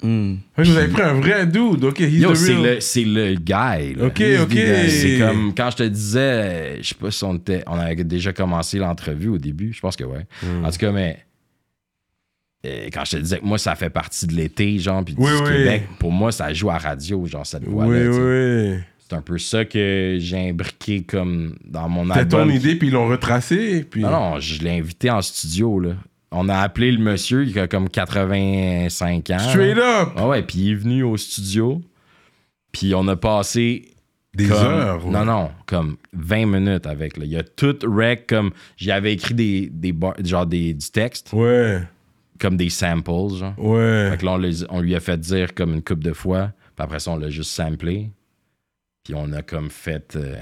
[0.00, 1.84] Que vous avez pris un vrai dude.
[1.84, 3.94] Ok, he's Yo, the c'est le, c'est le guy.
[3.94, 4.06] là.
[4.06, 4.58] Ok, He's ok.
[4.90, 8.32] C'est comme quand je te disais, je sais pas si on était, on avait déjà
[8.32, 10.26] commencé l'entrevue au début, je pense que ouais.
[10.42, 10.64] Hmm.
[10.64, 11.24] En tout cas, mais
[12.66, 15.20] euh, quand je te disais que moi, ça fait partie de l'été, genre, puis du
[15.22, 15.48] Oui, oui.
[15.50, 18.10] Québec, pour moi, ça joue à radio, genre, cette Oui, voix-là.
[18.74, 18.78] oui.
[19.08, 22.48] C'est un peu ça que j'ai imbriqué comme dans mon C'était album.
[22.48, 23.84] ton idée, puis ils l'ont retracé.
[23.88, 24.00] Puis...
[24.00, 25.96] Non, non, je l'ai invité en studio, là.
[26.36, 29.38] On a appelé le monsieur, il a comme 85 ans.
[29.38, 30.08] Straight up.
[30.16, 31.80] Ah ouais, puis il est venu au studio.
[32.72, 33.92] Puis on a passé
[34.34, 35.04] Des comme- heures.
[35.06, 35.12] ouais.
[35.12, 37.16] Non, non, comme 20 minutes avec.
[37.16, 37.24] Là.
[37.24, 38.50] Il y a tout rec comme.
[38.76, 41.82] J'y avais écrit des, des bar- genre des, du texte, Ouais,
[42.40, 43.54] comme des samples, genre.
[43.58, 44.10] ouais.
[44.10, 46.52] Fait que là, on, les- on lui a fait dire comme une coupe de fois.
[46.74, 48.10] Puis après ça, on l'a juste samplé.
[49.04, 50.16] Puis on a comme fait.
[50.16, 50.34] euh,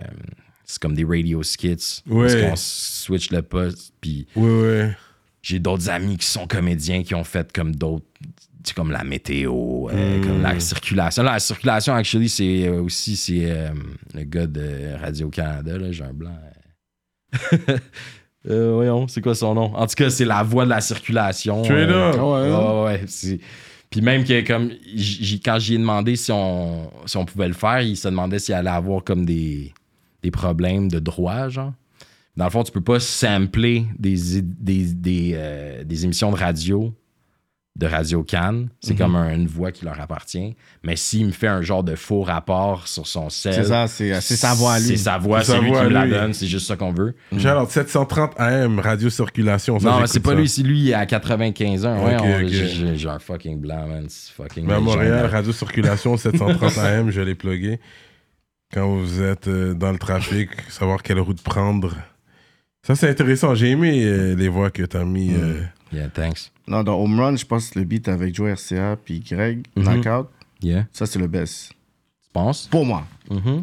[0.65, 2.03] c'est comme des radio skits.
[2.09, 2.49] Parce Ouais.
[2.49, 3.93] qu'on switch le poste.
[4.01, 4.97] Puis Ouais, ouais.
[5.43, 8.07] J'ai d'autres amis qui sont comédiens qui ont fait comme d'autres.
[8.21, 10.25] tu sais, Comme la météo, euh, Mm.
[10.27, 11.23] comme la circulation.
[11.25, 13.71] La circulation, actually, c'est euh, aussi c'est euh,
[14.15, 16.39] le gars de Radio-Canada, là, j'ai un blanc.
[18.45, 19.75] Voyons, c'est quoi son nom?
[19.77, 21.63] En tout cas, c'est la voix de la circulation.
[21.63, 22.87] Straight euh, up.
[22.87, 23.39] Ouais, ouais,
[23.91, 24.71] Puis même que comme
[25.45, 28.55] quand j'y ai demandé si on, si on pouvait le faire, il se demandait s'il
[28.55, 29.73] allait avoir comme des,
[30.23, 31.73] des problèmes de droit, genre.
[32.37, 36.95] Dans le fond, tu peux pas sampler des, des, des, euh, des émissions de radio
[37.75, 38.69] de Radio Cannes.
[38.83, 40.55] C'est comme un- une voix qui leur appartient.
[40.83, 43.55] Mais s'il me fait un genre de faux rapport sur son sel.
[43.55, 44.89] C'est ça, c'est c'est sa voix à lui.
[44.89, 47.15] C'est sa voix, C'est lui qui me la donne, c'est juste ça qu'on veut.
[47.35, 49.79] Genre 730 AM, radio circulation.
[49.79, 50.37] ça, non, c'est pas ça.
[50.37, 52.05] lui, c'est lui, il est à 95 ans.
[52.05, 54.05] Ouais, j'ai- un fucking blanc, man.
[54.09, 54.67] C'est fucking.
[54.67, 57.81] Mais à Montréal, radio circulation 730 AM, je l'ai plugué.
[58.73, 61.95] Quand vous êtes euh, dans le trafic, savoir quelle route prendre.
[62.85, 63.55] Ça, c'est intéressant.
[63.55, 65.33] J'ai aimé euh, les voix que t'as mis.
[65.35, 65.63] euh,
[65.93, 66.51] Yeah, thanks.
[66.67, 69.85] Non, dans Home Run, je pense le beat avec Joe RCA puis Greg, Mhm.
[69.85, 70.29] Knockout,
[70.63, 70.87] Yeah.
[70.93, 71.69] ça c'est le best.
[71.69, 72.67] Tu penses?
[72.69, 73.07] Pour moi.
[73.31, 73.63] Mhm.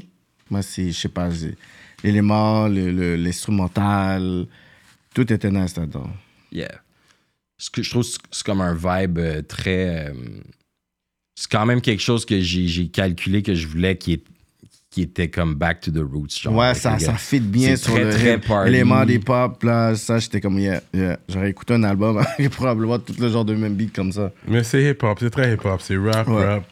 [0.50, 1.58] Moi, c'est, je sais pas, c'est-
[2.04, 4.46] l'élément, le- le- l'instrumental,
[5.14, 6.10] tout était nice là-dedans.
[6.52, 6.72] Yeah.
[7.58, 10.10] Ce que je trouve, c'est- c'est comme un vibe euh, très.
[10.10, 10.14] euh,
[11.36, 14.24] c'est quand même quelque chose que j'ai j'ai calculé que je voulais qui, est,
[14.92, 16.40] qui était comme back to the roots.
[16.42, 18.70] genre, ouais, ça, ça fit bien sur très, le très party.
[18.70, 21.20] élément des pop, là, ça, j'étais comme, yeah, yeah.
[21.30, 24.32] J'aurais écouté un album avec probablement tout le genre de même beat comme ça.
[24.48, 25.80] Mais c'est hip-hop, c'est très hip-hop.
[25.82, 26.46] C'est rap, Ouais.
[26.46, 26.64] rap.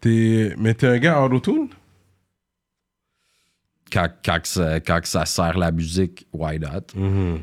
[0.00, 0.54] T'es...
[0.58, 1.68] Mais t'es un gars auto-tune?
[3.90, 6.86] Quand, quand, ça, quand ça sert la musique, why not?
[6.94, 7.40] Mhm.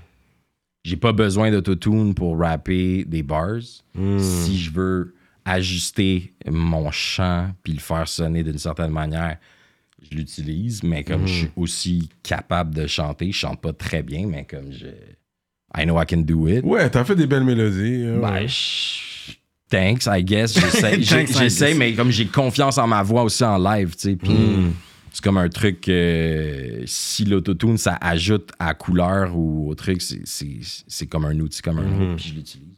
[0.84, 3.58] J'ai pas besoin d'autotune pour rapper des bars.
[3.96, 4.20] Mm.
[4.20, 9.38] Si je veux ajuster mon chant puis le faire sonner d'une certaine manière,
[10.12, 10.84] je l'utilise.
[10.84, 14.72] Mais comme je suis aussi capable de chanter, je chante pas très bien, mais comme
[14.72, 14.88] je.
[15.78, 16.64] I know I can do it.
[16.64, 18.04] Ouais, t'as fait des belles mélodies.
[18.06, 19.34] euh, Ben, je-
[19.70, 20.54] Thanks, I guess.
[21.38, 24.16] J'essaie, mais comme j'ai confiance en ma voix aussi en live, tu sais.
[24.16, 24.74] Puis Mm.
[25.12, 31.08] c'est comme un truc que si l'autotune, ça ajoute à couleur ou au truc, c'est,
[31.08, 32.75] comme un outil comme un autre, puis je l'utilise.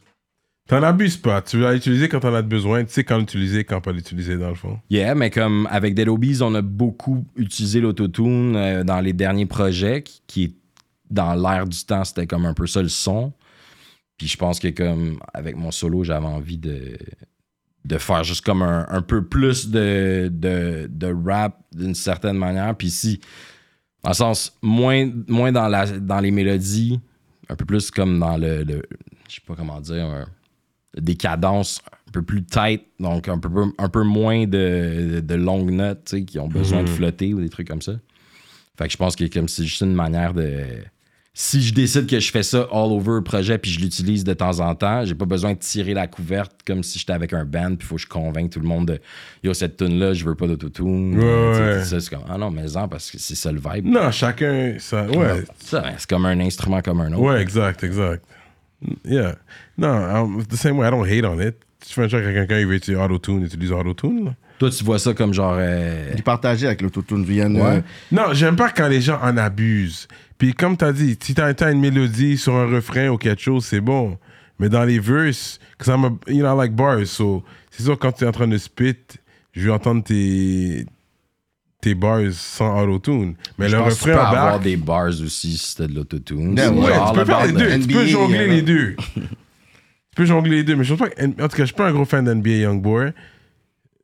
[0.67, 1.41] T'en abuses pas.
[1.41, 2.83] Tu vas l'utiliser quand t'en as besoin.
[2.83, 4.79] Tu sais quand l'utiliser, quand pas l'utiliser, dans le fond.
[4.89, 9.45] Yeah, mais comme avec Dead Obies, on a beaucoup utilisé l'autotune euh, dans les derniers
[9.45, 10.55] projets, qui, qui
[11.09, 13.31] dans l'air du temps, c'était comme un peu ça le son.
[14.17, 16.97] Puis je pense que comme avec mon solo, j'avais envie de,
[17.85, 22.75] de faire juste comme un, un peu plus de, de, de rap d'une certaine manière.
[22.75, 23.21] Puis si,
[24.05, 26.99] le sens, moins, moins dans, la, dans les mélodies,
[27.47, 28.83] un peu plus comme dans le, le-
[29.29, 30.27] je sais pas comment dire,
[30.99, 35.35] des cadences un peu plus tight, donc un peu, un peu moins de, de, de
[35.35, 37.93] longues notes qui ont besoin de flotter ou des trucs comme ça.
[38.77, 40.63] Fait que je pense que comme c'est juste une manière de.
[41.33, 44.33] Si je décide que je fais ça all over le projet puis je l'utilise de
[44.33, 47.45] temps en temps, j'ai pas besoin de tirer la couverte comme si j'étais avec un
[47.45, 48.99] band puis faut que je convainque tout le monde de
[49.43, 51.15] Yo, cette tune là je veux pas d'autotune.
[51.15, 51.83] Ouais, ouais.
[51.83, 53.85] c'est comme Ah non, mais en parce que c'est ça le vibe.
[53.85, 54.77] Non, chacun.
[54.79, 57.21] Ça, ouais, ben, c'est comme un instrument comme un autre.
[57.21, 58.25] ouais, exact, exact.
[59.05, 59.35] Yeah.
[59.77, 61.55] Non, um, the same way, I don't hate on it.
[61.85, 64.25] Tu fais un truc avec quelqu'un, il veut utiliser auto-tune, utilise auto-tune.
[64.25, 64.35] là.
[64.59, 65.55] Toi, tu vois ça comme genre.
[65.59, 67.23] euh, Du partager avec l'autotune.
[67.29, 67.83] Une- Ouais.
[68.11, 70.07] Non, j'aime pas quand les gens en abusent.
[70.39, 73.65] Puis comme t'as dit, si t'as t'as une mélodie sur un refrain ou quelque chose,
[73.65, 74.17] c'est bon.
[74.59, 77.97] Mais dans les verses, cause I'm a, you know, I like bars, so c'est sûr
[77.99, 78.95] quand tu es en train de spit,
[79.53, 80.87] je vais entendre tes
[81.79, 83.35] tes bars sans auto-tune.
[83.59, 85.93] Mais je le pense que tu refrain peux avoir des bars aussi si t'as de
[85.93, 86.53] l'autotune.
[86.59, 87.67] Ouais, C'est ouais, genre tu peux faire les deux.
[87.77, 88.95] the- Tu peux NBA, jongler euh, les deux.
[90.17, 90.75] peux jongler les deux.
[90.75, 91.15] Mais je pense pas.
[91.15, 93.11] que- En tout cas, je suis pas un gros fan d'NBA Youngboy.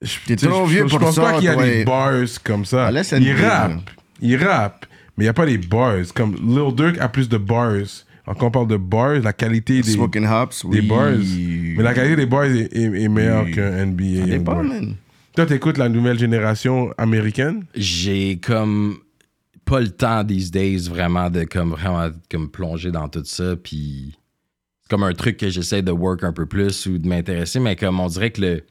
[0.02, 2.14] Je- T'es trop je- vieux je pour pense ça, pas qu'il y a des bars
[2.44, 2.88] comme ça.
[2.88, 2.98] Ah, il
[3.30, 3.72] NBA, rappe.
[3.72, 3.78] là.
[4.22, 4.86] Il rappe.
[5.18, 5.96] Mais il n'y a pas des bars.
[6.16, 7.74] Comme Lil Durk a plus de bars
[8.26, 10.88] quand on parle de bars, la qualité des, Smoking Hops, des oui.
[10.88, 11.12] bars.
[11.78, 13.52] Mais la qualité des bars est, est- est meilleure Oui.
[13.52, 14.22] qu'un NBA.
[14.22, 14.96] Ça dépend, man.
[15.36, 17.66] Toi, t'écoutes la nouvelle génération américaine?
[17.76, 18.98] J'ai comme
[19.66, 24.16] pas le temps these days vraiment de comme vraiment comme plonger dans tout ça puis
[24.94, 28.00] comme un truc que j'essaie de work un peu plus ou de m'intéresser mais comme
[28.00, 28.64] on dirait que le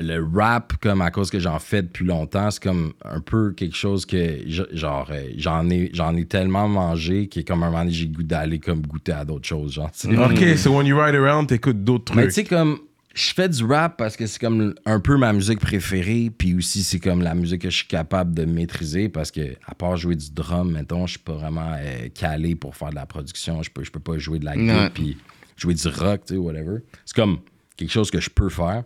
[0.00, 3.74] le rap comme à cause que j'en fais depuis longtemps c'est comme un peu quelque
[3.74, 7.84] chose que je- genre euh, j'en ai j'en ai tellement mangé que comme un moment
[7.90, 9.90] j'ai le goût d'aller comme goûter à d'autres choses genre.
[10.06, 12.34] Ok, so when you ride around, t'écoutes d'autres Mais trucs.
[12.34, 12.78] tu sais, comme,
[13.14, 16.82] je fais du rap parce que c'est comme un peu ma musique préférée, puis aussi
[16.82, 20.14] c'est comme la musique que je suis capable de maîtriser parce que, à part jouer
[20.14, 23.62] du drum, mettons, je suis pas vraiment euh, calé pour faire de la production.
[23.62, 25.16] Je peux, je peux pas jouer de la guitare, puis
[25.56, 26.78] jouer du rock, tu sais, whatever.
[27.04, 27.40] C'est comme
[27.76, 28.84] quelque chose que je peux faire.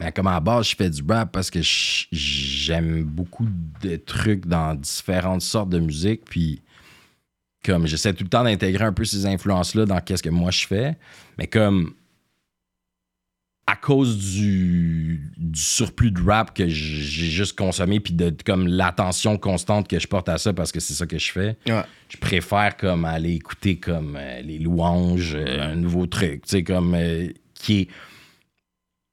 [0.00, 3.46] Mais comme à la base, je fais du rap parce que j'aime beaucoup
[3.82, 6.62] de trucs dans différentes sortes de musique, puis
[7.64, 10.66] comme j'essaie tout le temps d'intégrer un peu ces influences-là dans qu'est-ce que moi je
[10.66, 10.96] fais,
[11.38, 11.94] mais comme
[13.66, 19.38] à cause du, du surplus de rap que j'ai juste consommé, puis de comme l'attention
[19.38, 21.82] constante que je porte à ça parce que c'est ça que je fais, Ouais.
[22.10, 26.62] je préfère comme aller écouter comme euh, les louanges, euh, un nouveau truc, tu sais,
[26.62, 27.88] comme euh, qui est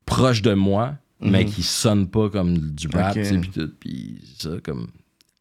[0.05, 3.23] proche de moi, mais qui sonne pas comme du rap, Ok.
[3.23, 4.87] tu sais, puis tout, puis ça, comme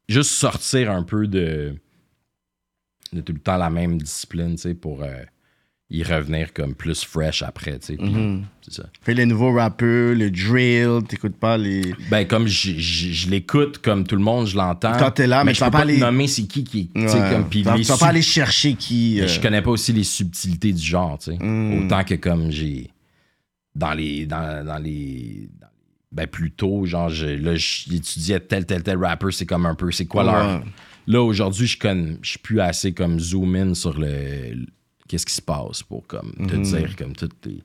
[0.09, 1.75] juste sortir un peu de,
[3.13, 5.03] de tout le temps la même discipline, tu sais, pour
[5.93, 8.45] y revenir comme plus fresh après, tu sais, Mhm.
[8.63, 8.85] c'est ça.
[9.03, 11.83] Fait les nouveaux rappeurs, le drill, t'écoutes pas les.
[12.11, 14.93] Ben, comme je, je- je l'écoute, comme tout le monde, je l'entends.
[14.99, 16.63] Quand t'es là, mais je tu vas peux pas pas te les- nommer c'est qui
[16.63, 16.89] qui.
[16.95, 17.31] tu sais, Ouais.
[17.33, 19.15] comme, vas, les sub- pas aller chercher qui.
[19.17, 21.39] Mais euh, Je connais pas aussi les subtilités du genre, tu sais.
[21.45, 21.85] Mm.
[21.87, 22.91] Autant que comme j'ai.
[23.75, 24.27] Dans les.
[24.27, 25.49] Dans, dans les.
[25.61, 25.67] dans
[26.13, 29.91] ben, plus tôt, genre, je, là, j'étudiais tel, tel, tel rapper, c'est comme un peu.
[29.93, 30.59] C'est quoi leur.
[30.61, 30.65] Ouais.
[31.07, 34.67] Là, aujourd'hui, je connais- je suis plus assez comme zoom in sur le.
[35.11, 36.63] Qu'est-ce qui se passe pour comme te Mhm.
[36.63, 37.65] dire comme tout les-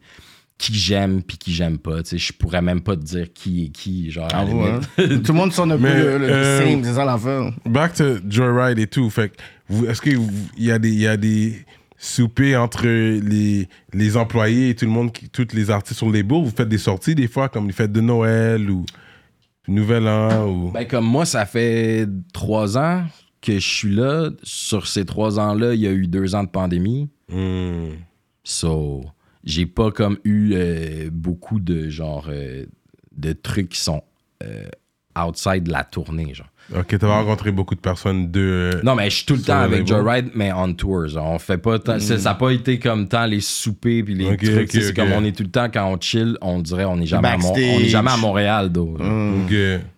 [0.57, 2.01] qui j'aime puis qui j'aime pas.
[2.01, 4.09] Tu sais, je pourrais même pas te dire qui est qui.
[4.09, 4.79] Genre, Avoue, hein?
[4.97, 7.51] Tout le monde sonne un peu Mais, le, le euh, same, c'est ça l'affaire.
[7.65, 9.09] Back to Joyride et tout.
[9.11, 9.31] Fait
[9.87, 10.19] est-ce qu'il
[10.57, 11.63] y a des, il y a des
[11.97, 16.23] soupers entre les, les employés et tout le monde, qui, tous les artistes sur les
[16.23, 16.45] bourgs?
[16.45, 18.85] Vous faites des sorties des fois, comme les fêtes de Noël ou
[19.67, 20.71] Nouvel An ou.
[20.71, 23.03] Ben, comme moi, ça fait trois ans
[23.41, 24.29] que je suis là.
[24.43, 27.09] Sur ces trois ans-là, il y a eu deux ans de pandémie.
[27.29, 27.95] Hmm.
[28.43, 29.03] So,
[29.43, 32.65] j'ai pas comme eu euh, beaucoup de genre euh,
[33.11, 34.03] de trucs qui sont
[34.43, 34.69] euh,
[35.17, 36.49] outside de la tournée, genre.
[36.73, 38.79] Ok, t'as rencontré beaucoup de personnes de.
[38.83, 39.85] Non, mais je suis tout le temps avec.
[39.85, 41.07] Joyride, mais on tour.
[41.07, 44.35] Genre, on fait pas tant- Ça n'a pas été comme tant les soupers puis les
[44.35, 44.71] trucs.
[44.71, 47.27] c'est comme on est tout le temps quand on chill, on dirait on est jamais,
[47.27, 48.95] à, Mon- on est jamais à Montréal, though.
[48.95, 49.53] Ok.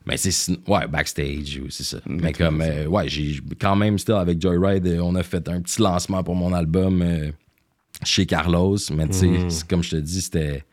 [0.05, 1.97] Mais c'est ouais, backstage, c'est ça.
[2.05, 5.61] Mais comme euh, ouais, j'ai quand même still avec Joyride, euh, on a fait un
[5.61, 7.31] petit lancement pour mon album euh,
[8.03, 10.63] chez Carlos, mais tu sais, c'est comme je te dis, c'était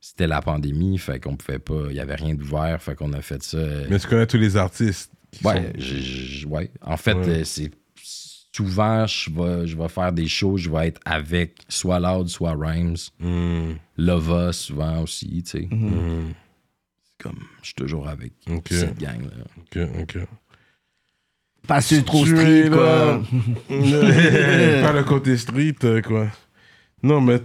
[0.00, 3.20] c'était la pandémie, fait qu'on pouvait pas, il y avait rien d'ouvert, fait qu'on a
[3.20, 3.58] fait ça.
[3.58, 5.10] euh, Mais tu connais tous les artistes.
[5.44, 6.70] Ouais.
[6.82, 7.28] En fait, Ouais.
[7.28, 7.70] euh, c'est
[8.52, 12.54] souvent je vais je vais faire des shows, je vais être avec soit Loud, soit
[12.58, 13.72] Rhymes, Hmm.
[13.96, 15.68] Lova souvent aussi, tu sais.
[15.70, 16.32] Hmm.
[17.18, 18.32] Comme je suis toujours avec
[18.68, 19.44] cette gang là.
[19.58, 20.18] Ok, ok.
[21.66, 22.76] Pas sur trop street, là.
[22.76, 23.22] quoi.
[23.68, 26.26] Pas le côté street, euh, quoi.
[27.02, 27.38] Non, mais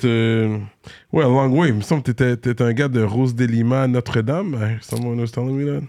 [1.11, 1.69] Ouais, long way.
[1.69, 4.55] Il me semble que t'étais, un gars de Rose de Lima, Notre-Dame.
[4.55, 5.85] hein, Someone was telling me that.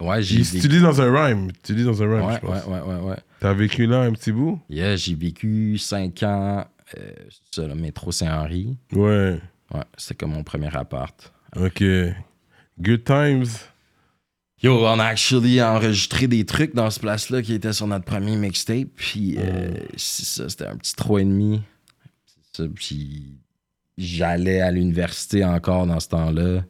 [0.00, 1.50] Ouais, j'ai Tu tu lis dans un rhyme.
[1.62, 2.64] Tu lis dans un rhyme, Ouais, je pense.
[2.66, 3.16] ouais, ouais, ouais, ouais.
[3.40, 4.60] T'as vécu là un petit bout?
[4.68, 6.66] Yeah, j'ai vécu 5 ans,
[6.98, 8.76] euh, c'est ça, le métro Saint-Henri.
[8.92, 9.40] Ouais.
[9.72, 11.32] Ouais, c'était comme mon premier appart.
[11.56, 11.82] Ok.
[12.80, 13.46] Good times.
[14.62, 18.36] Yo, on a actually enregistré des trucs dans ce place-là qui était sur notre premier
[18.36, 18.88] mixtape.
[18.96, 21.60] Puis, euh, c'est ça, c'était un petit 3,5.
[22.26, 23.36] C'est ça, puis
[23.98, 26.64] j'allais à l'université encore dans ce temps-là.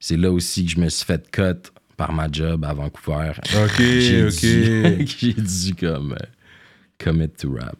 [0.00, 3.32] C'est là aussi que je me suis fait cut par ma job à Vancouver.
[3.64, 4.40] Ok, J'ai ok.
[4.40, 6.26] dû, j'ai dû comme euh,
[7.02, 7.76] commit to rap.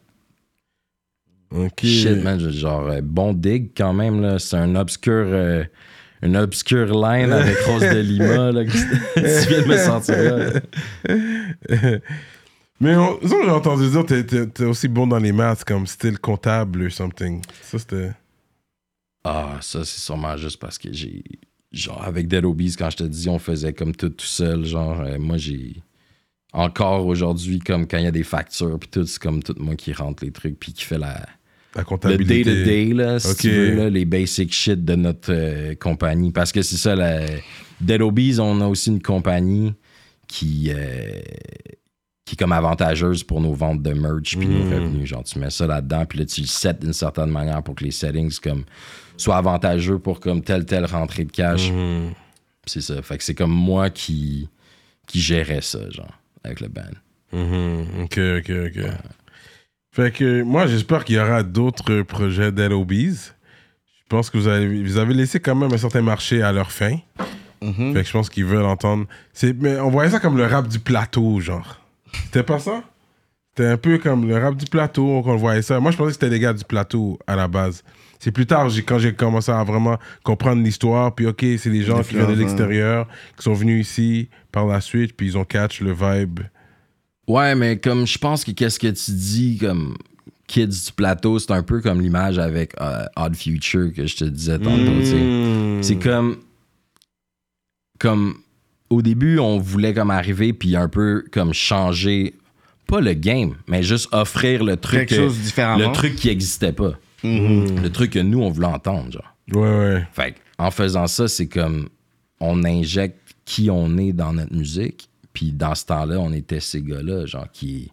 [1.51, 1.85] Ok.
[1.85, 4.37] Shit, man, genre, euh, bon dig quand même, là.
[4.39, 5.13] C'est un obscur.
[5.27, 5.63] euh,
[6.23, 8.65] une obscure line avec Rose de Lima, là.
[8.65, 11.99] que tu viens de me sortir là.
[12.79, 15.87] Mais on, j'ai entendu dire que t'es, t'es- t'es aussi bon dans les maths, comme
[15.87, 17.41] style comptable ou something.
[17.61, 18.11] Ça, c'était.
[19.23, 21.23] Ah, ça, c'est sûrement juste parce que j'ai.
[21.71, 24.63] Genre, avec Dead Obies, quand je te dis, on faisait comme tout tout seul.
[24.65, 25.75] Genre, euh, moi, j'ai.
[26.53, 29.75] Encore aujourd'hui, comme quand il y a des factures, puis tout, c'est comme tout moi
[29.75, 31.25] qui rentre les trucs, puis qui fait la.
[31.75, 32.43] La Le comptabilité.
[32.43, 36.31] day-to-day, là, si tu veux, là, les basic shit de notre euh, compagnie.
[36.31, 37.19] Parce que c'est ça, la...
[37.81, 39.73] Dead Obies, on a aussi une compagnie
[40.27, 41.19] qui, euh,
[42.25, 44.73] qui est comme avantageuse pour nos ventes de merch puis nos Mm.
[44.73, 45.09] revenus.
[45.09, 47.83] Genre, tu mets ça là-dedans, puis là, tu le sets d'une certaine manière pour que
[47.83, 48.63] les settings comme,
[49.17, 51.71] soient avantageux pour comme telle, telle rentrée de cash.
[51.71, 52.11] Mhm.
[52.65, 53.01] C'est ça.
[53.01, 54.49] Fait que c'est comme moi qui,
[55.05, 56.83] qui gérais ça, genre, avec le band.
[57.33, 58.03] Mhm.
[58.03, 58.85] Ok, ok, ok.
[59.91, 62.91] Fait que moi, j'espère qu'il y aura d'autres projets d'LOBs.
[62.91, 66.71] Je pense que vous avez, vous avez laissé quand même un certain marché à leur
[66.71, 66.97] fin.
[67.61, 67.93] Mhm.
[67.93, 69.05] Fait que je pense qu'ils veulent entendre.
[69.33, 71.81] C'est, mais on voyait ça comme le rap du plateau, genre.
[72.25, 72.83] C'était pas ça?
[73.49, 75.79] C'était un peu comme le rap du plateau qu'on voyait ça.
[75.79, 77.83] Moi, je pensais que c'était les gars du plateau à la base.
[78.19, 82.01] C'est plus tard, quand j'ai commencé à vraiment comprendre l'histoire, puis ok, c'est des gens
[82.01, 83.07] qui viennent de l'extérieur,
[83.37, 86.39] qui sont venus ici par la suite, puis ils ont catch le vibe.
[87.27, 89.97] Ouais, mais comme je pense que qu'est-ce que tu dis comme
[90.47, 94.23] Kids du plateau, c'est un peu comme l'image avec euh, Odd Future que je te
[94.23, 94.99] disais tantôt.
[94.99, 95.15] tu sais.
[95.15, 95.83] Mm.
[95.83, 96.37] C'est comme.
[97.99, 98.35] Comme.
[98.89, 102.35] Au début, on voulait comme arriver puis un peu comme changer.
[102.87, 104.99] Pas le game, mais juste offrir le truc.
[104.99, 105.85] Quelque que- chose différemment.
[105.89, 106.93] Le truc qui existait pas.
[107.23, 107.81] Mhm.
[107.81, 109.35] Le truc que nous, on voulait entendre, genre.
[109.51, 110.07] Ouais, ouais.
[110.13, 111.89] Fait en faisant ça, c'est comme
[112.39, 115.09] on injecte qui on est dans notre musique.
[115.33, 117.91] Puis dans ce temps-là, on était ces gars-là, genre qui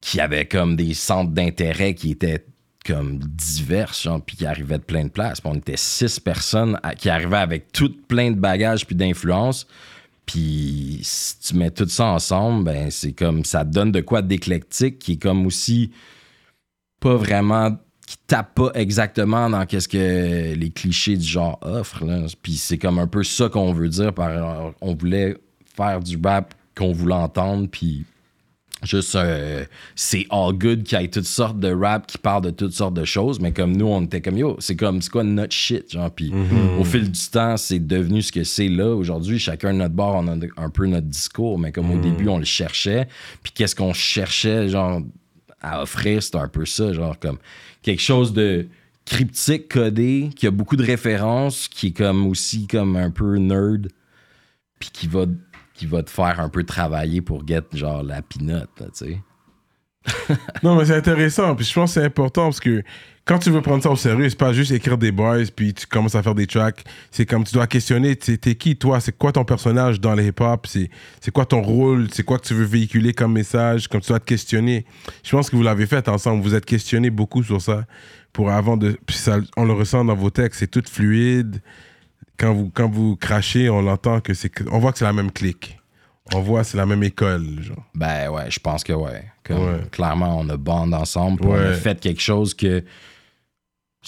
[0.00, 2.44] qui avaient comme des centres d'intérêt qui étaient
[2.86, 5.40] comme divers, genre, puis qui arrivaient de plein de places.
[5.40, 9.66] Puis on était six personnes à- qui arrivaient avec toutes plein de bagages puis d'influence.
[10.24, 14.98] Puis si tu mets tout ça ensemble, ben c'est comme ça donne de quoi d'éclectique
[14.98, 15.90] qui est comme aussi
[17.00, 17.76] pas vraiment
[18.06, 22.06] qui tape pas exactement dans qu'est-ce que les clichés du genre offrent.
[22.06, 22.26] là.
[22.40, 25.36] Puis c'est comme un peu ça qu'on veut dire par on voulait
[25.76, 28.04] faire du rap qu'on voulait entendre puis
[28.84, 29.64] juste euh,
[29.96, 32.94] c'est all good qu'il y ait toutes sortes de rap qui parlent de toutes sortes
[32.94, 35.90] de choses mais comme nous on était comme yo c'est comme c'est quoi notre shit
[35.90, 36.32] genre puis
[36.78, 40.14] au fil du temps c'est devenu ce que c'est là aujourd'hui chacun de notre bord
[40.14, 43.08] on a un peu notre discours mais comme au début on le cherchait
[43.42, 45.00] puis qu'est-ce qu'on cherchait genre
[45.60, 47.38] à offrir c'est un peu ça genre comme
[47.82, 48.66] quelque chose de
[49.04, 53.88] cryptique codé qui a beaucoup de références qui est comme aussi comme un peu nerd
[54.78, 55.24] puis qui va
[55.78, 59.22] qui va te faire un peu travailler pour get genre la pinote, tu sais.
[60.64, 61.54] Non, mais c'est intéressant.
[61.54, 62.82] Puis je pense que c'est important parce que
[63.28, 65.86] quand tu veux prendre ça au sérieux, c'est pas juste écrire des bars puis tu
[65.86, 66.82] commences à faire des tracks.
[67.10, 69.00] C'est comme tu dois questionner, t'es qui toi?
[69.00, 70.66] C'est quoi ton personnage dans le hip-hop?
[70.66, 72.08] C'est quoi ton rôle?
[72.10, 73.86] C'est quoi que tu veux véhiculer comme message?
[73.86, 74.86] Comme tu dois te questionner.
[75.22, 76.42] Je pense que vous l'avez fait ensemble.
[76.42, 77.84] Vous êtes questionné beaucoup sur ça.
[78.32, 78.98] Pour avant de.
[79.06, 80.60] Puis ça, on le ressent dans vos textes.
[80.60, 81.60] C'est tout fluide.
[82.38, 84.50] Quand vous, quand vous crachez, on l'entend que c'est.
[84.70, 85.78] On voit que c'est la même clique.
[86.34, 87.44] On voit que c'est la même école.
[87.62, 87.84] Genre.
[87.94, 89.24] Ben ouais, je pense que ouais.
[89.44, 89.80] Comme, Ouais.
[89.90, 91.74] Clairement, on a bande ensemble, puis on a Ouais.
[91.74, 92.84] fait quelque chose que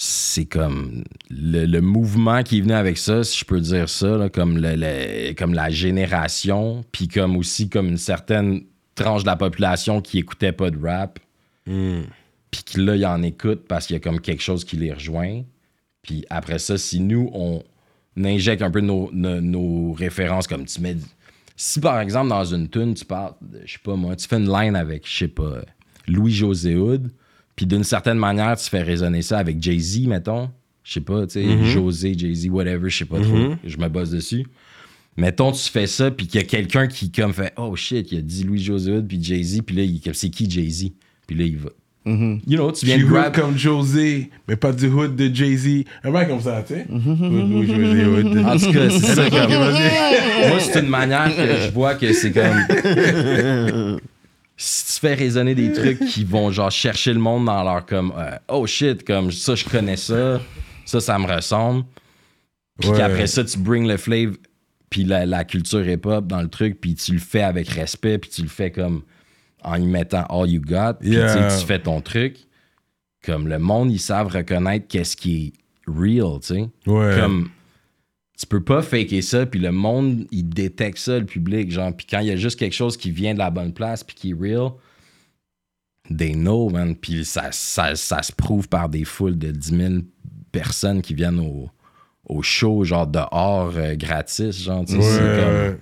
[0.03, 4.29] c'est comme le, le mouvement qui venu avec ça, si je peux dire ça, là,
[4.29, 8.63] comme, le, le- comme la génération, puis comme aussi comme une certaine
[8.95, 11.19] tranche de la population qui écoutait pas de rap,
[12.49, 14.91] puis que là, il en écoute parce qu'il y a comme quelque chose qui les
[14.91, 15.43] rejoint.
[16.01, 17.61] Puis après ça, si nous, on
[18.17, 20.97] injecte un peu nos, nos- nos références, comme tu mets.
[21.55, 23.33] Si par exemple, dans une tune, tu parles,
[23.65, 25.61] je sais pas moi, tu fais une line avec, je sais pas,
[26.07, 27.11] Louis-José Hood,
[27.55, 30.49] puis d'une certaine manière, tu fais résonner ça avec Jay-Z, mettons.
[30.83, 33.53] Je sais pas, tu sais, José, Jay-Z, whatever, je sais pas trop.
[33.63, 34.45] Je me bosse dessus.
[35.17, 38.17] Mettons, tu fais ça, puis qu'il y a quelqu'un qui comme fait Oh shit, il
[38.19, 40.87] a dit Louis-José Hood, puis Jay-Z, puis là, il- comme, c'est qui Jay-Z?
[41.27, 41.69] Puis là, il va.
[42.03, 43.35] You know, tu viens Du grab.
[43.35, 45.83] comme José, mais pas du hood de Jay-Z.
[46.03, 46.87] Un mec comme ça, tu sais.
[46.89, 48.37] Hood, Louis José Hood.
[48.39, 49.29] En tout cas, c'est ça.
[49.29, 53.99] Comme, moi, c'est une manière que je vois que c'est comme.
[54.63, 58.13] Si tu fais résonner des trucs qui vont genre chercher le monde dans leur comme
[58.15, 60.39] euh, oh shit, comme ça, je connais ça,
[60.85, 61.83] ça, ça me ressemble.
[62.79, 62.97] Puis Ouais.
[62.97, 64.35] qu'après ça, tu bring le flavor
[64.91, 68.29] puis la, la culture hip-hop dans le truc, puis tu le fais avec respect, puis
[68.29, 69.03] tu le fais comme
[69.63, 71.47] en y mettant all you got, puis Yeah.
[71.57, 72.37] tu fais ton truc.
[73.25, 75.53] Comme le monde, ils savent reconnaître qu'est-ce qui est
[75.87, 76.69] real, tu sais.
[76.87, 77.15] Ouais.
[77.19, 77.49] Comme
[78.41, 81.95] tu peux pas faker ça, puis le monde, il détecte ça, le public, genre.
[81.95, 84.15] Puis quand il y a juste quelque chose qui vient de la bonne place, puis
[84.15, 84.71] qui est real,
[86.15, 86.95] they know, man.
[86.95, 89.93] Puis ça, ça, ça se prouve par des foules de 10 000
[90.51, 91.69] personnes qui viennent au,
[92.25, 94.85] au show, genre dehors, euh, gratis, genre.
[94.85, 95.77] tu sais, c'est Ouais.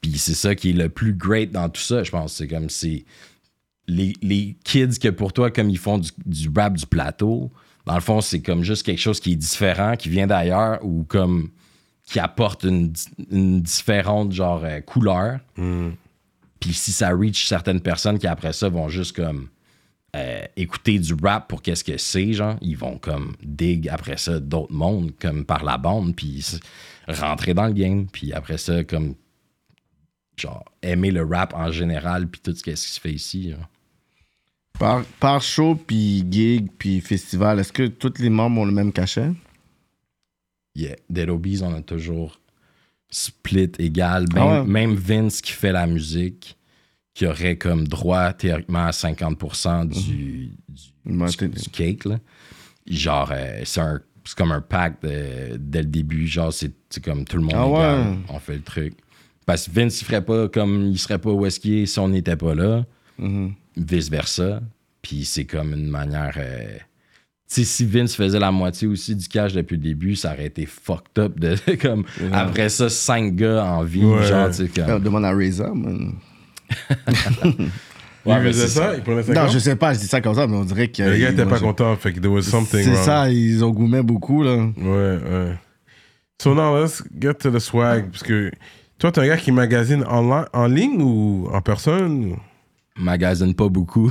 [0.00, 2.34] Puis c'est ça qui est le plus great dans tout ça, je pense.
[2.34, 3.04] C'est comme c'est
[3.86, 7.50] les, les kids que pour toi, comme ils font du, du rap du plateau,
[7.84, 11.04] dans le fond, c'est comme juste quelque chose qui est différent, qui vient d'ailleurs ou
[11.04, 11.50] comme
[12.04, 12.92] qui apporte une,
[13.30, 15.40] une différente genre euh, couleur.
[16.60, 19.48] Puis si ça reach certaines personnes qui après ça vont juste comme
[20.14, 24.38] euh, écouter du rap pour qu'est-ce que c'est, genre, ils vont comme dig après ça
[24.38, 26.44] d'autres mondes comme par la bande, puis
[27.08, 29.16] rentrer dans le game, puis après ça comme
[30.36, 33.50] genre, aimer le rap en général, puis tout ce qui se fait ici.
[33.50, 33.68] genre.
[34.78, 38.92] Par, par show, puis gig, puis festival, est-ce que tous les membres ont le même
[38.92, 39.30] cachet?
[40.74, 40.96] Yeah.
[41.08, 42.40] Dead Obies, on a toujours
[43.10, 44.26] split égal.
[44.34, 44.66] Même, Ah ouais.
[44.68, 46.56] même Vince qui fait la musique,
[47.14, 50.50] qui aurait comme droit théoriquement à 50% du,
[51.06, 52.04] du, cake.
[52.06, 52.18] Là.
[52.88, 56.26] Genre, euh, c'est un- c'est comme un pacte de- dès le début.
[56.26, 56.72] Genre, c'est
[57.04, 58.00] comme tout le monde Ah égal.
[58.08, 58.16] ouais.
[58.30, 58.94] On fait le truc.
[59.46, 61.98] Parce que Vince, il ferait pas comme il serait pas où est-ce qu'il est si
[62.00, 62.84] on n'était pas là.
[63.18, 63.52] Mhm.
[63.76, 64.60] Vice-versa.
[65.02, 66.34] Puis c'est comme une manière.
[66.38, 66.78] euh,
[67.54, 70.66] sais, si Vince faisait la moitié aussi du cash depuis le début, ça aurait été
[70.66, 71.38] fucked up.
[71.38, 74.04] De, comme, Après ça, cinq gars en vie.
[74.04, 74.22] Ouais.
[74.24, 74.90] Genre, tu sais, comme.
[74.90, 76.14] On demande à Reza, man.
[78.26, 78.96] Il Ouais, faisait ça, ça.
[78.96, 80.88] il prenait ça Non, je sais pas, je dis ça comme ça, mais on dirait
[80.88, 81.02] que.
[81.02, 83.62] Le gars était moi, pas je- content, fait que there was something C'est ça, ils
[83.62, 84.56] ont goumé beaucoup, là.
[84.78, 85.54] Ouais, ouais.
[86.42, 88.10] So now, let's get to the swag.
[88.10, 88.50] Parce que
[88.98, 92.36] toi, t'es un gars qui magasine en, en ligne ou en personne
[92.98, 94.10] Magasine pas beaucoup.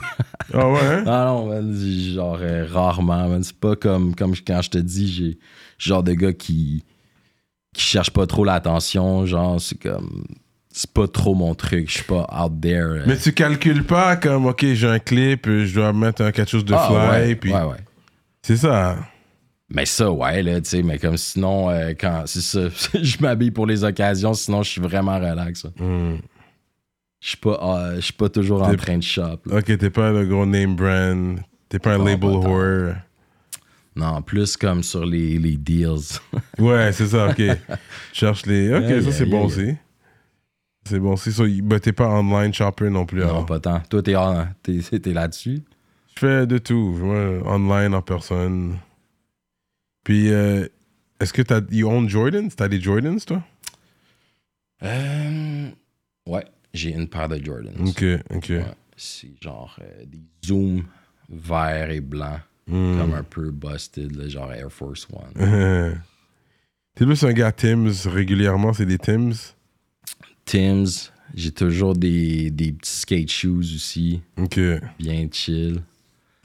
[0.53, 1.03] Ah ouais, hein?
[1.07, 1.73] Ah non, man,
[2.13, 3.29] genre euh, rarement.
[3.29, 3.43] man.
[3.43, 5.37] C'est pas comme, comme quand je te dis, j'ai
[5.77, 6.83] genre de gars qui,
[7.73, 9.25] qui cherchent pas trop l'attention.
[9.25, 10.25] Genre, c'est comme.
[10.75, 11.87] C'est pas trop mon truc.
[11.87, 12.81] Je suis pas out there.
[12.81, 13.03] euh.
[13.05, 16.49] Mais tu calcules pas comme, ok, j'ai un clip, euh, je dois mettre un- quelque
[16.49, 16.97] chose de Ah, fly,
[17.29, 17.77] ouais, puis ouais, ouais.
[18.41, 18.97] c'est ça.
[19.69, 22.23] Mais ça, ouais, là, tu sais, mais comme sinon, euh, quand.
[22.25, 22.61] C'est ça.
[23.01, 25.65] je m'habille pour les occasions, sinon je suis vraiment relax.
[27.23, 29.39] Je suis pas, ah, je suis pas toujours en train de shop.
[29.45, 29.59] là.
[29.59, 31.39] Ok, t'es pas le gros name brand,
[31.69, 32.95] t'es pas un Non, label whore.
[33.95, 36.19] Non, plus comme sur les, les deals.
[36.59, 37.35] Ouais, c'est ça, ok.
[37.37, 37.53] Tu
[38.11, 38.73] cherches les.
[38.73, 39.75] Ok, Yeah, ça yeah, c'est bon yeah, aussi.
[40.85, 41.31] C'est bon aussi.
[41.31, 43.21] So, mais t'es pas online shopper non plus.
[43.21, 43.45] non, alors.
[43.45, 43.79] pas tant.
[43.89, 44.15] Toi, t'es,
[44.61, 45.61] t'es, t'es là-dessus?
[46.15, 46.97] Je fais de tout.
[46.99, 48.79] Moi, online, en personne.
[50.03, 50.67] Puis, euh,
[51.21, 51.61] est-ce que t'as.
[51.71, 52.49] You own Jordans?
[52.49, 53.41] T'as des Jordans, toi?
[54.83, 55.69] Euh,
[56.27, 56.43] ouais,
[56.73, 57.71] j'ai une paire de Jordans.
[57.87, 58.03] Ok,
[58.35, 58.49] ok.
[58.49, 58.65] Ouais,
[58.97, 60.83] c'est genre euh, des zooms
[61.29, 62.97] verts et blancs, Hmm.
[62.97, 65.33] comme un peu busted, là, genre Air Force One.
[66.95, 69.53] T'es plus un gars Tim's régulièrement, c'est des Tim's?
[70.45, 74.59] Tim's, j'ai toujours des, des petits skate shoes aussi, Ok.
[74.97, 75.81] Bien chill.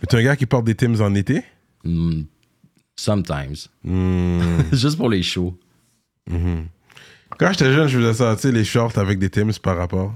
[0.09, 1.45] t'es un gars qui porte des Tim's en été?
[1.85, 2.23] Hmm,
[2.97, 3.69] sometimes.
[3.85, 4.41] Hmm.
[4.73, 5.57] Juste pour les shows.
[6.29, 6.67] Mhm.
[7.39, 10.15] Quand j'étais jeune, je faisais ça, tu sais, les shorts avec des Tim's par rapport.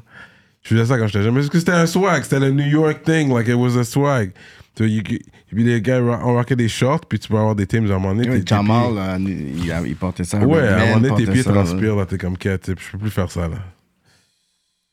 [0.63, 1.35] Je faisais ça quand j'étais jeune.
[1.35, 3.85] Mais parce que c'était un swag, c'était le New York thing, like it was a
[3.85, 4.33] swag.
[4.77, 5.19] So you, you-
[5.49, 7.99] puis les gars, on rockait des shorts, puis tu peux avoir des Tim's à un
[7.99, 8.29] moment donné.
[8.31, 10.39] Oui, Jamal, pieds- là, il, a- il portait ça.
[10.39, 13.11] Ouais, à un moment donné, tes pieds transpirent, là, t'es comme quête, je peux plus
[13.11, 13.57] faire ça, là.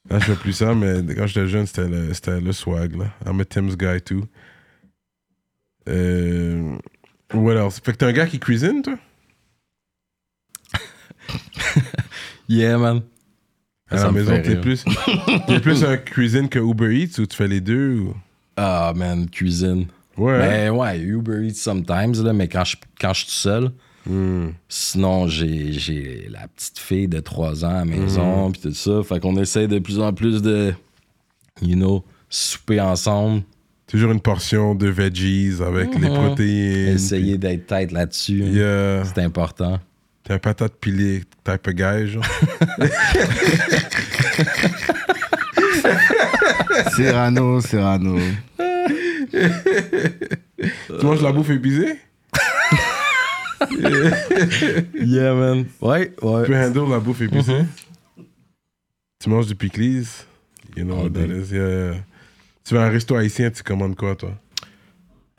[0.09, 3.05] Là, je fais plus ça, mais quand j'étais jeune, c'était le, c'était le swag, là.
[3.25, 4.23] I'm a Tim's guy, too.
[5.87, 6.75] Euh,
[7.33, 7.79] what else?
[7.83, 8.95] Fait que t'es un gars qui cuisine, toi?
[12.49, 13.01] Yeah, man.
[13.91, 14.61] À Ça la me maison, fait t'es rire.
[14.61, 14.85] plus,
[15.47, 17.99] t'es plus un cuisine que Uber Eats ou tu fais les deux?
[17.99, 18.13] Ou...
[18.57, 19.85] Ah, man, cuisine.
[20.17, 20.37] Ouais.
[20.39, 23.71] Mais ouais, Uber Eats sometimes, là, mais quand je, quand je suis tout seul,
[24.05, 24.51] Hmm.
[24.69, 29.03] sinon j'ai, j'ai la petite fille de 3 ans à la maison, puis tout ça.
[29.03, 30.73] Fait qu'on essaie de plus en plus de,
[31.61, 33.43] you know, souper ensemble,
[33.87, 36.13] Toujours une portion de veggies avec les Mhm.
[36.15, 36.87] protéines.
[36.95, 38.43] essayer d'être tête là-dessus.
[38.45, 39.03] Yeah.
[39.03, 39.79] C'est important.
[40.29, 42.23] T'es un patate pilée type of guy, genre.
[46.95, 48.19] Cyrano, Cyrano.
[49.31, 49.39] tu
[51.01, 51.95] manges la bouffe épicée?
[54.93, 55.65] Yeah, man.
[55.81, 56.43] Ouais, ouais.
[56.45, 57.63] Tu peux handle la bouffe épicée?
[57.63, 57.67] Mhm.
[59.19, 60.05] Tu manges du pickles?
[60.77, 61.95] You know what that is, yeah.
[62.63, 64.33] Tu vas à un resto haïtien, tu commandes quoi, toi?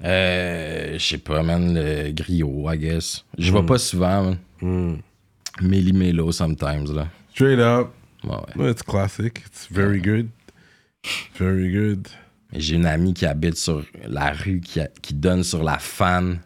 [0.03, 3.25] Euh, je sais pas, man, le griot, I guess.
[3.39, 4.39] Je vais pas souvent, man.
[4.61, 4.97] Hmm.
[5.61, 7.09] Méli-mélo, sometimes, là.
[7.35, 7.91] Straight up.
[8.25, 8.57] Ouais, ouais.
[8.57, 9.43] No, it's classic.
[9.47, 10.29] It's very good.
[11.39, 12.09] Very good.
[12.53, 16.41] J'ai une amie qui habite sur la rue qui, a- qui donne sur la fan.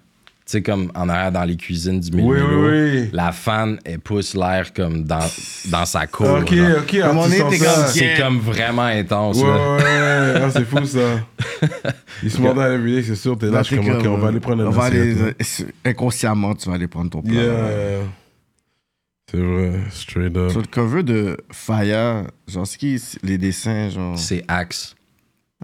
[0.46, 2.70] Tu sais, comme en arrière dans les cuisines du Oui, méli-mélo.
[2.70, 3.08] oui, oui.
[3.14, 5.26] La fan, elle pousse l'air comme dans,
[5.70, 6.28] dans sa cour.
[6.42, 6.78] Ok, genre.
[6.80, 7.00] ok.
[7.00, 9.76] Comme on est, comme- C'est comme vraiment intense, Ouais, là.
[9.76, 11.00] ouais, ah, c'est fou ça.
[12.22, 14.04] Ils se demandent à la vidéo, c'est sûr, t'es là, Là, je suis comme, ok,
[14.06, 15.74] on va aller prendre un on va aller- assiette.
[15.82, 17.32] Inconsciemment, tu vas aller prendre ton plat.
[17.32, 18.00] Yeah.
[19.30, 20.50] C'est vrai, straight up.
[20.50, 24.18] Sur le cover de Fire, genre, c'est qui les dessins, genre?
[24.18, 24.94] C'est Axe.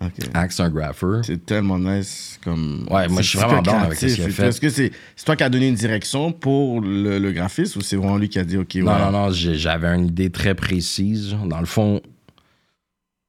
[0.02, 0.12] Ok.
[0.32, 1.20] Axe, un grapher.
[1.24, 2.86] C'est tellement nice comme.
[2.90, 4.47] Ouais, moi, c'est je suis vraiment down avec ce qu'il a fait.
[4.48, 7.82] Est-ce que c'est c'est toi qui as donné une direction pour le, le graphisme ou
[7.82, 8.81] c'est vraiment lui qui a dit OK, ouais.
[8.82, 11.36] Non, non, non, j'avais une idée très précise.
[11.47, 12.01] Dans le fond,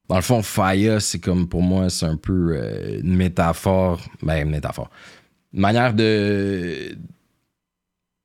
[0.08, 4.00] dans le fond, Faya, c'est comme pour moi, c'est un peu euh, une métaphore.
[4.22, 4.88] Ben, une métaphore.
[5.52, 6.96] Une manière de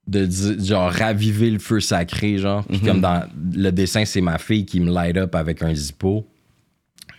[0.08, 2.64] de di- genre raviver le feu sacré, genre.
[2.66, 6.26] Puis comme dans le dessin, c'est ma fille qui me light up avec un zippo.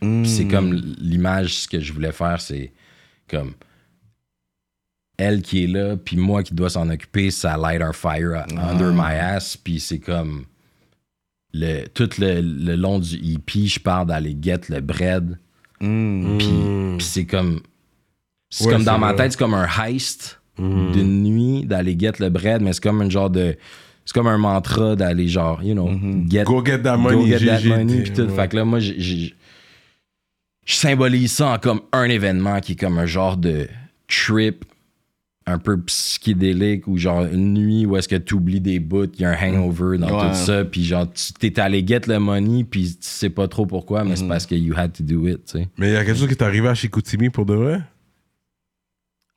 [0.00, 2.72] Puis c'est comme l'image, ce que je voulais faire, c'est
[3.28, 3.52] comme
[5.16, 8.92] elle qui est là, puis moi qui dois s'en occuper, ça light our fire under
[8.92, 10.44] my ass, puis c'est comme
[11.52, 15.38] le, tout le, le long du EP, je pars d'aller get le bread,
[15.80, 16.38] Mm.
[16.38, 16.48] puis
[16.98, 17.60] puis c'est comme
[18.50, 22.30] c'est Ouais, comme dans ma tête, c'est comme un heist d'une nuit d'aller get le
[22.30, 23.56] bread, mais c'est comme un genre de
[24.04, 25.88] c'est comme un mantra d'aller genre, you know,
[26.28, 28.22] get Go get that go money, get that money, puis tout.
[28.22, 28.34] ouais.
[28.34, 29.34] Fait que là, moi, j'ai-
[30.68, 33.66] je symbolise ça en comme un événement qui est comme un genre de
[34.06, 34.64] trip
[35.46, 39.22] un peu psychédélique ou genre une nuit où est-ce que tu oublies des bouts, il
[39.22, 40.28] y a un hangover dans Ouais.
[40.28, 43.64] tout ça, puis genre tu t'es allé get le money, puis tu sais pas trop
[43.64, 45.68] pourquoi, mais c'est parce que you had to do it, tu sais.
[45.78, 47.80] Mais il y a quelque chose qui est arrivé à Chicoutimi pour de vrai?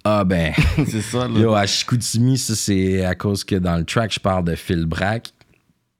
[0.03, 0.51] Ah ben,
[0.85, 1.39] c'est ça, là.
[1.39, 4.85] yo, à Chicoutimi, ça c'est à cause que dans le track, je parle de Phil
[4.85, 5.29] Brack.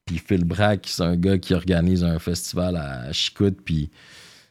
[0.06, 3.90] Puis Phil Brack, c'est un gars qui organise un festival à Chicout, puis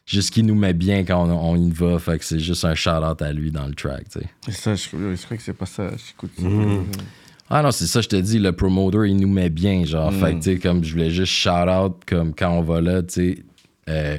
[0.05, 2.75] juste qu'il nous met bien quand on, on y va, fait que c'est juste un
[2.75, 4.25] shout-out à lui dans le track, tu sais.
[4.47, 5.89] C'est ça, je, je crois que c'est pas ça.
[6.07, 6.31] J'écoute.
[7.49, 10.13] Ah non, c'est ça, je te dis, le promoter, il nous met bien, genre.
[10.13, 13.13] Fait que, tu sais, comme je voulais juste shout-out, comme quand on va là, tu
[13.13, 13.43] sais,
[13.89, 14.17] euh,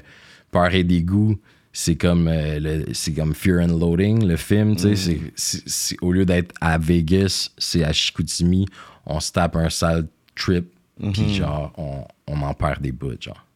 [0.50, 1.38] Peur et dégoût,
[1.72, 4.96] c'est comme, euh, le- c'est comme Fear and Loading, le film, tu sais.
[4.96, 8.66] c'est- c'est- c'est- Au lieu d'être à Vegas, c'est à Chicoutimi,
[9.06, 10.66] on se tape un sale trip,
[11.14, 13.46] puis genre, on, on en perd des bouts, genre.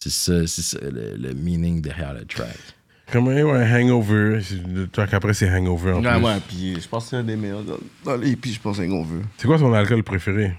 [0.00, 2.56] C'est ça, c'est ça le, le meaning derrière le track.
[3.10, 4.40] Comme ouais, Hangover.
[4.72, 6.24] Le track après, c'est Hangover en Ouais, plus.
[6.24, 8.76] ouais, puis je pense que c'est un des meilleurs dans, dans les puis je pense
[8.76, 9.22] qu'on veut.
[9.38, 10.54] C'est quoi ton alcool préféré?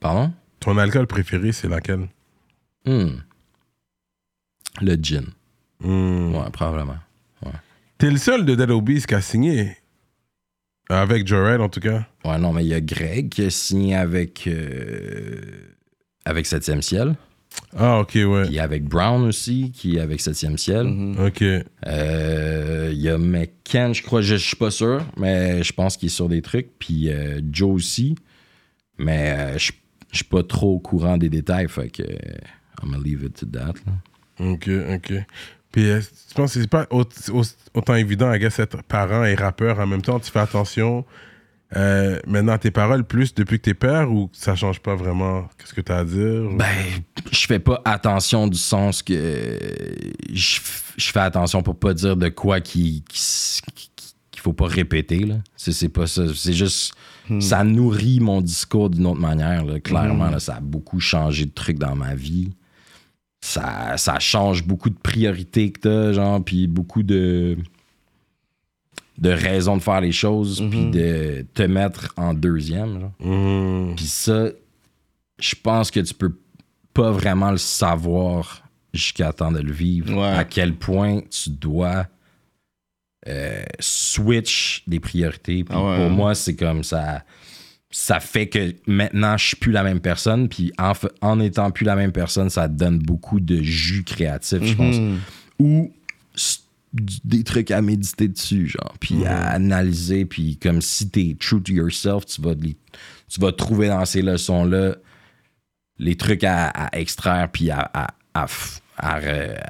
[0.00, 0.32] Pardon?
[0.60, 2.08] Ton alcool préféré, c'est laquelle?
[2.86, 3.18] Hmm.
[4.80, 5.26] Le gin.
[5.80, 6.34] Hmm.
[6.34, 6.96] Ouais, probablement.
[7.98, 9.76] T'es le seul de Dead Obies qui a signé.
[10.88, 12.06] Avec Jored, en tout cas.
[12.24, 15.38] Ouais, non, mais il y a Greg qui a signé avec, euh,
[16.24, 17.14] avec 7e ciel.
[17.76, 18.46] Ah, ok, ouais.
[18.46, 20.86] Puis avec Brown aussi, qui est avec 7e ciel.
[21.24, 21.42] Ok.
[21.86, 25.96] Euh, Il y a McKen, je crois, je, je suis pas sûr, mais je pense
[25.96, 26.68] qu'il est sur des trucs.
[26.78, 28.14] Puis euh, Joe aussi.
[28.98, 29.72] Mais euh, je
[30.12, 33.46] je suis pas trop au courant des détails, fait que I'm gonna leave it to
[33.46, 33.74] that.
[33.86, 34.50] là.
[34.52, 35.12] Ok, ok.
[35.70, 35.84] Puis,
[36.28, 37.44] tu penses que c'est pas au- au-
[37.74, 40.18] autant évident, à guess, être parent et rappeur en même temps?
[40.18, 41.04] Tu fais attention
[41.76, 45.48] euh, maintenant tes paroles plus depuis que t'es père ou ça change pas vraiment?
[45.58, 46.50] Qu'est-ce que t'as à dire?
[46.56, 46.66] Ben,
[47.30, 49.58] je fais pas attention du sens que
[50.32, 50.58] je,
[50.98, 53.90] fais attention pour pas dire de quoi qui, qui s- qui-
[54.32, 55.20] qu'il faut pas répéter.
[55.20, 55.36] Là.
[55.56, 56.24] C'est, c'est pas ça.
[56.34, 56.92] C'est juste.
[57.38, 59.64] Ça nourrit mon discours d'une autre manière.
[59.64, 59.78] là.
[59.78, 62.50] Clairement, là, ça a beaucoup changé de trucs dans ma vie.
[63.40, 67.56] Ça, ça change beaucoup de priorités que t'as, genre, puis beaucoup de
[69.20, 73.10] de raisons de faire les choses, puis de te mettre en deuxième.
[73.20, 73.94] Hmm.
[73.94, 74.46] Puis ça,
[75.38, 76.34] je pense que tu peux
[76.94, 78.62] pas vraiment le savoir
[78.94, 80.14] jusqu'à temps de le vivre.
[80.14, 80.26] Ouais.
[80.36, 82.06] À quel point tu dois
[83.28, 85.64] euh, switch des priorités.
[85.64, 85.96] Puis Ah ouais.
[85.98, 87.22] pour moi, c'est comme ça.
[87.90, 90.48] Ça fait que maintenant, je suis plus la même personne.
[90.48, 94.62] Puis en, en étant plus la même personne, ça te donne beaucoup de jus créatif,
[94.62, 94.96] je pense.
[95.58, 95.92] Ou
[96.92, 98.94] des trucs à méditer dessus, genre.
[99.00, 100.24] Puis à analyser.
[100.24, 102.76] Puis comme si t'es true to yourself, tu vas, les-
[103.28, 104.96] tu vas trouver dans ces leçons-là
[105.98, 109.60] les trucs à, à extraire puis à, à, à, f- à, re-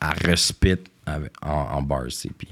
[0.00, 0.76] à respit
[1.06, 2.06] avec- en, en bars.
[2.36, 2.48] Puis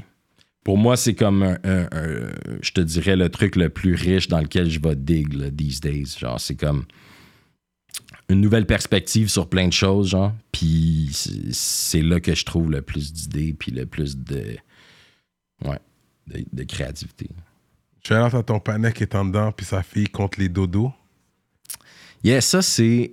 [0.63, 2.31] pour moi, c'est comme un, un- un-
[2.63, 5.81] je te dirais, le truc le plus riche dans lequel je vais dig là, these
[5.81, 6.17] days.
[6.19, 6.85] Genre, c'est comme
[8.29, 10.33] une nouvelle perspective sur plein de choses, genre.
[10.53, 11.53] Puis c'est-
[12.03, 14.57] là que je trouve le plus d'idées puis le plus de...
[15.65, 15.79] Ouais,
[16.27, 17.29] de, de créativité.
[18.07, 20.93] Je à ton panais qui est en dedans, puis sa fille contre les dodos.
[22.23, 23.13] Yeah, ça, c'est.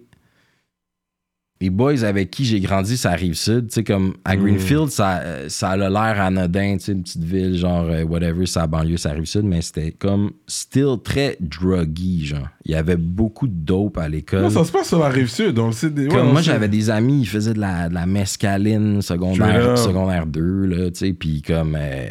[1.62, 3.68] Les boys avec qui j'ai grandi, ça arrive sud.
[3.68, 7.56] Tu sais, comme à Greenfield, ça, ça a l'air anodin, tu sais, une petite ville,
[7.56, 12.48] genre, euh, whatever, ça banlieue, ça arrive sud, mais c'était comme still très druggy, genre.
[12.66, 14.42] Il y avait beaucoup de dope à l'école.
[14.42, 15.92] Non, ça se passe sur la rive sud, on le sait.
[15.92, 19.78] des- ouais, Comme moi, j'avais des amis, ils faisaient de la, de la mescaline secondaire,
[19.78, 21.76] secondaire 2, là, tu sais, puis comme...
[21.80, 22.08] euh,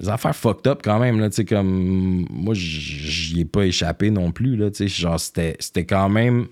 [0.00, 2.26] des affaires fucked up quand même, là, tu sais, comme...
[2.28, 5.56] Moi, j'y ai pas échappé non plus, là, tu sais, genre, c'était
[5.88, 6.46] quand même...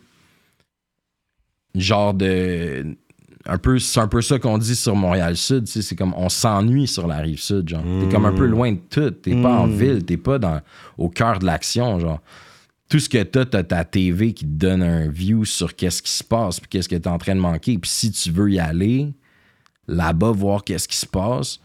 [1.75, 2.97] Genre de...
[3.45, 6.29] Un peu, c'est un peu ça qu'on dit sur Montréal-Sud, tu sais, c'est comme on
[6.29, 7.83] s'ennuie sur la rive sud, genre.
[7.83, 10.61] T'es comme un peu loin de tout, t'es pas en ville, t'es pas dans,
[10.97, 12.21] au cœur de l'action, genre
[12.93, 16.11] tout ce que t'as, t'as ta TV qui te donne un view sur qu'est-ce qui
[16.11, 17.79] se passe, puis qu'est-ce que t'es en train de manquer.
[17.79, 19.15] Puis si tu veux y aller,
[19.89, 21.59] là-bas, voir qu'est-ce qui se passe,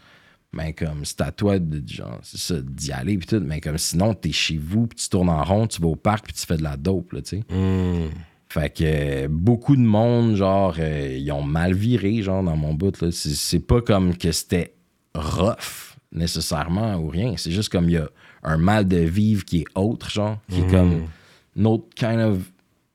[0.54, 2.20] Mais comme, c'est à toi de, genre,
[2.62, 3.42] d'y aller, puis tout.
[3.44, 6.24] Mais comme, sinon, t'es chez vous, puis tu tournes en rond, tu vas au parc,
[6.24, 7.54] puis tu fais de la dope, là, tu sais.
[7.54, 8.08] Hmm.
[8.50, 12.72] Fait que euh, beaucoup de monde, genre, euh, ils ont mal viré, genre, dans mon
[12.72, 13.00] bout.
[13.02, 13.10] là.
[13.12, 14.74] C'est, c'est pas comme que c'était
[15.14, 17.34] rough, nécessairement, ou rien.
[17.36, 18.08] C'est juste comme il y a
[18.42, 21.08] un mal de vivre qui est autre, genre, qui est comme
[21.56, 22.38] une autre kind of,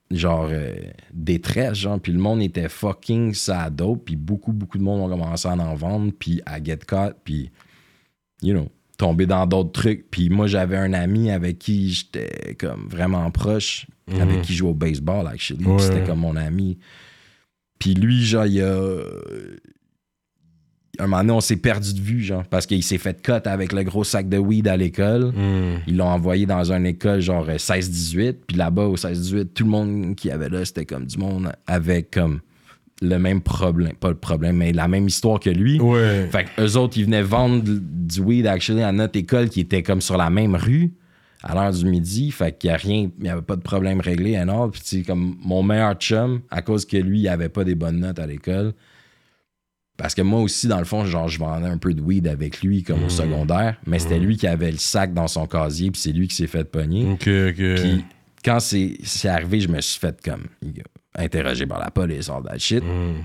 [0.09, 0.75] genre, euh,
[1.13, 1.99] détresse, genre.
[1.99, 3.35] Puis le monde était fucking
[3.71, 7.15] dope, puis beaucoup, beaucoup de monde ont commencé à en vendre, puis à get caught,
[7.23, 7.51] puis,
[8.41, 10.09] you know, tomber dans d'autres trucs.
[10.09, 14.69] Puis moi, j'avais un ami avec qui j'étais comme vraiment proche, avec qui je jouais
[14.69, 15.65] au baseball, actually.
[15.65, 15.79] Ouais.
[15.79, 16.77] C'était comme mon ami.
[17.79, 18.99] Puis lui, genre, il a.
[20.99, 23.73] Un moment donné, on s'est perdu de vue, genre, parce qu'il s'est fait cut avec
[23.73, 25.31] le gros sac de weed à l'école.
[25.35, 25.79] Hmm.
[25.87, 28.35] Ils l'ont envoyé dans une école, genre euh, 16-18.
[28.47, 32.11] Puis là-bas, au 16-18, tout le monde qui avait là, c'était comme du monde avec
[32.11, 32.41] comme
[33.01, 33.93] le même problème.
[33.95, 35.79] Pas le problème, mais la même histoire que lui.
[35.79, 36.27] Ouais.
[36.31, 39.81] Fait que eux autres, ils venaient vendre du weed actually à notre école qui était
[39.81, 40.93] comme sur la même rue
[41.43, 42.31] à l'heure du midi.
[42.31, 44.71] Fait qu'il y a rien, il n'y avait pas de problème réglé et all.
[44.71, 48.19] Puis comme mon meilleur chum, à cause que lui, il avait pas des bonnes notes
[48.19, 48.73] à l'école.
[49.97, 52.61] Parce que moi aussi, dans le fond, genre, je vendais un peu de weed avec
[52.63, 56.01] lui comme au secondaire, mais c'était lui qui avait le sac dans son casier, puis
[56.01, 57.11] c'est lui qui s'est fait pogner.
[57.11, 57.75] Ok, ok.
[57.75, 58.05] Puis
[58.43, 60.45] quand c'est arrivé, je me suis fait comme
[61.15, 62.83] interroger par la police, all that shit.
[62.83, 63.21] Hmm.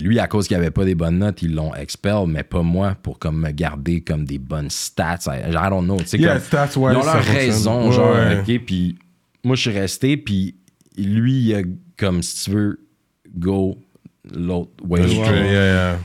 [0.00, 2.96] Lui, à cause qu'il avait pas des bonnes notes, ils l'ont expel, mais pas moi
[3.00, 5.20] pour comme me garder comme des bonnes stats.
[5.28, 5.98] I, don't know.
[6.12, 8.40] Yeah, comme- stats ils ont leur raison, Ouais, genre, ouais.
[8.40, 8.64] ok.
[8.66, 8.98] Puis
[9.44, 10.56] moi, je suis resté, puis
[10.98, 11.62] lui, il a
[11.96, 12.80] comme si tu veux,
[13.36, 13.78] go
[14.34, 15.06] l'autre way.
[15.08, 15.98] Yeah, yeah.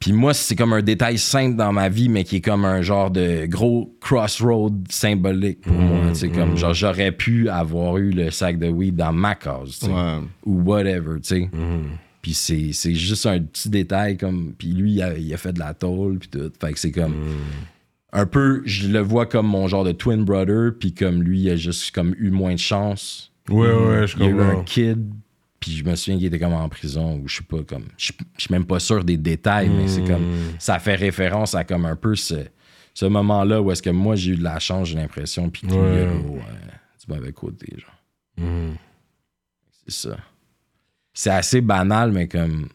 [0.00, 2.82] Puis moi, c'est comme un détail simple dans ma vie, mais qui est comme un
[2.82, 6.14] genre de gros crossroad symbolique pour Mm, moi.
[6.14, 10.18] C'est comme genre j'aurais pu avoir eu le sac de weed dans ma Ouais.
[10.44, 11.40] ou whatever, tu sais.
[11.52, 11.90] Mm.
[12.22, 14.54] Puis c'est, c'est juste un petit détail comme.
[14.56, 16.50] Puis lui, il a, il a fait de la tôle, puis tout.
[16.60, 17.14] Fait que c'est comme.
[18.12, 21.50] Un peu, je le vois comme mon genre de twin brother, puis comme lui, il
[21.50, 23.32] a juste comme eu moins de chance.
[23.48, 24.62] Ouais, ouais, je Il y a eu un comprends.
[24.64, 25.10] kid,
[25.58, 27.86] puis je me souviens qu'il était comme en prison, ou je sais pas, comme.
[27.96, 30.24] Je je suis même pas sûr des détails, mais c'est comme.
[30.58, 32.34] Ça fait référence à comme un peu ce,
[32.94, 35.72] ce moment-là où est-ce que moi j'ai eu de la chance, j'ai l'impression, puis qu'il
[35.72, 36.40] y a Ouais.
[37.04, 37.96] du mauvais côté, genre.
[38.46, 38.74] Hmm.
[39.86, 40.16] C'est ça.
[41.14, 42.68] C'est assez banal, mais comme.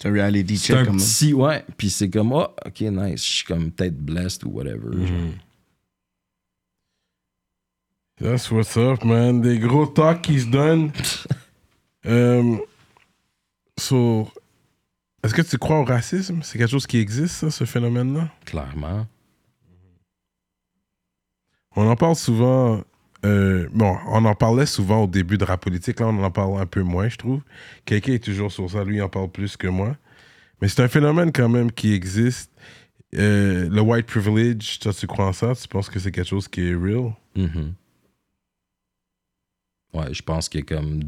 [0.00, 1.06] C'est un reality C'est check un comme ça.
[1.06, 1.64] petit, ouais.
[1.76, 3.24] Puis c'est comme, oh, ok, nice.
[3.24, 4.92] Je suis comme peut-être blessed ou whatever.
[5.06, 5.18] genre.
[5.18, 5.32] Hmm.
[8.20, 9.40] That's what's up, man.
[9.40, 10.92] Des gros talks qui se donnent.
[12.06, 12.58] Euh,
[13.78, 14.28] so,
[15.22, 16.40] est-ce que tu crois au racisme?
[16.42, 18.28] C'est quelque chose qui existe, ça, ce phénomène-là?
[18.44, 19.06] Clairement.
[21.74, 22.82] On en parle souvent.
[23.24, 26.00] Euh, bon, on en parlait souvent au début de rap politique.
[26.00, 27.40] Là, on en parle un peu moins, je trouve.
[27.84, 28.84] Quelqu'un est toujours sur ça.
[28.84, 29.96] Lui, il en parle plus que moi.
[30.60, 32.50] Mais c'est un phénomène quand même qui existe.
[33.16, 35.52] Euh, le white privilege, toi, tu crois en ça?
[35.54, 37.12] Tu penses que c'est quelque chose qui est real?
[37.36, 37.74] Mhm.
[39.92, 41.00] Ouais, je pense que comme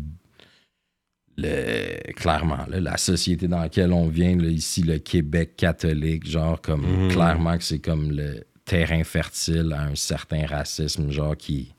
[1.37, 6.61] le clairement là, la société dans laquelle on vient là, ici le Québec catholique genre
[6.63, 7.11] comme Mhm.
[7.11, 11.75] clairement que c'est comme le terrain fertile à un certain racisme genre qui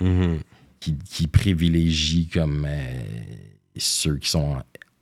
[0.00, 0.38] Mhm.
[0.80, 3.02] qui, qui privilégie comme euh,
[3.76, 4.56] ceux qui sont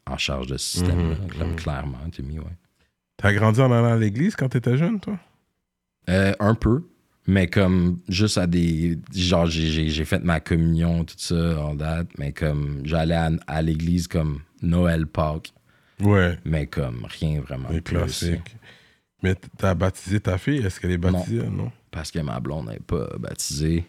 [0.06, 1.56] en, en charge de ce système Mhm, comme mhm.
[1.56, 2.42] clairement tu ouais
[3.16, 5.18] T'as grandi en allant à l'église quand t'étais jeune, toi?
[6.10, 6.82] Euh, un peu,
[7.26, 8.98] mais comme juste à des.
[9.14, 14.08] Genre, j'ai- fait ma communion, tout ça, all that, mais comme j'allais à, à l'église
[14.08, 15.54] comme Noël, Pâques,
[16.00, 17.68] Ouais, mais comme rien vraiment.
[17.70, 18.56] les plus, classiques.
[19.22, 20.58] Mais t'as baptisé ta fille?
[20.58, 21.46] Est-ce qu'elle est baptisée?
[21.48, 21.70] Non.
[21.90, 23.86] Parce que ma blonde n'est pas baptisée,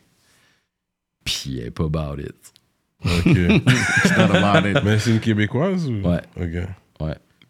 [1.25, 2.53] puis elle est pas about it.
[3.03, 3.25] Ok.
[4.85, 6.01] Mais c'est une Québécoise ou?
[6.07, 6.21] Ouais.
[6.37, 6.67] Ok.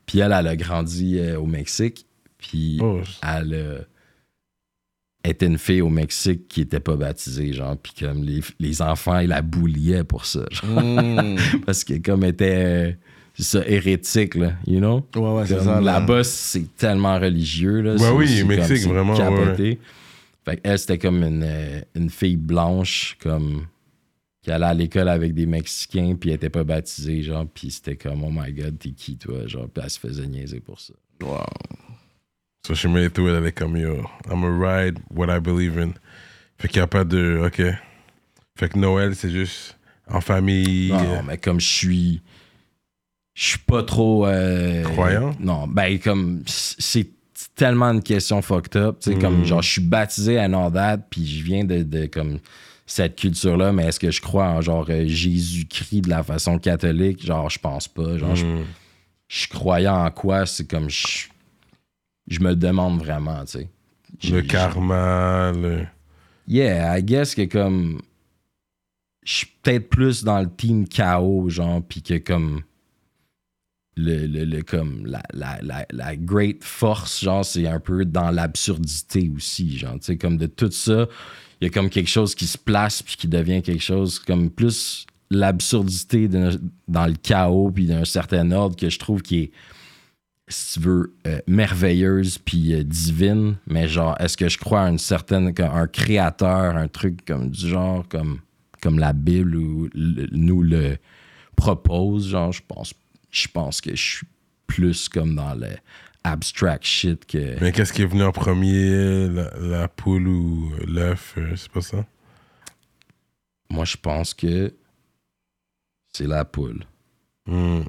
[0.08, 2.06] Puis elle, elle a grandi euh, au Mexique,
[2.38, 3.80] puis Oh, elle euh,
[5.24, 9.18] était une fille au Mexique qui était pas baptisée, genre, puis comme les, les enfants,
[9.20, 10.80] ils la bouliaient pour ça, genre.
[10.84, 11.38] Mm.
[11.66, 12.92] parce que comme elle était euh,
[13.34, 15.06] c'est ça hérétique là you know?
[15.16, 15.82] Ouais, ouais, c'est ça.
[15.82, 16.00] là.
[16.00, 17.98] là-bas c'est tellement religieux là Ouais,
[18.28, 19.80] C'est- oui, Mexique, vraiment, capoté.
[20.46, 23.66] Fait qu'elle c'était comme une, euh, une fille blanche comme
[24.42, 27.96] qui allait à l'école avec des Mexicains puis elle était pas baptisée genre puis c'était
[27.96, 30.94] comme oh my god t'es qui toi genre puis elle se faisait niaiser pour ça
[32.68, 35.40] So she made it through it, elle est comme yo, I'm a ride what I
[35.40, 35.94] believe in.
[36.58, 37.40] Fait qu'il n'y a pas de.
[37.46, 37.62] Ok.
[38.58, 39.78] Fait que Noël, c'est juste
[40.08, 40.90] en famille.
[40.90, 42.22] non, euh, mais comme je suis
[43.36, 45.36] je suis pas trop euh, Croyant?
[45.40, 47.08] non ben comme c'est
[47.56, 49.22] tellement une question fucked up tu sais Mm.
[49.22, 52.40] comme genre je suis baptisé à that puis je viens de, de comme
[52.86, 56.60] cette culture là mais est-ce que je crois en genre euh, Jésus-Christ de la façon
[56.60, 57.26] catholique?
[57.26, 58.66] Genre je pense pas genre je- mm.
[59.30, 60.46] je, croyais en quoi?
[60.46, 61.28] C'est comme je
[62.28, 63.70] je me demande vraiment, tu sais.
[64.32, 65.86] Le karma, le...
[66.48, 68.02] Yeah, I guess que comme.
[69.24, 72.62] Je suis peut-être plus dans le team KO, genre, puis que comme.
[73.98, 78.30] Le, le, le- comme la, la, la, la great force, genre, c'est un peu dans
[78.30, 81.08] l'absurdité aussi, genre, tu sais, comme de tout ça,
[81.62, 84.50] il y a comme quelque chose qui se place puis qui devient quelque chose comme
[84.50, 89.52] plus l'absurdité dans le chaos puis d'un certain ordre que je trouve qui est
[90.48, 94.90] si tu veux, euh, merveilleuse puis euh, divine, mais genre, est-ce que je crois à
[94.90, 98.40] une certaine, un créateur, un truc comme du genre, comme,
[98.82, 100.98] comme la Bible ou nous le
[101.56, 102.94] propose, genre, je pense,
[103.36, 104.28] je pense que je suis
[104.68, 105.70] plus comme dans le
[106.24, 107.60] abstract shit que.
[107.62, 111.82] Mais qu'est-ce qui est venu en premier, la, la poule ou l'œuf, euh, c'est pas
[111.82, 112.06] ça?
[113.70, 114.74] Moi, je pense que
[116.14, 116.86] c'est la poule.
[117.46, 117.82] Hmm.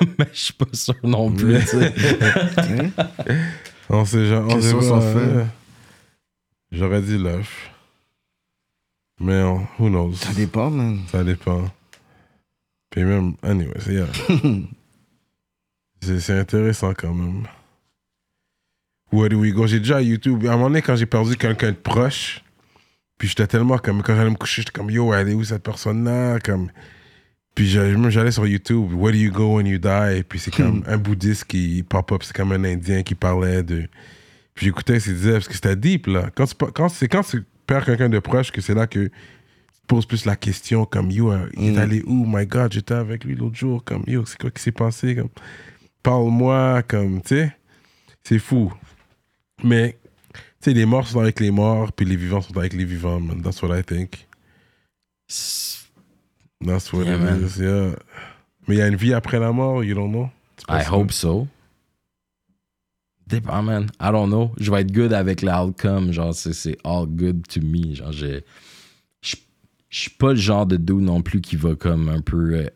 [0.18, 1.94] mais je suis pas sûr non plus, tu sais.
[3.88, 4.54] On sait jamais.
[4.54, 5.46] on sait pas, fait?
[6.70, 7.70] J'aurais dit l'œuf.
[9.18, 10.14] Mais on- who knows?
[10.14, 11.00] Ça dépend, man.
[11.10, 11.68] Ça dépend.
[12.90, 14.06] Puis même, anyway, c'est yeah.
[16.00, 17.46] c'est intéressant quand même.
[19.12, 19.66] Where do we go?
[19.66, 20.44] J'ai déjà YouTube.
[20.46, 22.44] À un moment donné, quand j'ai perdu quelqu'un de proche,
[23.18, 25.62] puis j'étais tellement comme, quand j'allais me coucher, j'étais comme, yo, elle est où cette
[25.64, 26.38] personne-là?
[26.40, 26.70] Comme,
[27.54, 30.22] puis j'allais même j'allais sur YouTube, Where do you go when you die?
[30.28, 33.88] Puis c'est comme un bouddhiste qui pop up, c'est comme un indien qui parlait de.
[34.54, 36.30] Puis j'écoutais ce qu'il disait, parce que c'était deep, là.
[36.34, 39.10] Quand tu, quand, c'est quand tu perds quelqu'un de proche que c'est là que tu
[39.10, 41.78] te poses plus la question, comme, yo, il est Mm.
[41.78, 42.24] allé où?
[42.26, 45.16] My God, j'étais avec lui l'autre jour, comme, yo, c'est quoi qui s'est passé?
[45.16, 45.28] Comme,
[46.02, 47.56] parle-moi, comme, tu sais,
[48.22, 48.72] c'est fou.
[49.62, 49.98] Mais,
[50.34, 53.20] tu sais, les morts sont avec les morts, puis les vivants sont avec les vivants,
[53.20, 53.42] man.
[53.42, 54.26] That's what I think.
[55.28, 57.44] That's what Yeah, it man.
[57.44, 57.96] is, yeah.
[58.68, 60.30] Mais il y a une vie après la mort, you don't know?
[60.68, 61.48] I hope so.
[63.26, 63.86] Dépend, man.
[64.00, 64.52] I don't know.
[64.58, 66.12] Je vais être good avec l'outcome.
[66.12, 67.94] Genre, c'est, all good to me.
[67.94, 68.40] Genre, je,
[69.22, 69.36] je,
[69.88, 72.70] suis pas le genre de dude non plus qui va comme un peu euh,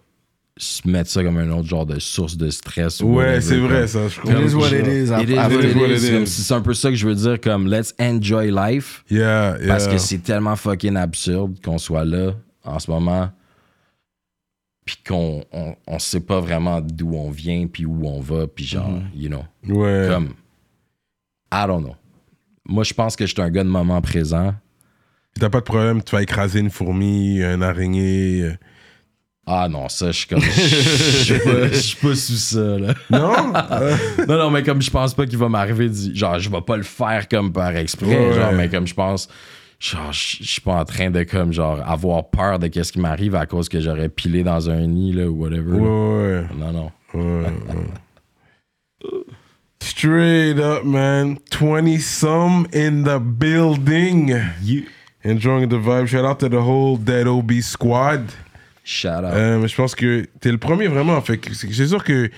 [0.84, 3.00] mettre ça comme un autre genre de source de stress.
[3.00, 4.06] ou Ouais, c'est vrai, ça.
[4.08, 4.40] Je It comprends.
[4.46, 5.10] is what it is.
[5.22, 6.06] It is Après- what it is.
[6.06, 6.26] it is.
[6.28, 9.04] C'est un peu ça que je veux dire, comme let's enjoy life.
[9.10, 9.66] Yeah, yeah.
[9.66, 13.30] Parce que c'est tellement fucking absurde qu'on soit là en ce moment.
[14.84, 18.64] Puis qu'on on, on sait pas vraiment d'où on vient, puis où on va, puis
[18.66, 19.16] genre, Mm-hmm.
[19.16, 19.44] you know.
[19.68, 20.08] Ouais.
[20.10, 20.34] Comme,
[21.52, 21.96] I don't know.
[22.66, 24.54] Moi, je pense que je suis un gars de moment présent.
[25.34, 28.52] Si t'as pas de problème, tu vas écraser une fourmi, un araignée.
[29.46, 30.40] Ah non, ça, je suis comme.
[30.40, 32.94] Je suis pas, sous ça, là.
[33.10, 33.52] Non?
[34.28, 35.90] Non, non, mais comme je pense pas qu'il va m'arriver.
[36.14, 38.06] Genre, je vais pas le faire comme par exprès.
[38.06, 38.32] Ouais.
[38.34, 39.28] Genre, mais comme je pense.
[39.78, 43.34] Genre, je suis pas en train de comme genre avoir peur de qu'est-ce qui m'arrive
[43.34, 45.72] à cause que j'aurais pilé dans un nid là ou whatever.
[45.72, 45.78] là.
[45.78, 46.46] ouais, ouais.
[46.58, 46.90] Non, non.
[47.12, 47.46] Ouais.
[49.82, 51.38] Straight up, man.
[51.50, 54.32] 20 some in the building.
[55.22, 56.06] Enjoying the vibe.
[56.06, 58.32] Shout out to the whole Dead OB squad.
[58.84, 59.24] Shout out.
[59.32, 61.20] Euh, je pense que t'es le premier vraiment.
[61.22, 62.30] Fait c'est sûr que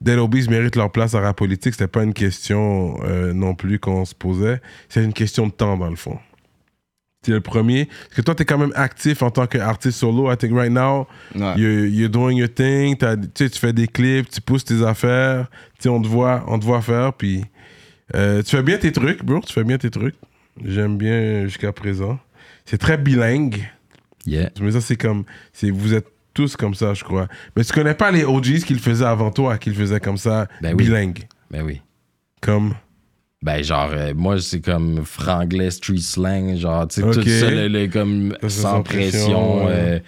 [0.00, 1.74] Dead Obies méritent leur place à rap politique.
[1.74, 4.60] C'était pas une question euh, non plus qu'on se posait.
[4.88, 6.18] C'est une question de temps, dans le fond.
[7.22, 7.84] T'es le premier.
[7.86, 10.28] Parce que toi, t'es quand même actif en tant qu'artiste solo.
[10.32, 11.06] I think right now,
[11.36, 11.54] Ouais.
[11.56, 12.96] you're, you're doing your thing.
[13.32, 15.46] Tu fais des clips, tu pousses tes affaires.
[15.76, 17.12] Tu sais, on te voit, on te voit faire.
[17.12, 17.44] Puis
[18.16, 19.38] euh, tu fais bien tes trucs, bro.
[19.46, 20.16] Tu fais bien tes trucs.
[20.64, 22.18] J'aime bien jusqu'à présent.
[22.64, 23.70] C'est très bilingue.
[24.26, 24.50] Yeah.
[24.60, 25.24] Mais ça, c'est comme.
[25.52, 27.28] c'est Vous êtes tous comme ça, je crois.
[27.56, 30.16] Mais tu connais pas les OGs qui le faisaient avant toi, qui le faisaient comme
[30.16, 30.84] ça, Ben oui.
[30.84, 31.26] bilingue?
[31.50, 31.80] Ben oui.
[32.40, 32.74] Comme?
[33.42, 37.14] Ben, genre, euh, moi, c'est comme franglais, street slang, genre, tu sais, Ok.
[37.14, 39.72] tout ça, le, le comme Ça, sans pression, pression, ouais.
[39.74, 39.98] euh,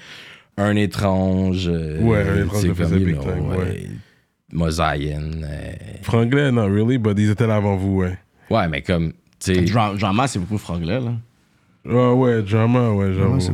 [0.56, 1.66] un étrange.
[1.68, 3.56] euh, Ouais, un étrange faisait comme, you big know, time, ouais.
[3.58, 3.86] ouais.
[4.52, 5.42] Mosaïen.
[5.42, 5.72] euh,
[6.02, 8.16] Franglais, non, really, but ils étaient là avant vous, ouais.
[8.50, 11.12] ouais, mais comme, tu sais, Dra- Drama, c'est beaucoup franglais, là.
[11.84, 13.40] Ouais, ouais, drama, ouais, j'avoue.
[13.40, 13.52] c'est.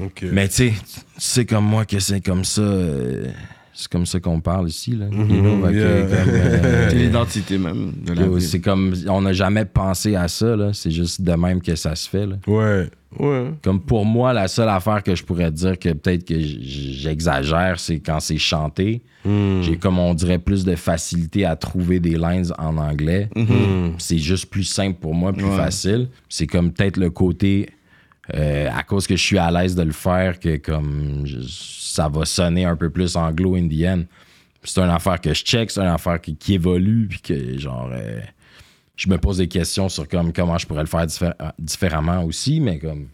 [0.00, 0.24] Ok.
[0.32, 0.72] mais tu sais,
[1.18, 3.30] c'est comme moi que c'est comme ça, euh,
[3.72, 5.06] c'est comme ça qu'on parle ici, là.
[5.10, 6.00] Mhm, you know, fait que, yeah.
[6.02, 7.92] comme, euh, C'est l'identité même
[8.40, 11.94] c'est comme, on n'a jamais pensé à ça, là, c'est juste de même que ça
[11.94, 12.36] se fait, là.
[12.46, 12.88] Ouais,
[13.18, 13.50] ouais.
[13.62, 18.00] Comme pour moi, la seule affaire que je pourrais dire que peut-être que j'exagère, c'est
[18.00, 19.02] quand c'est chanté.
[19.24, 19.60] Hmm.
[19.62, 23.28] J'ai comme on dirait plus de facilité à trouver des lines en anglais.
[23.36, 23.90] Hmm.
[23.98, 25.56] C'est juste plus simple pour moi, plus Ouais.
[25.56, 26.08] facile.
[26.28, 27.68] C'est comme peut-être le côté
[28.34, 32.08] euh, à cause que je suis à l'aise de le faire que comme je- ça
[32.08, 34.06] va sonner un peu plus anglo-indienne.
[34.62, 37.88] C'est une affaire que je check, c'est une affaire qui, qui évolue, puis que genre
[37.92, 38.20] euh,
[38.96, 42.60] je me pose des questions sur comme comment je pourrais le faire diffé- différemment aussi,
[42.60, 43.08] mais comme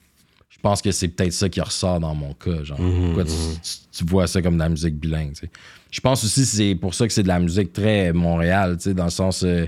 [0.51, 2.65] Je pense que c'est peut-être ça qui ressort dans mon cas.
[2.65, 3.31] Genre, pourquoi tu,
[3.63, 5.33] tu- tu vois ça comme de la musique bilingue.
[5.35, 5.51] tu sais.
[5.93, 8.85] Je pense aussi que c'est pour ça que c'est de la musique très Montréal, tu
[8.85, 9.45] sais, dans le sens.
[9.45, 9.67] euh,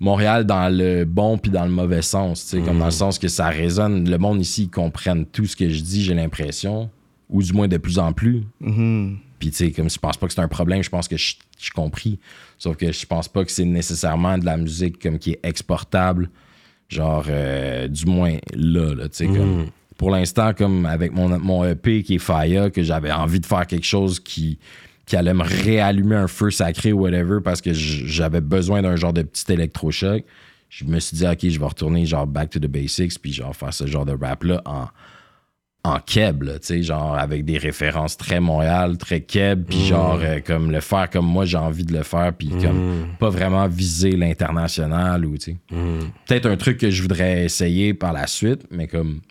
[0.00, 3.18] Montréal dans le bon puis dans le mauvais sens, tu sais, comme dans le sens
[3.18, 4.08] que ça résonne.
[4.08, 6.90] Le monde ici, ils comprennent tout ce que je dis, j'ai l'impression,
[7.28, 8.44] ou du moins de plus en plus.
[8.60, 9.18] Mhm.
[9.38, 11.34] Puis, tu sais, comme je pense pas que c'est un problème, je pense que je
[11.58, 12.18] suis compris.
[12.58, 16.30] Sauf que je pense pas que c'est nécessairement de la musique comme qui est exportable,
[16.88, 19.66] genre, euh, du moins là, là tu sais, comme.
[19.98, 23.66] Pour l'instant, comme avec mon, mon EP qui est Faya, que j'avais envie de faire
[23.66, 24.58] quelque chose qui,
[25.10, 29.12] qui allait me réallumer un feu sacré ou whatever parce que j'avais besoin d'un genre
[29.12, 30.22] de petit électrochoc.
[30.68, 33.54] Je me suis dit, OK, je vais retourner genre back to the basics puis genre
[33.56, 34.86] faire ce genre de rap-là en,
[35.82, 40.20] en keb, là, tu sais, genre avec des références très Montréal, très keb, puis genre
[40.22, 43.66] euh, comme le faire comme moi j'ai envie de le faire, puis comme pas vraiment
[43.66, 45.56] viser l'international ou, tu sais.
[46.28, 49.22] Peut-être un truc que je voudrais essayer par la suite, mais comme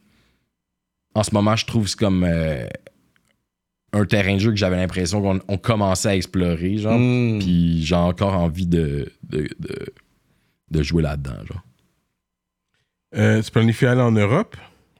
[1.15, 2.65] en ce moment, je trouve c'est comme euh,
[3.93, 7.39] un terrain de jeu que j'avais l'impression qu'on on commençait à explorer, genre, Mm.
[7.39, 9.75] puis j'ai encore envie de, de, de,
[10.71, 11.63] de jouer là-dedans, genre.
[13.15, 14.55] Euh, tu planifies aller en Europe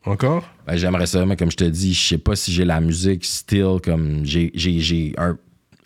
[0.06, 0.50] encore?
[0.66, 3.24] Ben, j'aimerais ça, mais comme je te dis, je sais pas si j'ai la musique
[3.26, 5.38] still comme j'ai j'ai- j'ai un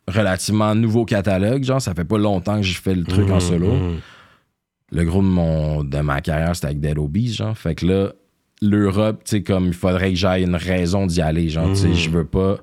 [0.07, 3.73] relativement nouveau catalogue, genre ça fait pas longtemps que je fais le truc en solo.
[3.73, 3.99] Mhm.
[4.91, 7.57] Le gros de mon de ma carrière c'était avec Dead Obies, genre.
[7.57, 8.13] Fait que là
[8.61, 11.93] l'Europe, tu sais comme il faudrait que j'aille une raison d'y aller, genre tu sais,
[11.93, 12.59] je veux pas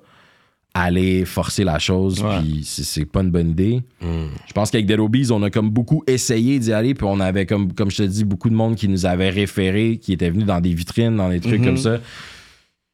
[0.74, 2.38] aller forcer la chose Ouais.
[2.40, 3.82] puis c'est pas une bonne idée.
[4.00, 4.28] Mhm.
[4.46, 7.44] Je pense qu'avec Dead Obies, on a comme beaucoup essayé d'y aller, puis on avait,
[7.46, 10.44] comme, comme je te dis, beaucoup de monde qui nous avait référé, qui était venu
[10.44, 11.66] dans des vitrines, dans des trucs Mhm.
[11.66, 11.98] comme ça.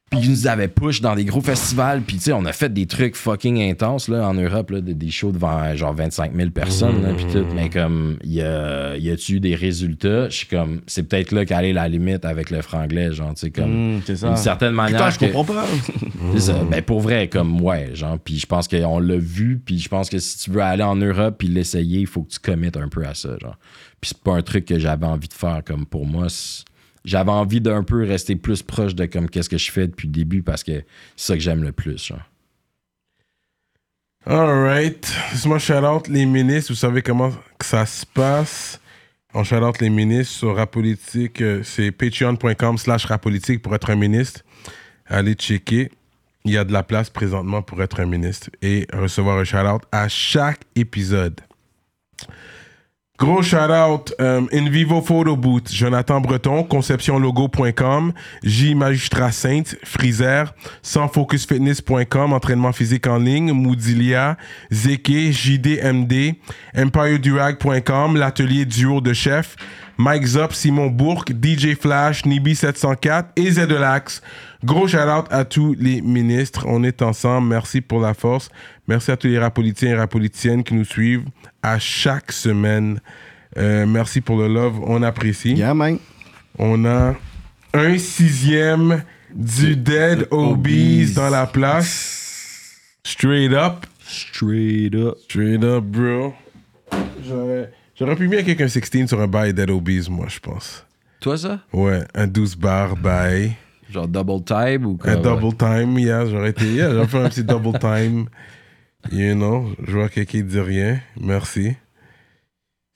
[0.08, 2.00] Puis qui nous avait push dans des gros festivals.
[2.02, 5.10] Puis, tu sais, on a fait des trucs fucking intenses, là, en Europe, là, des,
[5.10, 7.44] shows devant genre 25 000 personnes, là, puis tout.
[7.56, 10.28] Mais comme, y a, y a-tu eu des résultats?
[10.28, 13.40] Je suis comme, c'est peut-être là qu'elle est la limite avec le franglais, genre, tu
[13.40, 14.98] sais, comme, Mm, d'une certaine manière.
[14.98, 15.66] Putain, je que- comprends pas.
[16.34, 16.64] c'est ça.
[16.70, 20.08] Ben, pour vrai, comme, ouais, genre, puis je pense qu'on l'a vu, puis je pense
[20.08, 22.88] que si tu veux aller en Europe puis l'essayer, il faut que tu commettes un
[22.88, 23.56] peu à ça, genre.
[24.00, 26.62] Puis c'est pas un truc que j'avais envie de faire, comme, pour moi, c'est-
[27.06, 30.12] j'avais envie d'un peu rester plus proche de, comme, qu'est-ce que je fais depuis le
[30.12, 30.82] début, parce que
[31.16, 32.20] c'est ça que j'aime le plus, genre.
[34.26, 35.08] Alright.
[35.30, 36.72] Laisse-moi shout-out les ministres.
[36.72, 38.80] Vous savez comment que ça se passe.
[39.34, 41.40] On shout-out les ministres sur Rapolitique.
[41.40, 44.40] euh, C'est patreon.com slash rapolitique pour être un ministre.
[45.06, 45.92] Allez checker.
[46.44, 49.82] Il y a de la place présentement pour être un ministre et recevoir un shout-out
[49.92, 51.40] à chaque épisode.
[53.18, 58.12] Gros shout-out, euh, In Vivo Photo Booth, Jonathan Breton, conceptionlogo.com,
[58.42, 60.52] J Magistrat Sainte, Freezer,
[60.82, 64.36] sansfocusfitness.com, entraînement physique en ligne, Moodilia,
[64.70, 66.34] Zeke, JDMD,
[66.74, 69.56] EmpireDurag.com, l'atelier duo de chef,
[69.98, 74.22] Mike Zop, Simon Bourque, DJ Flash, Nibi704 et Zedelax.
[74.64, 76.64] Gros shout-out à tous les ministres.
[76.68, 77.48] On est ensemble.
[77.48, 78.50] Merci pour la force.
[78.88, 81.24] Merci à tous les rapolitiens et rapolitiennes qui nous suivent
[81.62, 83.00] à chaque semaine.
[83.56, 84.80] Euh, merci pour le love.
[84.84, 85.54] On apprécie.
[85.54, 85.98] Yeah, man.
[86.58, 87.14] On a
[87.72, 89.02] un sixième
[89.34, 92.76] du Dead Obies dans la place.
[93.04, 93.86] Straight up.
[94.06, 95.16] Straight up.
[95.24, 96.34] Straight up, bro.
[97.26, 100.86] J'aurais, j'aurais pu bien avec un 16 sur un bail Dead Obies, moi, je pense.
[101.20, 101.60] Toi, ça?
[101.72, 103.56] Ouais, un 12 bar bail.
[103.90, 105.12] Genre double time ou quoi?
[105.12, 108.26] Un double time, yeah, j'aurais été, yeah, j'aurais fait un petit double time.
[109.12, 111.00] You know, je vois quelqu'un qui dit rien.
[111.20, 111.76] Merci.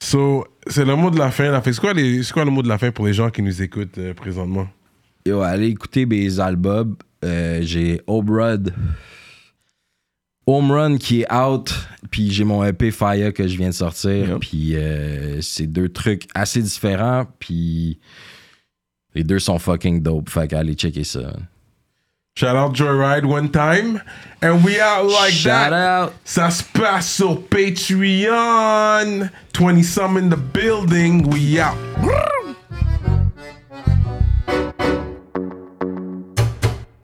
[0.02, 1.50] So, c'est le mot de la fin.
[1.50, 1.72] La fin.
[1.72, 3.98] C'est, quoi les, quoi le mot de la fin pour les gens qui nous écoutent
[3.98, 4.66] euh, présentement?
[5.26, 6.96] Yo, allez écouter mes albums.
[7.24, 8.64] Euh, j'ai Run.
[10.50, 11.72] Home Run qui est out.
[12.10, 14.28] Puis j'ai mon EP Fire que je viens de sortir.
[14.30, 14.40] Yep.
[14.40, 17.26] Puis euh, c'est deux trucs assez différents.
[17.38, 17.98] Puis
[19.14, 20.28] les deux sont fucking dope.
[20.28, 21.32] Fait qu'allez checker ça.
[22.36, 24.00] Shout out Joyride one time.
[24.42, 25.72] And we out like Shout that.
[26.06, 26.12] out!
[26.24, 29.28] Ça se passe sur Patreon.
[29.52, 31.28] 20 some in the building.
[31.28, 31.76] We out.